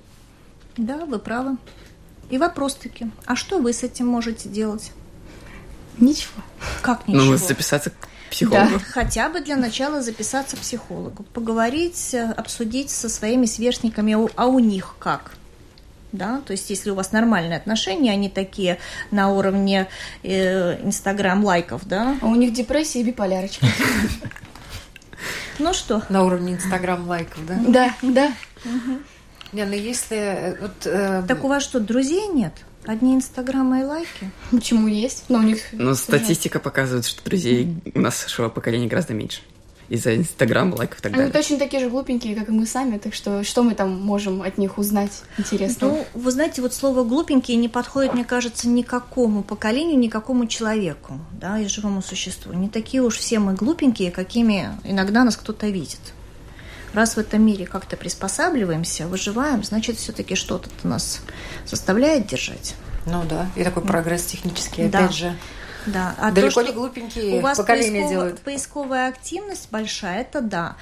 Да, 0.78 1.05
вы 1.05 1.18
правы. 1.18 1.59
И 2.30 2.39
вопрос 2.39 2.74
таки, 2.74 3.11
а 3.26 3.37
что 3.37 3.59
вы 3.59 3.74
с 3.74 3.82
этим 3.82 4.09
можете 4.09 4.49
делать? 4.49 4.93
Ничего. 5.99 6.43
Как 6.80 7.07
ничего? 7.07 7.24
Ну, 7.24 7.37
записаться 7.37 7.91
к 7.91 8.09
психологу. 8.30 8.78
Да, 8.78 8.78
хотя 8.78 9.28
бы 9.28 9.41
для 9.41 9.57
начала 9.57 10.03
записаться 10.03 10.57
к 10.57 10.61
психологу, 10.61 11.22
поговорить, 11.34 12.14
обсудить 12.14 12.91
со 12.91 13.11
своими 13.11 13.45
сверстниками, 13.45 14.16
а 14.37 14.47
у 14.47 14.59
них 14.59 14.97
как? 14.99 15.32
Да, 16.17 16.41
то 16.47 16.53
есть 16.53 16.69
если 16.71 16.91
у 16.91 16.95
вас 16.95 17.12
нормальные 17.12 17.57
отношения, 17.57 18.12
они 18.12 18.29
такие 18.29 18.79
на 19.11 19.33
уровне 19.33 19.89
э, 20.23 20.83
инстаграм 20.85 21.45
лайков, 21.45 21.87
да. 21.87 22.17
А 22.21 22.27
у 22.27 22.35
них 22.35 22.53
депрессия 22.53 23.01
и 23.01 23.05
биполярочка. 23.05 23.67
Ну 25.59 25.73
что? 25.73 26.03
На 26.11 26.23
уровне 26.23 26.53
инстаграм 26.55 27.09
лайков, 27.09 27.47
да? 27.47 27.59
Да, 27.67 27.95
да. 28.03 28.33
Не, 29.53 29.64
ну 29.64 29.73
если... 29.73 30.17
э, 30.17 30.57
Вот, 30.61 30.87
э, 30.87 31.25
Так 31.27 31.45
у 31.45 31.49
вас 31.49 31.62
что, 31.62 31.81
друзей 31.81 32.29
нет? 32.29 32.53
Одни 32.85 33.14
инстаграмы 33.14 33.81
и 33.81 33.83
лайки? 33.85 34.31
Почему 34.51 34.87
есть? 34.87 35.25
Но 35.29 35.39
у 35.39 35.43
них... 35.43 35.61
Но 35.73 35.95
статистика 35.95 36.61
показывает, 36.61 37.07
что 37.07 37.25
друзей 37.25 37.75
у 37.95 38.01
нашего 38.01 38.49
поколения 38.49 38.87
гораздо 38.87 39.14
меньше. 39.14 39.41
Из-за 39.89 40.16
инстаграма, 40.16 40.74
лайков 40.74 40.99
и 40.99 41.03
так 41.03 41.12
Они 41.12 41.18
далее. 41.18 41.32
точно 41.32 41.59
такие 41.59 41.80
же 41.80 41.89
глупенькие, 41.89 42.34
как 42.34 42.49
и 42.49 42.53
мы 42.53 42.66
сами, 42.66 42.99
так 42.99 43.14
что 43.14 43.45
что 43.45 43.62
мы 43.62 43.74
там 43.74 43.91
можем 44.01 44.43
от 44.43 44.59
них 44.59 44.78
узнать 44.78 45.22
интересного? 45.39 45.93
Ну, 45.93 46.07
вы 46.14 46.30
знаете, 46.32 46.61
вот 46.62 46.74
слово 46.74 47.05
«глупенькие» 47.05 47.57
не 47.57 47.68
подходит, 47.68 48.12
мне 48.14 48.24
кажется, 48.24 48.68
никакому 48.68 49.43
поколению, 49.45 49.99
никакому 49.99 50.47
человеку, 50.47 51.20
да, 51.32 51.59
и 51.61 51.68
живому 51.68 52.03
существу. 52.03 52.53
Не 52.53 52.68
такие 52.68 53.01
уж 53.03 53.16
все 53.16 53.39
мы 53.39 53.55
глупенькие, 53.55 54.11
какими 54.11 54.70
иногда 54.84 55.22
нас 55.22 55.37
кто-то 55.37 55.68
видит. 55.68 56.01
Раз 56.93 57.14
в 57.16 57.18
этом 57.18 57.43
мире 57.43 57.66
как-то 57.66 57.97
приспосабливаемся, 57.97 59.07
выживаем, 59.07 59.62
значит, 59.62 59.99
все-таки 59.99 60.34
что-то 60.34 60.68
нас 60.82 61.20
заставляет 61.66 62.26
держать. 62.26 62.74
Ну 63.05 63.22
да, 63.28 63.49
и 63.55 63.62
такой 63.62 63.82
прогресс 63.84 64.24
технический, 64.24 64.89
Да. 64.89 64.99
опять 65.01 65.14
же. 65.14 65.37
Да, 65.87 66.14
а 66.18 66.32
Далеко 66.32 66.62
то, 66.62 66.68
не 66.68 66.72
глупенькие 66.72 67.39
у 67.39 67.41
вас 67.41 67.59
поколения 67.59 68.09
делают. 68.09 68.41
поисковая 68.41 69.09
активность 69.09 69.68
большая, 69.70 70.22
это 70.22 70.41
да. 70.41 70.76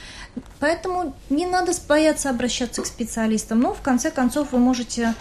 Поэтому 0.61 1.15
не 1.31 1.47
надо 1.47 1.73
бояться 1.87 2.31
обращаться 2.31 2.83
к 2.83 2.87
специалистам. 2.87 3.61
Но 3.61 3.75
в 3.75 3.83
конце 3.83 4.11
концов 4.11 4.53
вы 4.53 4.59
можете 4.59 5.15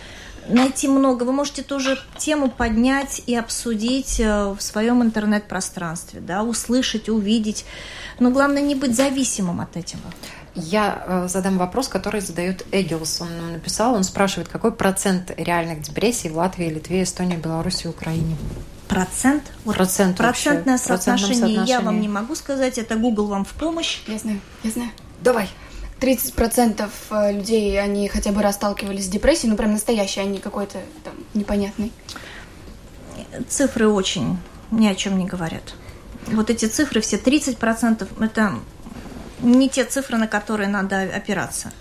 найти 0.48 0.88
много. 0.88 1.24
Вы 1.24 1.32
можете 1.32 1.64
тоже 1.64 2.00
тему 2.18 2.50
поднять 2.50 3.22
и 3.26 3.36
обсудить 3.36 4.20
э, 4.20 4.50
в 4.50 4.62
своем 4.62 5.02
интернет-пространстве, 5.04 6.22
да, 6.22 6.44
услышать, 6.44 7.10
увидеть. 7.10 7.66
Но 8.20 8.30
главное 8.30 8.62
не 8.62 8.76
быть 8.76 8.96
зависимым 8.96 9.62
от 9.62 9.76
этого. 9.78 10.04
Я 10.56 11.04
э, 11.06 11.28
задам 11.28 11.58
вопрос, 11.58 11.88
который 11.88 12.22
задает 12.22 12.66
Эгилс. 12.72 13.22
Он 13.22 13.38
нам 13.38 13.54
написал, 13.54 13.96
он 13.96 14.04
спрашивает, 14.04 14.50
какой 14.50 14.72
процент 14.72 15.32
реальных 15.36 15.82
депрессий 15.82 16.30
в 16.30 16.38
Латвии, 16.38 16.70
Литве, 16.70 17.04
Эстонии, 17.04 17.38
Беларуси, 17.38 17.88
Украине? 17.88 18.38
Процент? 18.88 19.44
Вот 19.66 19.76
Процент 19.76 20.20
вообще, 20.20 20.50
процентное 20.50 20.78
в 20.78 20.84
процентном 20.84 21.30
соотношение 21.30 21.66
я 21.66 21.82
вам 21.82 22.02
не 22.02 22.08
могу 22.08 22.36
сказать. 22.36 22.78
Это 22.78 22.96
Google 22.96 23.28
вам 23.28 23.46
в 23.46 23.54
помощь. 23.54 24.02
Я 24.08 24.18
знаю, 24.18 24.40
я 24.64 24.72
знаю. 24.72 24.92
Давай. 25.22 25.50
30% 26.00 26.90
людей, 27.32 27.80
они 27.82 28.10
хотя 28.10 28.32
бы 28.32 28.42
раз 28.42 28.56
сталкивались 28.56 29.06
с 29.06 29.08
депрессией, 29.08 29.50
ну 29.50 29.56
прям 29.56 29.72
настоящий, 29.72 30.20
а 30.20 30.26
не 30.26 30.40
какой-то 30.40 30.80
там 31.04 31.14
непонятный. 31.34 31.94
цифры 33.48 33.88
очень 33.88 34.38
ни 34.72 34.88
о 34.88 34.96
чем 34.96 35.18
не 35.18 35.26
говорят. 35.26 35.76
Вот 36.28 36.50
эти 36.50 36.66
цифры, 36.66 37.00
все 37.00 37.18
30%, 37.18 38.08
это 38.24 38.60
не 39.42 39.70
те 39.70 39.86
цифры, 39.86 40.18
на 40.18 40.28
которые 40.28 40.68
надо 40.68 41.02
опираться. 41.04 41.72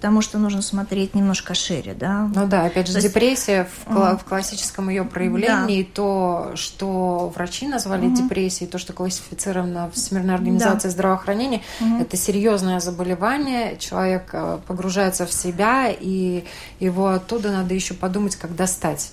Потому 0.00 0.22
что 0.22 0.38
нужно 0.38 0.62
смотреть 0.62 1.16
немножко 1.16 1.54
шире, 1.54 1.92
да. 1.92 2.30
Ну 2.32 2.46
да, 2.46 2.66
опять 2.66 2.86
же, 2.86 2.92
То 2.92 2.98
есть- 3.00 3.08
депрессия 3.08 3.64
в, 3.84 3.90
кла- 3.92 4.16
в 4.16 4.22
классическом 4.24 4.88
ее 4.90 5.02
проявлении, 5.04 5.82
то, 5.82 6.52
что 6.54 7.32
врачи 7.34 7.66
назвали 7.66 8.06
Мгм. 8.06 8.14
депрессией, 8.14 8.70
то, 8.70 8.78
что 8.78 8.92
классифицировано 8.92 9.90
в 9.90 9.94
Всемирной 9.96 10.34
организации 10.34 10.88
здравоохранения, 10.88 11.62
Мгм. 11.80 12.00
это 12.02 12.16
серьезное 12.16 12.78
заболевание. 12.78 13.76
Человек 13.78 14.28
э, 14.32 14.58
погружается 14.68 15.26
в 15.26 15.32
себя, 15.32 15.90
и 15.90 16.44
его 16.78 17.08
оттуда 17.08 17.50
надо 17.50 17.74
еще 17.74 17.94
подумать, 17.94 18.36
как 18.36 18.54
достать. 18.54 19.10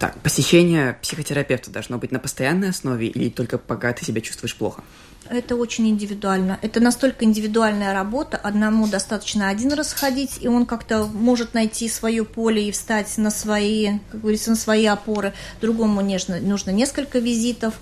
Так, 0.00 0.18
посещение 0.18 0.94
психотерапевта 1.00 1.70
должно 1.70 1.96
быть 1.98 2.10
на 2.10 2.18
постоянной 2.18 2.70
основе 2.70 3.06
или 3.06 3.28
только 3.28 3.56
пока 3.56 3.92
ты 3.92 4.04
себя 4.04 4.20
чувствуешь 4.20 4.56
плохо? 4.56 4.82
Это 5.32 5.54
очень 5.54 5.88
индивидуально. 5.88 6.58
Это 6.60 6.80
настолько 6.80 7.24
индивидуальная 7.24 7.92
работа. 7.94 8.36
Одному 8.36 8.88
достаточно 8.88 9.48
один 9.48 9.72
раз 9.72 9.92
ходить, 9.92 10.38
и 10.40 10.48
он 10.48 10.66
как-то 10.66 11.04
может 11.04 11.54
найти 11.54 11.88
свое 11.88 12.24
поле 12.24 12.68
и 12.68 12.72
встать 12.72 13.16
на 13.16 13.30
свои, 13.30 14.00
как 14.10 14.22
говорится, 14.22 14.50
на 14.50 14.56
свои 14.56 14.86
опоры. 14.86 15.32
Другому 15.60 16.00
нежно- 16.00 16.40
нужно 16.40 16.72
несколько 16.72 17.20
визитов. 17.20 17.74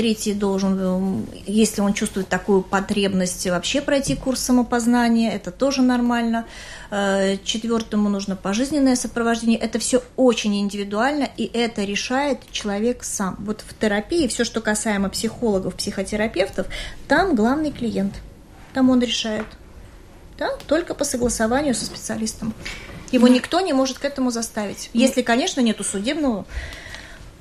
Третий 0.00 0.32
должен, 0.32 0.80
эм, 0.80 1.26
если 1.46 1.82
он 1.82 1.92
чувствует 1.92 2.26
такую 2.26 2.62
потребность, 2.62 3.46
вообще 3.46 3.82
пройти 3.82 4.16
курс 4.16 4.40
самопознания. 4.40 5.30
Это 5.30 5.50
тоже 5.50 5.82
нормально. 5.82 6.46
Э, 6.90 7.36
Четвертому 7.44 8.08
нужно 8.08 8.34
пожизненное 8.34 8.96
сопровождение. 8.96 9.58
Это 9.58 9.78
все 9.78 10.02
очень 10.16 10.58
индивидуально, 10.58 11.28
и 11.36 11.44
это 11.44 11.84
решает 11.84 12.38
человек 12.50 13.04
сам. 13.04 13.36
Вот 13.40 13.60
в 13.60 13.78
терапии 13.78 14.26
все, 14.26 14.44
что 14.44 14.62
касаемо 14.62 15.10
психологов, 15.10 15.74
психотерапевтов, 15.74 16.66
там 17.06 17.34
главный 17.34 17.70
клиент. 17.70 18.14
Там 18.72 18.88
он 18.88 19.02
решает. 19.02 19.44
Да? 20.38 20.48
Только 20.66 20.94
по 20.94 21.04
согласованию 21.04 21.74
со 21.74 21.84
специалистом. 21.84 22.54
Его 23.12 23.28
никто 23.28 23.60
не 23.60 23.74
может 23.74 23.98
к 23.98 24.04
этому 24.06 24.30
заставить. 24.30 24.88
Если, 24.94 25.20
конечно, 25.20 25.60
нету 25.60 25.84
судебного, 25.84 26.46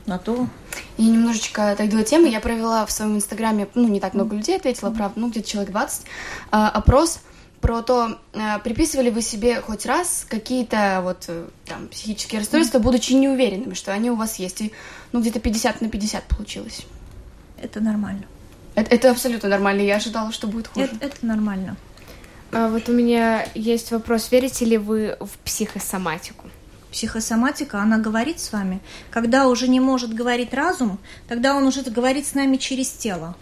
на 0.05 0.18
то 0.18 0.49
Я 0.97 1.05
немножечко 1.05 1.72
отойду 1.72 1.99
от 1.99 2.05
темы. 2.05 2.28
Я 2.30 2.39
провела 2.39 2.86
в 2.86 2.91
своем 2.91 3.15
инстаграме, 3.15 3.67
ну, 3.76 3.88
не 3.88 3.99
так 3.99 4.13
много 4.13 4.36
людей 4.36 4.57
ответила, 4.57 4.91
правда, 4.91 5.20
ну, 5.20 5.30
где-то 5.30 5.47
человек 5.47 5.72
20, 5.72 6.05
а, 6.51 6.70
опрос 6.70 7.20
про 7.61 7.82
то, 7.82 8.20
а, 8.34 8.59
приписывали 8.59 9.09
вы 9.09 9.22
себе 9.22 9.61
хоть 9.61 9.86
раз 9.86 10.26
какие-то 10.30 11.01
вот 11.03 11.26
э, 11.28 11.47
там 11.65 11.88
психические 11.89 12.39
расстройства, 12.39 12.80
будучи 12.80 13.13
неуверенными, 13.13 13.74
что 13.74 13.91
они 13.91 14.09
у 14.09 14.15
вас 14.15 14.39
есть. 14.39 14.61
И, 14.61 14.74
ну, 15.11 15.22
где-то 15.22 15.39
50 15.39 15.82
на 15.82 15.89
50 15.89 16.24
получилось. 16.26 16.86
это 17.61 17.82
нормально. 17.82 18.24
Это, 18.76 18.95
это 18.95 19.11
абсолютно 19.11 19.49
нормально. 19.49 19.82
Я 19.82 19.97
ожидала, 19.97 20.32
что 20.32 20.47
будет 20.47 20.67
хуже. 20.67 20.86
Это, 20.86 21.05
это 21.05 21.26
нормально. 21.26 21.76
А 22.51 22.70
вот 22.70 22.89
у 22.89 22.93
меня 22.93 23.45
есть 23.53 23.91
вопрос. 23.91 24.32
Верите 24.32 24.65
ли 24.65 24.78
вы 24.78 25.17
в 25.20 25.38
психосоматику? 25.39 26.49
Психосоматика, 26.92 27.80
она 27.80 27.98
говорит 27.98 28.40
с 28.40 28.52
вами. 28.52 28.82
Когда 29.12 29.48
уже 29.48 29.68
не 29.68 29.80
может 29.80 30.14
говорить 30.14 30.54
разум, 30.54 31.00
тогда 31.28 31.56
он 31.56 31.68
уже 31.68 31.84
говорит 31.84 32.26
с 32.26 32.34
нами 32.34 32.58
через 32.58 32.90
тело. 32.90 33.36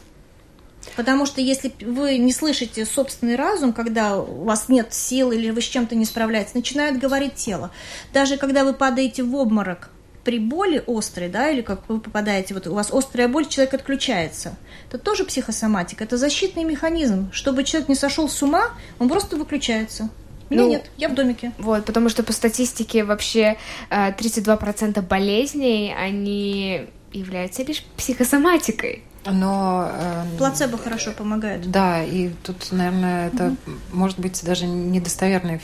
Потому 0.96 1.26
что 1.26 1.42
если 1.42 1.74
вы 1.82 2.18
не 2.18 2.32
слышите 2.32 2.86
собственный 2.86 3.36
разум, 3.36 3.74
когда 3.74 4.18
у 4.18 4.44
вас 4.44 4.70
нет 4.70 4.94
сил 4.94 5.32
или 5.32 5.50
вы 5.50 5.62
с 5.62 5.66
чем-то 5.66 5.96
не 5.96 6.06
справляетесь, 6.06 6.54
начинает 6.54 7.00
говорить 7.00 7.36
тело. 7.36 7.72
Даже 8.14 8.38
когда 8.38 8.64
вы 8.64 8.74
падаете 8.74 9.24
в 9.24 9.36
обморок 9.36 9.90
при 10.24 10.40
боли 10.40 10.84
острой, 10.88 11.30
да, 11.30 11.50
или 11.50 11.62
как 11.62 11.88
вы 11.88 12.00
попадаете, 12.00 12.54
вот 12.54 12.68
у 12.68 12.74
вас 12.74 12.92
острая 12.92 13.28
боль, 13.28 13.48
человек 13.48 13.74
отключается. 13.74 14.56
Это 14.90 14.98
тоже 14.98 15.24
психосоматика, 15.24 16.04
это 16.04 16.18
защитный 16.18 16.64
механизм. 16.64 17.30
Чтобы 17.32 17.64
человек 17.64 17.90
не 17.90 17.96
сошел 17.96 18.28
с 18.28 18.42
ума, 18.44 18.72
он 19.00 19.08
просто 19.08 19.38
выключается. 19.38 20.10
Меня 20.50 20.64
Ну, 20.64 20.70
нет, 20.70 20.92
я 20.98 21.10
в 21.10 21.16
домике. 21.16 21.52
Вот, 21.58 21.86
потому 21.86 22.10
что 22.10 22.24
по 22.24 22.34
статистике 22.34 23.04
вообще 23.04 23.58
э, 23.90 24.12
32% 24.12 25.02
болезней, 25.02 25.94
они 25.98 26.88
являются 27.12 27.64
лишь 27.64 27.84
психосоматикой. 27.98 29.04
Но... 29.26 29.90
эм, 29.94 30.38
Плацебо 30.38 30.78
хорошо 30.78 31.12
помогает. 31.12 31.70
Да, 31.70 32.04
и 32.04 32.30
тут, 32.44 32.72
наверное, 32.72 33.28
это 33.28 33.56
может 33.92 34.20
быть 34.20 34.42
даже 34.44 34.66
недостоверные 34.66 35.60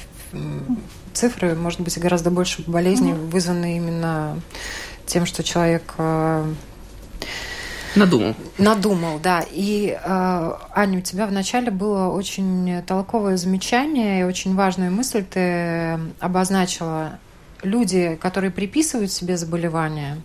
цифры, 1.13 1.55
может 1.55 1.79
быть 1.79 1.97
гораздо 1.97 2.31
больше 2.31 2.63
болезней, 2.67 3.13
вызванные 3.13 3.77
именно 3.77 4.39
тем, 5.05 5.25
что 5.25 5.43
человек 5.43 5.93
э, 5.97 6.53
Надумал. 7.95 8.35
Надумал, 8.57 9.19
да. 9.19 9.45
И, 9.51 9.97
э, 10.03 10.51
Аня, 10.73 10.97
у 10.99 11.01
тебя 11.01 11.27
вначале 11.27 11.71
было 11.71 12.07
очень 12.07 12.81
толковое 12.87 13.37
замечание 13.37 14.21
и 14.21 14.23
очень 14.23 14.55
важную 14.55 14.91
мысль 14.91 15.23
ты 15.23 15.99
обозначила. 16.19 17.19
Люди, 17.61 18.17
которые 18.21 18.51
приписывают 18.51 19.11
себе 19.11 19.37
заболевания, 19.37 20.17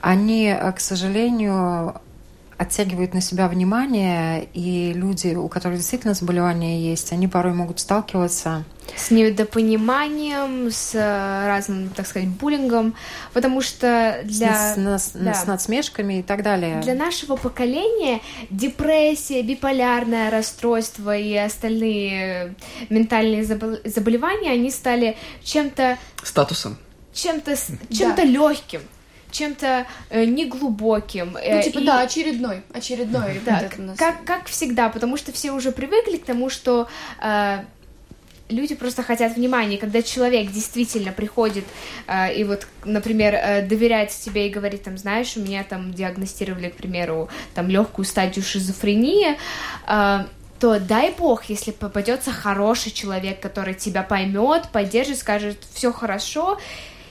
они, 0.00 0.46
э, 0.46 0.72
к 0.72 0.80
сожалению, 0.80 1.94
оттягивают 2.58 3.14
на 3.14 3.20
себя 3.20 3.48
внимание, 3.48 4.48
и 4.52 4.92
люди, 4.92 5.34
у 5.34 5.48
которых 5.48 5.78
действительно 5.78 6.14
заболевания 6.14 6.90
есть, 6.90 7.12
они 7.12 7.28
порой 7.28 7.54
могут 7.54 7.78
сталкиваться 7.78 8.64
недопониманием, 9.10 10.70
с 10.70 10.94
э, 10.94 11.46
разным, 11.46 11.90
так 11.90 12.06
сказать, 12.06 12.28
буллингом, 12.28 12.94
потому 13.32 13.60
что 13.60 14.20
для... 14.24 14.74
С, 14.74 14.78
с, 14.78 15.10
да. 15.14 15.34
с 15.34 15.46
надсмешками 15.46 16.20
и 16.20 16.22
так 16.22 16.42
далее. 16.42 16.80
Для 16.82 16.94
нашего 16.94 17.36
поколения 17.36 18.20
депрессия, 18.50 19.42
биполярное 19.42 20.30
расстройство 20.30 21.16
и 21.16 21.34
остальные 21.34 22.54
ментальные 22.90 23.44
заболевания, 23.44 24.52
они 24.52 24.70
стали 24.70 25.16
чем-то... 25.42 25.98
Статусом. 26.22 26.78
Чем-то 27.12 27.56
чем-то 27.90 28.22
да. 28.22 28.24
легким 28.24 28.80
чем-то 29.30 29.86
э, 30.10 30.24
неглубоким. 30.24 31.36
Э, 31.36 31.56
ну, 31.56 31.62
типа, 31.62 31.78
и... 31.78 31.84
да, 31.84 32.00
очередной, 32.00 32.62
очередной. 32.72 33.40
Да, 33.44 33.68
вот 33.76 33.98
как, 33.98 34.24
как 34.24 34.46
всегда, 34.46 34.88
потому 34.88 35.16
что 35.16 35.32
все 35.32 35.52
уже 35.52 35.72
привыкли 35.72 36.16
к 36.16 36.24
тому, 36.24 36.50
что 36.50 36.88
э, 37.22 37.64
люди 38.48 38.74
просто 38.74 39.02
хотят 39.02 39.36
внимания. 39.36 39.78
Когда 39.78 40.02
человек 40.02 40.50
действительно 40.50 41.12
приходит 41.12 41.64
э, 42.06 42.34
и 42.34 42.44
вот, 42.44 42.66
например, 42.84 43.34
э, 43.34 43.62
доверяет 43.66 44.10
тебе 44.10 44.48
и 44.48 44.50
говорит, 44.50 44.82
там, 44.82 44.98
знаешь, 44.98 45.36
у 45.36 45.40
меня 45.40 45.64
там 45.64 45.92
диагностировали, 45.92 46.68
к 46.70 46.76
примеру, 46.76 47.28
там 47.54 47.68
легкую 47.68 48.04
стадию 48.04 48.44
шизофрении, 48.44 49.36
э, 49.86 50.24
то 50.58 50.80
дай 50.80 51.12
бог, 51.12 51.44
если 51.44 51.70
попадется 51.70 52.32
хороший 52.32 52.90
человек, 52.90 53.40
который 53.40 53.74
тебя 53.74 54.02
поймет, 54.02 54.68
поддержит, 54.72 55.18
скажет, 55.18 55.58
все 55.72 55.92
хорошо, 55.92 56.58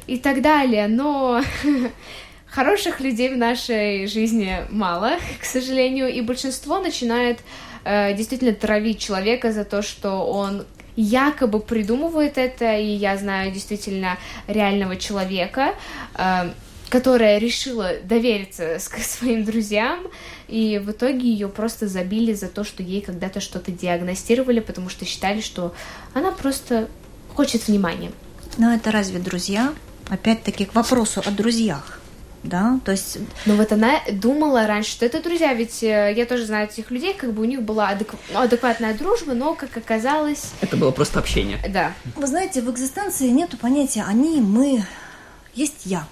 и 0.08 0.18
так 0.18 0.42
далее. 0.42 0.88
Но 0.88 1.42
хороших 2.48 3.00
людей 3.00 3.30
в 3.30 3.38
нашей 3.38 4.08
жизни 4.08 4.58
мало, 4.70 5.12
к 5.40 5.46
сожалению, 5.46 6.08
и 6.12 6.22
большинство 6.22 6.80
начинает 6.80 7.40
э, 7.84 8.14
действительно 8.16 8.54
травить 8.54 9.00
человека 9.00 9.52
за 9.52 9.66
то, 9.66 9.82
что 9.82 10.26
он 10.26 10.66
якобы 10.98 11.60
придумывает 11.62 12.38
это, 12.38 12.78
и 12.78 12.88
я 12.88 13.18
знаю 13.18 13.52
действительно 13.52 14.18
реального 14.48 14.98
человека, 14.98 15.76
э, 16.16 16.52
которая 16.90 17.38
решила 17.38 17.94
довериться 18.04 18.78
своим 18.80 19.46
друзьям, 19.46 20.08
и 20.50 20.82
в 20.84 20.92
итоге 20.92 21.30
ее 21.30 21.48
просто 21.48 21.88
забили 21.88 22.34
за 22.34 22.48
то, 22.48 22.66
что 22.66 22.84
ей 22.84 23.02
когда-то 23.02 23.40
что-то 23.40 23.72
диагностировали, 23.72 24.60
потому 24.60 24.90
что 24.90 25.06
считали, 25.06 25.40
что 25.40 25.74
она 26.14 26.32
просто 26.32 26.90
хочет 27.36 27.68
внимания. 27.68 28.12
Но 28.58 28.74
это 28.74 28.92
разве 28.92 29.20
друзья? 29.20 29.74
опять-таки 30.10 30.66
к 30.66 30.76
вопросу 30.76 31.22
о 31.26 31.32
друзьях. 31.32 31.97
Да, 32.48 32.80
то 32.86 32.92
есть... 32.94 33.18
Но 33.46 33.56
вот 33.56 33.72
она 33.74 34.00
думала 34.12 34.68
раньше, 34.68 34.92
что 34.92 35.06
это 35.06 35.22
друзья, 35.22 35.54
ведь 35.54 35.84
э, 35.84 36.14
я 36.16 36.26
тоже 36.26 36.46
знаю 36.46 36.70
этих 36.70 36.92
людей, 36.92 37.14
как 37.14 37.34
бы 37.34 37.42
у 37.42 37.46
них 37.46 37.62
была 37.62 37.90
адек... 37.90 38.14
Ну, 38.34 38.40
адекватная 38.40 38.94
дружба, 38.94 39.34
но, 39.34 39.54
как 39.54 39.76
оказалось... 39.76 40.52
Это 40.62 40.78
было 40.78 40.92
просто 40.92 41.20
общение. 41.20 41.60
Да. 41.68 41.94
Вы 42.16 42.26
знаете, 42.26 42.62
в 42.62 42.72
экзистенции 42.72 43.28
нету 43.28 43.58
понятия 43.58 44.06
«они», 44.08 44.40
«мы», 44.40 44.86
есть 45.54 45.86
«я». 45.86 46.08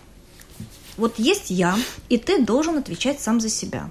Вот 0.98 1.20
есть 1.20 1.50
«я», 1.52 1.78
и 2.10 2.18
ты 2.18 2.42
должен 2.42 2.78
отвечать 2.78 3.22
сам 3.22 3.40
за 3.40 3.50
себя. 3.50 3.90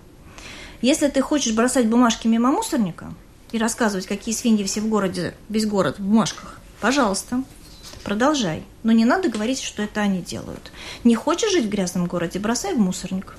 Если 0.83 1.09
ты 1.09 1.23
хочешь 1.23 1.55
бросать 1.55 1.87
бумажки 1.87 2.27
мимо 2.27 2.51
мусорника 2.53 3.15
и 3.53 3.59
рассказывать, 3.59 4.07
какие 4.07 4.35
свиньи 4.35 4.65
все 4.65 4.83
в 4.83 4.89
городе, 4.89 5.35
весь 5.49 5.65
город 5.65 5.99
в 5.99 6.03
бумажках, 6.03 6.61
пожалуйста, 6.81 7.43
Продолжай. 8.05 8.63
Но 8.83 8.93
не 8.93 9.07
надо 9.07 9.31
говорить, 9.31 9.63
что 9.63 9.83
это 9.83 10.03
они 10.03 10.21
делают. 10.21 10.71
Не 11.05 11.15
хочешь 11.15 11.51
жить 11.51 11.65
в 11.65 11.71
грязном 11.71 12.07
городе, 12.07 12.39
бросай 12.39 12.75
в 12.75 12.79
мусорник. 12.79 13.35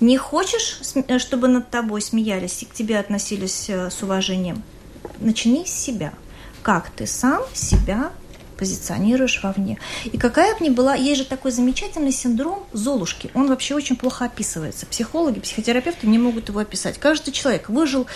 Не 0.00 0.18
хочешь, 0.18 0.80
э, 0.94 1.18
чтобы 1.18 1.48
над 1.48 1.70
тобой 1.70 2.02
смеялись 2.02 2.62
и 2.62 2.66
к 2.66 2.74
тебе 2.74 2.98
относились 2.98 3.68
э, 3.68 3.90
с 3.90 4.02
уважением, 4.02 4.62
начни 5.18 5.66
с 5.66 5.70
себя. 5.70 6.12
Как 6.62 6.90
ты 6.90 7.06
сам 7.06 7.42
себя 7.54 8.12
позиционируешь 8.60 9.42
вовне. 9.42 9.78
И 10.04 10.18
какая 10.18 10.54
бы 10.54 10.64
ни 10.66 10.68
была, 10.68 10.94
есть 10.94 11.22
же 11.22 11.24
такой 11.26 11.50
замечательный 11.50 12.12
синдром 12.12 12.66
Золушки. 12.74 13.30
Он 13.34 13.48
вообще 13.48 13.74
очень 13.74 13.96
плохо 13.96 14.26
описывается. 14.26 14.84
Психологи, 14.84 15.40
психотерапевты 15.40 16.06
не 16.06 16.18
могут 16.18 16.50
его 16.50 16.60
описать. 16.60 16.98
Каждый 16.98 17.32
человек 17.32 17.70
выжил, 17.70 18.06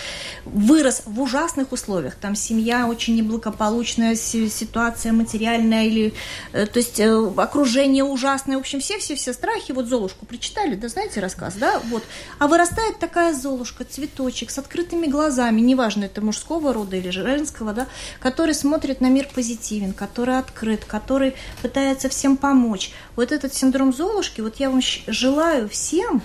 вырос 0.45 1.01
в 1.05 1.19
ужасных 1.19 1.71
условиях. 1.71 2.13
Там 2.15 2.35
семья 2.35 2.85
очень 2.85 3.15
неблагополучная, 3.15 4.15
ситуация 4.15 5.13
материальная 5.13 5.85
или... 5.85 6.13
Э, 6.53 6.67
то 6.67 6.77
есть 6.77 6.99
э, 6.99 7.31
окружение 7.37 8.03
ужасное. 8.03 8.57
В 8.57 8.59
общем, 8.59 8.79
все-все-все 8.79 9.33
страхи. 9.33 9.71
Вот 9.71 9.87
Золушку 9.87 10.27
прочитали, 10.27 10.75
да, 10.75 10.89
знаете 10.89 11.21
рассказ, 11.21 11.55
да? 11.55 11.79
Вот. 11.89 12.03
А 12.37 12.47
вырастает 12.47 12.99
такая 12.99 13.33
Золушка, 13.33 13.83
цветочек 13.83 14.51
с 14.51 14.59
открытыми 14.59 15.07
глазами, 15.07 15.59
неважно, 15.61 16.05
это 16.05 16.21
мужского 16.21 16.71
рода 16.71 16.97
или 16.97 17.09
женского, 17.09 17.73
да, 17.73 17.87
который 18.19 18.53
смотрит 18.53 19.01
на 19.01 19.07
мир 19.07 19.27
позитивен, 19.33 19.93
который 19.93 20.34
открыт, 20.39 20.85
который 20.85 21.35
пытается 21.61 22.09
всем 22.09 22.37
помочь. 22.37 22.91
Вот 23.15 23.31
этот 23.31 23.53
синдром 23.53 23.93
Золушки, 23.93 24.41
вот 24.41 24.57
я 24.57 24.69
вам 24.69 24.81
желаю 25.07 25.69
всем 25.69 26.21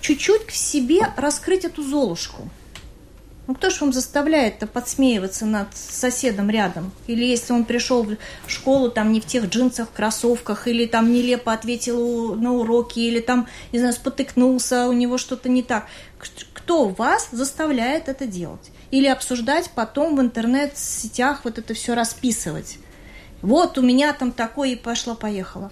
чуть-чуть 0.00 0.46
к 0.46 0.50
себе 0.50 1.12
раскрыть 1.16 1.64
эту 1.64 1.82
Золушку. 1.82 2.48
Ну 3.48 3.54
кто 3.54 3.70
ж 3.70 3.80
вам 3.80 3.92
заставляет-то 3.92 4.68
подсмеиваться 4.68 5.46
над 5.46 5.76
соседом 5.76 6.48
рядом? 6.48 6.92
Или 7.08 7.24
если 7.24 7.52
он 7.52 7.64
пришел 7.64 8.04
в 8.04 8.16
школу 8.50 8.88
там 8.88 9.12
не 9.12 9.20
в 9.20 9.26
тех 9.26 9.46
джинсах, 9.46 9.92
кроссовках, 9.92 10.68
или 10.68 10.86
там 10.86 11.12
нелепо 11.12 11.52
ответил 11.52 12.36
на 12.36 12.52
уроки, 12.52 13.00
или 13.00 13.18
там, 13.18 13.48
не 13.72 13.80
знаю, 13.80 13.94
спотыкнулся, 13.94 14.86
у 14.86 14.92
него 14.92 15.18
что-то 15.18 15.48
не 15.48 15.62
так. 15.62 15.86
Кто 16.54 16.88
вас 16.88 17.28
заставляет 17.32 18.08
это 18.08 18.26
делать? 18.26 18.70
Или 18.92 19.08
обсуждать 19.08 19.70
потом 19.74 20.16
в 20.16 20.20
интернет-сетях 20.20 21.40
вот 21.44 21.58
это 21.58 21.74
все 21.74 21.94
расписывать? 21.94 22.78
Вот 23.42 23.76
у 23.76 23.82
меня 23.82 24.12
там 24.12 24.32
такое 24.32 24.70
и 24.70 24.76
пошло-поехало. 24.76 25.70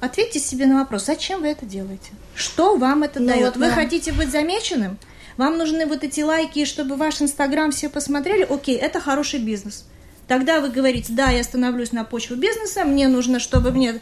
Ответьте 0.00 0.38
себе 0.38 0.66
на 0.66 0.80
вопрос, 0.80 1.06
зачем 1.06 1.40
вы 1.40 1.48
это 1.48 1.66
делаете? 1.66 2.10
Что 2.34 2.76
вам 2.76 3.02
это 3.02 3.20
ну, 3.20 3.28
дает? 3.28 3.46
Вот, 3.46 3.56
вы 3.56 3.68
да. 3.68 3.74
хотите 3.74 4.12
быть 4.12 4.30
замеченным? 4.30 4.98
Вам 5.36 5.58
нужны 5.58 5.86
вот 5.86 6.04
эти 6.04 6.20
лайки, 6.20 6.64
чтобы 6.64 6.96
ваш 6.96 7.20
Инстаграм 7.20 7.72
все 7.72 7.88
посмотрели? 7.88 8.44
Окей, 8.44 8.76
это 8.76 9.00
хороший 9.00 9.40
бизнес. 9.40 9.84
Тогда 10.28 10.60
вы 10.60 10.70
говорите, 10.70 11.12
да, 11.12 11.30
я 11.30 11.42
становлюсь 11.42 11.92
на 11.92 12.04
почву 12.04 12.36
бизнеса, 12.36 12.84
мне 12.84 13.08
нужно, 13.08 13.40
чтобы 13.40 13.72
мне 13.72 14.00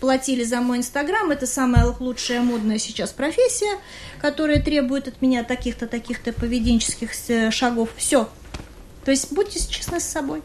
платили 0.00 0.42
за 0.42 0.60
мой 0.60 0.78
Инстаграм. 0.78 1.30
Это 1.30 1.46
самая 1.46 1.86
лучшая 2.00 2.42
модная 2.42 2.78
сейчас 2.78 3.12
профессия, 3.12 3.78
которая 4.20 4.60
требует 4.60 5.06
от 5.06 5.22
меня 5.22 5.44
таких-то, 5.44 5.86
таких-то 5.86 6.32
поведенческих 6.32 7.10
э, 7.28 7.50
шагов. 7.50 7.90
Все, 7.96 8.28
то 9.04 9.10
есть 9.10 9.32
будьте 9.32 9.58
честны 9.68 10.00
с 10.00 10.04
собой. 10.04 10.42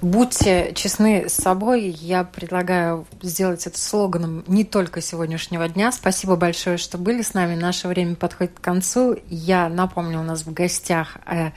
Будьте 0.00 0.72
честны 0.74 1.28
с 1.28 1.34
собой. 1.34 1.88
Я 1.88 2.24
предлагаю 2.24 3.06
сделать 3.20 3.66
это 3.66 3.78
слоганом 3.78 4.44
не 4.46 4.64
только 4.64 5.00
сегодняшнего 5.00 5.68
дня. 5.68 5.90
Спасибо 5.92 6.36
большое, 6.36 6.78
что 6.78 6.98
были 6.98 7.22
с 7.22 7.34
нами. 7.34 7.54
Наше 7.54 7.88
время 7.88 8.14
подходит 8.14 8.58
к 8.58 8.60
концу. 8.60 9.16
Я 9.28 9.68
напомню, 9.68 10.20
у 10.20 10.22
нас 10.22 10.42
в 10.42 10.52
гостях 10.52 11.18
э, 11.26 11.50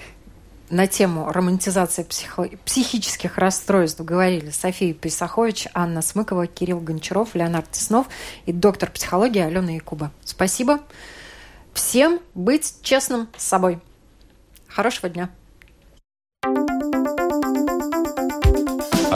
на 0.69 0.87
тему 0.87 1.31
романтизации 1.31 2.03
психо- 2.03 2.49
психических 2.65 3.37
расстройств 3.37 4.01
говорили 4.01 4.49
София 4.49 4.93
Писахович, 4.93 5.67
Анна 5.73 6.01
Смыкова, 6.01 6.47
Кирилл 6.47 6.79
Гончаров, 6.79 7.35
Леонард 7.35 7.69
Теснов 7.71 8.07
и 8.45 8.51
доктор 8.51 8.89
психологии 8.89 9.41
Алена 9.41 9.71
Якуба. 9.71 10.11
Спасибо. 10.25 10.79
Всем 11.73 12.19
быть 12.33 12.75
честным 12.81 13.29
с 13.37 13.43
собой. 13.43 13.79
Хорошего 14.67 15.09
дня. 15.09 15.29